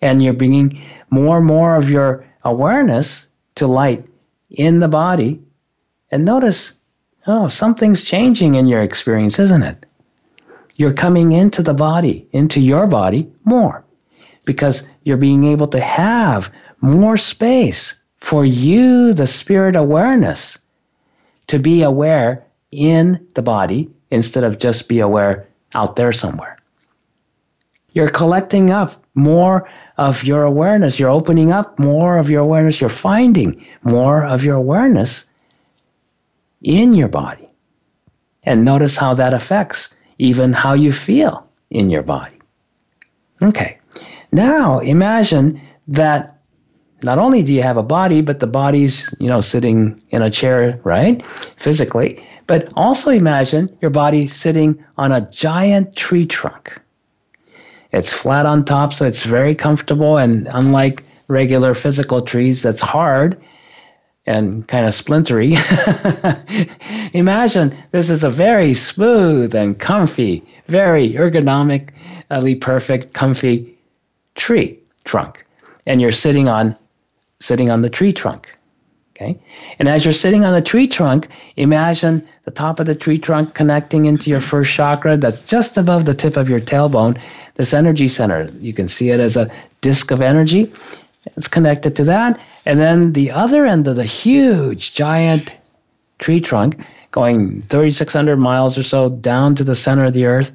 And 0.00 0.22
you're 0.22 0.32
bringing 0.32 0.80
more 1.10 1.36
and 1.36 1.46
more 1.46 1.76
of 1.76 1.90
your 1.90 2.24
awareness 2.42 3.28
to 3.56 3.66
light 3.66 4.06
in 4.48 4.78
the 4.78 4.88
body 4.88 5.42
and 6.10 6.24
notice, 6.24 6.72
oh, 7.26 7.48
something's 7.48 8.02
changing 8.02 8.54
in 8.54 8.66
your 8.66 8.80
experience, 8.80 9.38
isn't 9.38 9.62
it? 9.62 9.84
You're 10.76 10.92
coming 10.92 11.32
into 11.32 11.62
the 11.62 11.74
body, 11.74 12.28
into 12.32 12.60
your 12.60 12.86
body 12.86 13.32
more 13.44 13.84
because 14.44 14.86
you're 15.04 15.16
being 15.16 15.44
able 15.44 15.68
to 15.68 15.80
have 15.80 16.52
more 16.80 17.16
space 17.16 17.94
for 18.18 18.44
you, 18.44 19.12
the 19.14 19.26
spirit 19.26 19.76
awareness, 19.76 20.58
to 21.46 21.58
be 21.58 21.82
aware 21.82 22.44
in 22.70 23.26
the 23.34 23.42
body 23.42 23.90
instead 24.10 24.44
of 24.44 24.58
just 24.58 24.88
be 24.88 25.00
aware 25.00 25.46
out 25.74 25.96
there 25.96 26.12
somewhere. 26.12 26.58
You're 27.92 28.10
collecting 28.10 28.70
up 28.70 29.04
more 29.14 29.68
of 29.96 30.24
your 30.24 30.42
awareness. 30.42 30.98
You're 30.98 31.10
opening 31.10 31.52
up 31.52 31.78
more 31.78 32.18
of 32.18 32.28
your 32.28 32.42
awareness. 32.42 32.80
You're 32.80 32.90
finding 32.90 33.64
more 33.82 34.24
of 34.24 34.44
your 34.44 34.56
awareness 34.56 35.26
in 36.62 36.92
your 36.92 37.08
body. 37.08 37.48
And 38.42 38.64
notice 38.64 38.96
how 38.96 39.14
that 39.14 39.32
affects 39.32 39.94
even 40.24 40.52
how 40.52 40.72
you 40.72 40.92
feel 40.92 41.46
in 41.70 41.90
your 41.90 42.02
body. 42.02 42.38
Okay, 43.42 43.78
now 44.32 44.78
imagine 44.80 45.60
that 45.88 46.40
not 47.02 47.18
only 47.18 47.42
do 47.42 47.52
you 47.52 47.62
have 47.62 47.76
a 47.76 47.82
body, 47.82 48.22
but 48.22 48.40
the 48.40 48.46
body's, 48.46 49.14
you 49.20 49.28
know, 49.28 49.42
sitting 49.42 50.00
in 50.08 50.22
a 50.22 50.30
chair, 50.30 50.80
right? 50.84 51.24
Physically. 51.56 52.24
But 52.46 52.72
also 52.76 53.10
imagine 53.10 53.76
your 53.82 53.90
body 53.90 54.26
sitting 54.26 54.82
on 54.96 55.12
a 55.12 55.28
giant 55.30 55.94
tree 55.94 56.24
trunk. 56.26 56.80
It's 57.92 58.12
flat 58.12 58.46
on 58.46 58.64
top, 58.64 58.92
so 58.92 59.06
it's 59.06 59.22
very 59.22 59.54
comfortable. 59.54 60.16
And 60.16 60.48
unlike 60.52 61.04
regular 61.28 61.74
physical 61.74 62.22
trees, 62.22 62.62
that's 62.62 62.80
hard 62.80 63.40
and 64.26 64.66
kind 64.66 64.86
of 64.86 64.94
splintery. 64.94 65.54
imagine 67.12 67.76
this 67.90 68.10
is 68.10 68.24
a 68.24 68.30
very 68.30 68.74
smooth 68.74 69.54
and 69.54 69.78
comfy, 69.78 70.42
very 70.66 71.10
ergonomically 71.10 72.60
perfect, 72.60 73.12
comfy 73.12 73.76
tree 74.34 74.78
trunk. 75.04 75.44
And 75.86 76.00
you're 76.00 76.12
sitting 76.12 76.48
on 76.48 76.76
sitting 77.40 77.70
on 77.70 77.82
the 77.82 77.90
tree 77.90 78.12
trunk. 78.12 78.56
Okay? 79.14 79.38
And 79.78 79.88
as 79.88 80.04
you're 80.04 80.14
sitting 80.14 80.44
on 80.44 80.54
the 80.54 80.62
tree 80.62 80.88
trunk, 80.88 81.28
imagine 81.56 82.26
the 82.44 82.50
top 82.50 82.80
of 82.80 82.86
the 82.86 82.94
tree 82.94 83.18
trunk 83.18 83.54
connecting 83.54 84.06
into 84.06 84.30
your 84.30 84.40
first 84.40 84.72
chakra 84.72 85.16
that's 85.16 85.42
just 85.42 85.76
above 85.76 86.04
the 86.04 86.14
tip 86.14 86.36
of 86.36 86.48
your 86.48 86.60
tailbone, 86.60 87.20
this 87.54 87.74
energy 87.74 88.08
center. 88.08 88.50
You 88.58 88.72
can 88.72 88.88
see 88.88 89.10
it 89.10 89.20
as 89.20 89.36
a 89.36 89.52
disk 89.82 90.10
of 90.10 90.20
energy. 90.20 90.72
It's 91.36 91.48
connected 91.48 91.96
to 91.96 92.04
that. 92.04 92.38
And 92.66 92.78
then 92.78 93.12
the 93.12 93.30
other 93.30 93.66
end 93.66 93.88
of 93.88 93.96
the 93.96 94.04
huge, 94.04 94.94
giant 94.94 95.52
tree 96.18 96.40
trunk, 96.40 96.84
going 97.10 97.60
3,600 97.62 98.36
miles 98.36 98.76
or 98.76 98.82
so 98.82 99.08
down 99.08 99.54
to 99.56 99.64
the 99.64 99.74
center 99.74 100.04
of 100.04 100.14
the 100.14 100.26
earth, 100.26 100.52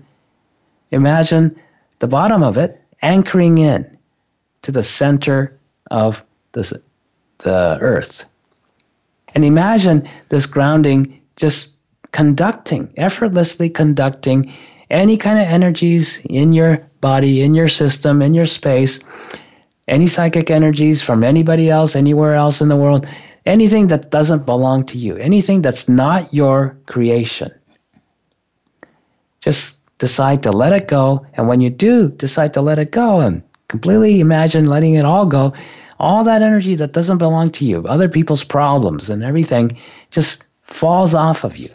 imagine 0.91 1.55
the 1.99 2.07
bottom 2.07 2.43
of 2.43 2.57
it 2.57 2.81
anchoring 3.01 3.57
in 3.57 3.97
to 4.63 4.71
the 4.71 4.83
center 4.83 5.57
of 5.89 6.23
the, 6.51 6.81
the 7.39 7.77
earth. 7.81 8.25
And 9.35 9.45
imagine 9.45 10.09
this 10.29 10.45
grounding 10.45 11.21
just 11.35 11.75
conducting, 12.11 12.93
effortlessly 12.97 13.69
conducting 13.69 14.53
any 14.89 15.17
kind 15.17 15.39
of 15.39 15.47
energies 15.47 16.25
in 16.25 16.51
your 16.51 16.85
body, 16.99 17.41
in 17.41 17.53
your 17.53 17.69
system, 17.69 18.21
in 18.21 18.33
your 18.33 18.47
space, 18.47 18.99
any 19.89 20.07
psychic 20.07 20.51
energies 20.51 21.01
from 21.01 21.23
anybody 21.23 21.69
else, 21.69 21.95
anywhere 21.95 22.35
else 22.35 22.61
in 22.61 22.69
the 22.69 22.77
world, 22.77 23.07
anything 23.45 23.87
that 23.87 24.11
doesn't 24.11 24.45
belong 24.45 24.85
to 24.85 24.97
you, 24.97 25.17
anything 25.17 25.61
that's 25.61 25.89
not 25.89 26.33
your 26.33 26.77
creation. 26.85 27.51
Just 29.39 29.77
decide 29.97 30.43
to 30.43 30.51
let 30.51 30.73
it 30.73 30.87
go. 30.87 31.25
And 31.33 31.47
when 31.47 31.59
you 31.59 31.71
do 31.71 32.09
decide 32.09 32.53
to 32.53 32.61
let 32.61 32.77
it 32.77 32.91
go 32.91 33.19
and 33.19 33.41
completely 33.67 34.19
imagine 34.19 34.67
letting 34.67 34.93
it 34.93 35.05
all 35.05 35.25
go, 35.25 35.53
all 35.99 36.23
that 36.23 36.43
energy 36.43 36.75
that 36.75 36.93
doesn't 36.93 37.17
belong 37.17 37.51
to 37.51 37.65
you, 37.65 37.83
other 37.85 38.09
people's 38.09 38.43
problems 38.43 39.09
and 39.09 39.23
everything, 39.23 39.77
just 40.11 40.45
falls 40.63 41.15
off 41.15 41.43
of 41.43 41.57
you, 41.57 41.69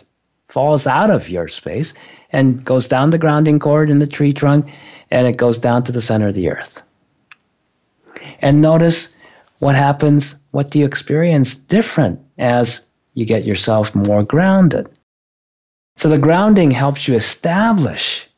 falls 0.49 0.87
out 0.87 1.11
of 1.11 1.29
your 1.29 1.49
space, 1.49 1.95
and 2.31 2.65
goes 2.65 2.87
down 2.87 3.11
the 3.11 3.19
grounding 3.19 3.59
cord 3.59 3.91
in 3.91 3.99
the 3.99 4.07
tree 4.07 4.33
trunk, 4.33 4.67
and 5.11 5.27
it 5.27 5.37
goes 5.37 5.59
down 5.59 5.83
to 5.83 5.93
the 5.93 6.01
center 6.01 6.29
of 6.29 6.35
the 6.35 6.51
earth. 6.51 6.84
And 8.41 8.61
notice 8.61 9.17
what 9.59 9.75
happens, 9.75 10.37
what 10.51 10.71
do 10.71 10.79
you 10.79 10.87
experience 10.87 11.55
different 11.55 12.21
as 12.39 12.87
you 13.15 13.25
get 13.25 13.45
yourself 13.45 13.95
more 13.95 14.25
grounded. 14.25 14.91
So 15.97 16.09
the 16.09 16.19
grounding 16.19 16.71
helps 16.73 17.07
you 17.09 17.15
establish 17.15 18.29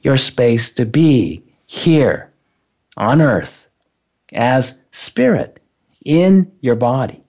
your 0.00 0.16
space 0.16 0.74
to 0.74 0.86
be 0.86 1.44
here 1.66 2.32
on 2.96 3.20
earth 3.22 3.68
as 4.32 4.82
spirit 4.90 5.60
in 6.04 6.50
your 6.60 6.74
body. 6.74 7.22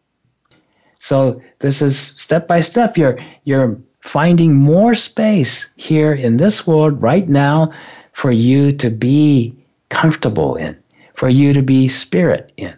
So 1.00 1.42
this 1.60 1.82
is 1.82 2.00
step 2.00 2.48
by 2.48 2.62
step. 2.62 2.98
You're 2.98 3.20
you're 3.44 3.78
finding 4.00 4.56
more 4.56 4.96
space 4.96 5.74
here 5.76 6.14
in 6.14 6.38
this 6.38 6.66
world 6.66 7.02
right 7.02 7.28
now 7.28 7.74
for 8.14 8.32
you 8.32 8.72
to 8.72 8.90
be 8.90 9.56
comfortable 9.90 10.56
in, 10.56 10.82
for 11.14 11.30
you 11.30 11.54
to 11.54 11.62
be 11.62 11.88
spirit 11.88 12.52
in, 12.58 12.76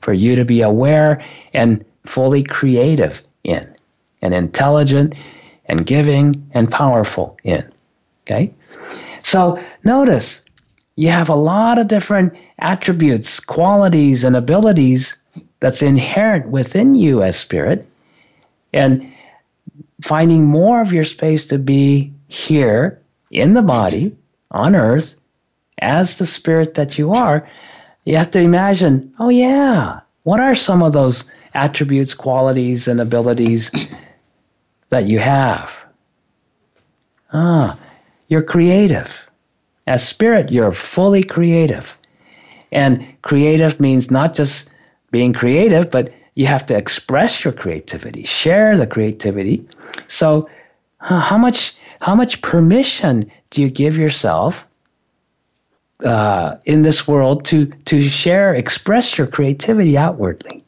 for 0.00 0.12
you 0.12 0.36
to 0.36 0.44
be 0.44 0.62
aware 0.62 1.24
and 1.54 1.84
fully 2.04 2.42
creative 2.42 3.22
in, 3.44 3.74
and 4.22 4.34
intelligent 4.34 5.14
and 5.66 5.86
giving 5.86 6.50
and 6.52 6.70
powerful 6.70 7.36
in. 7.44 7.70
Okay? 8.24 8.52
So 9.22 9.62
notice 9.84 10.44
you 10.96 11.08
have 11.08 11.28
a 11.28 11.34
lot 11.34 11.78
of 11.78 11.88
different 11.88 12.34
attributes, 12.58 13.40
qualities, 13.40 14.24
and 14.24 14.36
abilities 14.36 15.16
that's 15.60 15.82
inherent 15.82 16.48
within 16.48 16.94
you 16.94 17.22
as 17.22 17.38
spirit, 17.38 17.86
and 18.72 19.12
finding 20.02 20.44
more 20.44 20.80
of 20.80 20.92
your 20.92 21.04
space 21.04 21.46
to 21.46 21.58
be 21.58 22.12
here 22.28 23.00
in 23.30 23.54
the 23.54 23.62
body 23.62 24.16
on 24.50 24.74
earth 24.74 25.14
as 25.80 26.18
the 26.18 26.26
spirit 26.26 26.74
that 26.74 26.98
you 26.98 27.12
are, 27.12 27.48
you 28.04 28.16
have 28.16 28.30
to 28.32 28.40
imagine, 28.40 29.14
oh, 29.18 29.28
yeah, 29.28 30.00
what 30.22 30.40
are 30.40 30.54
some 30.54 30.82
of 30.82 30.92
those 30.92 31.30
attributes, 31.54 32.14
qualities, 32.14 32.88
and 32.88 33.00
abilities 33.00 33.70
that 34.90 35.06
you 35.06 35.18
have? 35.18 35.72
Ah, 37.32 37.78
you're 38.28 38.42
creative. 38.42 39.10
As 39.86 40.06
spirit, 40.06 40.52
you're 40.52 40.72
fully 40.72 41.22
creative. 41.22 41.96
And 42.72 43.04
creative 43.22 43.80
means 43.80 44.10
not 44.10 44.34
just 44.34 44.70
being 45.10 45.32
creative, 45.32 45.90
but 45.90 46.12
you 46.34 46.46
have 46.46 46.66
to 46.66 46.76
express 46.76 47.44
your 47.44 47.52
creativity, 47.52 48.24
share 48.24 48.76
the 48.76 48.86
creativity. 48.86 49.66
So, 50.08 50.48
how 50.98 51.38
much 51.38 51.76
how 52.00 52.14
much 52.14 52.40
permission 52.40 53.30
do 53.50 53.62
you 53.62 53.70
give 53.70 53.98
yourself 53.98 54.66
uh, 56.04 56.56
in 56.64 56.82
this 56.82 57.06
world 57.06 57.44
to 57.46 57.66
to 57.86 58.02
share, 58.02 58.54
express 58.54 59.18
your 59.18 59.26
creativity 59.26 59.96
outwardly? 59.96 60.64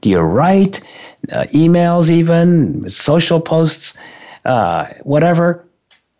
Do 0.00 0.10
you 0.10 0.20
write 0.20 0.80
uh, 1.30 1.44
emails, 1.52 2.10
even 2.10 2.88
social 2.90 3.40
posts, 3.40 3.96
uh, 4.44 4.86
whatever? 5.02 5.64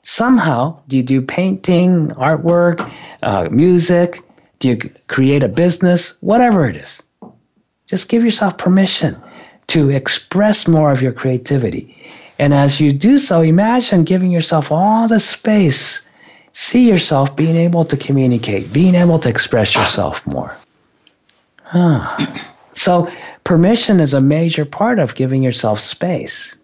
somehow 0.03 0.79
do 0.89 0.97
you 0.97 1.03
do 1.03 1.23
painting, 1.23 2.09
artwork, 2.11 2.93
uh, 3.23 3.49
music? 3.51 4.23
Do 4.59 4.69
you 4.69 4.91
create 5.09 5.43
a 5.43 5.49
business? 5.49 6.21
Whatever 6.21 6.69
it 6.69 6.77
is. 6.77 7.03
Just 7.87 8.09
give 8.09 8.25
yourself 8.25 8.59
permission 8.59 9.21
to 9.69 9.91
express 9.91 10.69
more 10.69 10.91
of 10.93 11.03
your 11.03 11.13
creativity. 11.13 11.97
And 12.39 12.53
as 12.53 12.81
you 12.81 12.93
do 12.93 13.19
so, 13.19 13.41
imagine 13.41 14.05
giving 14.05 14.31
yourself 14.31 14.73
all 14.73 15.09
the 15.09 15.21
space. 15.21 16.09
See 16.53 16.89
yourself 16.89 17.37
being 17.37 17.57
able 17.57 17.85
to 17.87 17.97
communicate, 17.97 18.73
being 18.73 18.95
able 18.95 19.19
to 19.21 19.29
express 19.29 19.75
yourself 19.75 20.27
more. 20.27 20.55
Ah. 21.73 22.17
So, 22.75 23.11
permission 23.45 24.01
is 24.01 24.15
a 24.15 24.21
major 24.21 24.65
part 24.65 24.99
of 24.99 25.15
giving 25.15 25.43
yourself 25.43 25.81
space. 25.81 26.57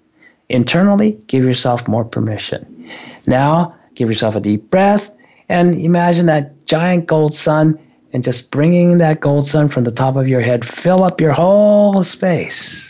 Internally, 0.48 1.18
give 1.26 1.44
yourself 1.44 1.86
more 1.86 2.04
permission. 2.04 2.90
Now, 3.26 3.74
give 3.94 4.08
yourself 4.08 4.36
a 4.36 4.40
deep 4.40 4.70
breath 4.70 5.10
and 5.48 5.74
imagine 5.80 6.26
that 6.26 6.66
giant 6.66 7.06
gold 7.06 7.34
sun 7.34 7.78
and 8.12 8.24
just 8.24 8.50
bringing 8.50 8.98
that 8.98 9.20
gold 9.20 9.46
sun 9.46 9.68
from 9.68 9.84
the 9.84 9.90
top 9.90 10.16
of 10.16 10.28
your 10.28 10.40
head, 10.40 10.66
fill 10.66 11.04
up 11.04 11.20
your 11.20 11.32
whole 11.32 12.02
space. 12.04 12.86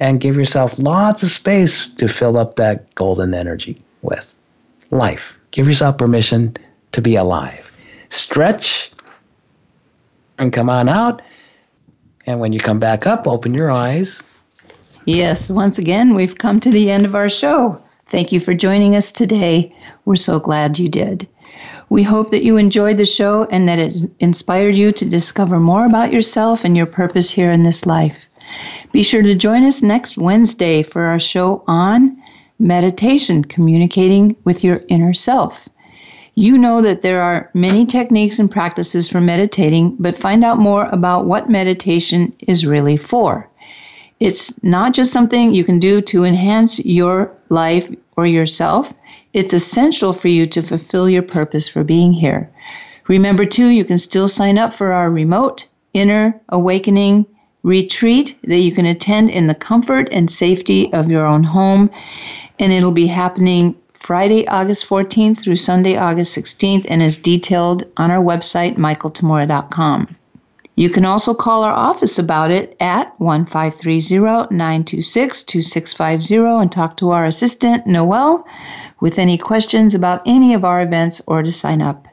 And 0.00 0.20
give 0.20 0.36
yourself 0.36 0.78
lots 0.78 1.24
of 1.24 1.30
space 1.30 1.88
to 1.94 2.08
fill 2.08 2.36
up 2.36 2.56
that 2.56 2.94
golden 2.94 3.34
energy 3.34 3.82
with 4.02 4.32
life. 4.92 5.37
Give 5.50 5.66
yourself 5.66 5.98
permission 5.98 6.56
to 6.92 7.00
be 7.00 7.16
alive. 7.16 7.76
Stretch 8.10 8.90
and 10.38 10.52
come 10.52 10.70
on 10.70 10.88
out. 10.88 11.22
And 12.26 12.40
when 12.40 12.52
you 12.52 12.60
come 12.60 12.78
back 12.78 13.06
up, 13.06 13.26
open 13.26 13.54
your 13.54 13.70
eyes. 13.70 14.22
Yes, 15.06 15.48
once 15.48 15.78
again, 15.78 16.14
we've 16.14 16.36
come 16.36 16.60
to 16.60 16.70
the 16.70 16.90
end 16.90 17.06
of 17.06 17.14
our 17.14 17.30
show. 17.30 17.80
Thank 18.08 18.32
you 18.32 18.40
for 18.40 18.54
joining 18.54 18.94
us 18.94 19.10
today. 19.10 19.74
We're 20.04 20.16
so 20.16 20.38
glad 20.38 20.78
you 20.78 20.88
did. 20.88 21.26
We 21.90 22.02
hope 22.02 22.30
that 22.30 22.44
you 22.44 22.56
enjoyed 22.56 22.98
the 22.98 23.06
show 23.06 23.44
and 23.44 23.66
that 23.68 23.78
it 23.78 23.94
inspired 24.20 24.76
you 24.76 24.92
to 24.92 25.08
discover 25.08 25.58
more 25.58 25.86
about 25.86 26.12
yourself 26.12 26.64
and 26.64 26.76
your 26.76 26.86
purpose 26.86 27.30
here 27.30 27.50
in 27.50 27.62
this 27.62 27.86
life. 27.86 28.28
Be 28.92 29.02
sure 29.02 29.22
to 29.22 29.34
join 29.34 29.64
us 29.64 29.82
next 29.82 30.18
Wednesday 30.18 30.82
for 30.82 31.02
our 31.04 31.20
show 31.20 31.64
on 31.66 32.22
meditation, 32.58 33.44
communicating 33.44 34.36
with 34.44 34.64
your 34.64 34.82
inner 34.88 35.14
self. 35.14 35.68
You 36.34 36.56
know 36.56 36.82
that 36.82 37.02
there 37.02 37.20
are 37.20 37.50
many 37.54 37.84
techniques 37.84 38.38
and 38.38 38.50
practices 38.50 39.08
for 39.08 39.20
meditating, 39.20 39.96
but 39.98 40.16
find 40.16 40.44
out 40.44 40.58
more 40.58 40.86
about 40.86 41.26
what 41.26 41.50
meditation 41.50 42.32
is 42.46 42.66
really 42.66 42.96
for. 42.96 43.48
It's 44.20 44.62
not 44.62 44.94
just 44.94 45.12
something 45.12 45.52
you 45.54 45.64
can 45.64 45.78
do 45.78 46.00
to 46.02 46.24
enhance 46.24 46.84
your 46.84 47.32
life 47.48 47.92
or 48.16 48.26
yourself. 48.26 48.92
It's 49.32 49.52
essential 49.52 50.12
for 50.12 50.28
you 50.28 50.46
to 50.46 50.62
fulfill 50.62 51.08
your 51.08 51.22
purpose 51.22 51.68
for 51.68 51.84
being 51.84 52.12
here. 52.12 52.50
Remember, 53.08 53.44
too, 53.44 53.68
you 53.68 53.84
can 53.84 53.98
still 53.98 54.28
sign 54.28 54.58
up 54.58 54.74
for 54.74 54.92
our 54.92 55.10
remote 55.10 55.66
inner 55.94 56.40
awakening 56.48 57.26
retreat 57.62 58.38
that 58.44 58.58
you 58.58 58.72
can 58.72 58.86
attend 58.86 59.30
in 59.30 59.46
the 59.46 59.54
comfort 59.54 60.08
and 60.12 60.30
safety 60.30 60.92
of 60.92 61.10
your 61.10 61.26
own 61.26 61.42
home. 61.42 61.90
And 62.58 62.72
it'll 62.72 62.92
be 62.92 63.06
happening 63.06 63.76
Friday, 63.92 64.46
August 64.48 64.88
14th 64.88 65.38
through 65.40 65.56
Sunday, 65.56 65.96
August 65.96 66.36
16th, 66.36 66.86
and 66.88 67.02
is 67.02 67.18
detailed 67.18 67.84
on 67.96 68.10
our 68.10 68.22
website, 68.22 68.76
michaeltamura.com. 68.76 70.16
You 70.76 70.88
can 70.88 71.04
also 71.04 71.34
call 71.34 71.64
our 71.64 71.72
office 71.72 72.20
about 72.20 72.52
it 72.52 72.76
at 72.78 73.12
1530 73.18 74.54
926 74.54 75.42
2650 75.42 76.36
and 76.36 76.70
talk 76.70 76.96
to 76.98 77.10
our 77.10 77.26
assistant, 77.26 77.84
Noel, 77.84 78.46
with 79.00 79.18
any 79.18 79.36
questions 79.36 79.96
about 79.96 80.22
any 80.24 80.54
of 80.54 80.64
our 80.64 80.80
events 80.80 81.20
or 81.26 81.42
to 81.42 81.50
sign 81.50 81.82
up. 81.82 82.06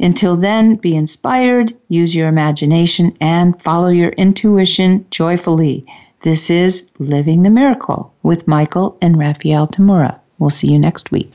Until 0.00 0.36
then, 0.36 0.76
be 0.76 0.96
inspired, 0.96 1.74
use 1.88 2.16
your 2.16 2.28
imagination, 2.28 3.14
and 3.20 3.60
follow 3.60 3.88
your 3.88 4.12
intuition 4.12 5.04
joyfully. 5.10 5.84
This 6.26 6.50
is 6.50 6.90
Living 6.98 7.44
the 7.44 7.50
Miracle 7.50 8.12
with 8.24 8.48
Michael 8.48 8.98
and 9.00 9.16
Raphaelle 9.16 9.68
Tamura. 9.68 10.18
We'll 10.40 10.50
see 10.50 10.66
you 10.66 10.76
next 10.76 11.12
week. 11.12 11.32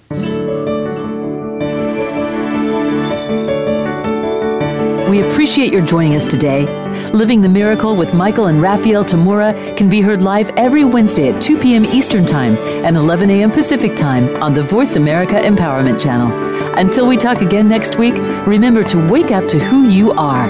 We 5.09 5.21
appreciate 5.21 5.71
your 5.71 5.85
joining 5.85 6.15
us 6.15 6.27
today. 6.27 6.65
Living 7.13 7.39
the 7.39 7.47
Miracle 7.47 7.95
with 7.95 8.13
Michael 8.13 8.47
and 8.47 8.61
Raphaelle 8.61 9.05
Tamura 9.05 9.77
can 9.77 9.87
be 9.87 10.01
heard 10.01 10.21
live 10.21 10.49
every 10.57 10.83
Wednesday 10.83 11.31
at 11.31 11.41
2 11.41 11.57
p.m. 11.59 11.85
Eastern 11.85 12.25
Time 12.25 12.57
and 12.83 12.97
11 12.97 13.29
a.m. 13.29 13.49
Pacific 13.49 13.95
Time 13.95 14.43
on 14.43 14.53
the 14.53 14.61
Voice 14.61 14.97
America 14.97 15.35
Empowerment 15.35 16.03
Channel. 16.03 16.77
Until 16.77 17.07
we 17.07 17.15
talk 17.15 17.41
again 17.41 17.69
next 17.69 17.97
week, 17.97 18.15
remember 18.45 18.83
to 18.83 19.09
wake 19.09 19.31
up 19.31 19.47
to 19.47 19.57
who 19.57 19.87
you 19.87 20.11
are. 20.11 20.49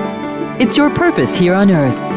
It's 0.59 0.77
your 0.77 0.89
purpose 0.89 1.37
here 1.37 1.53
on 1.53 1.69
earth 1.69 2.11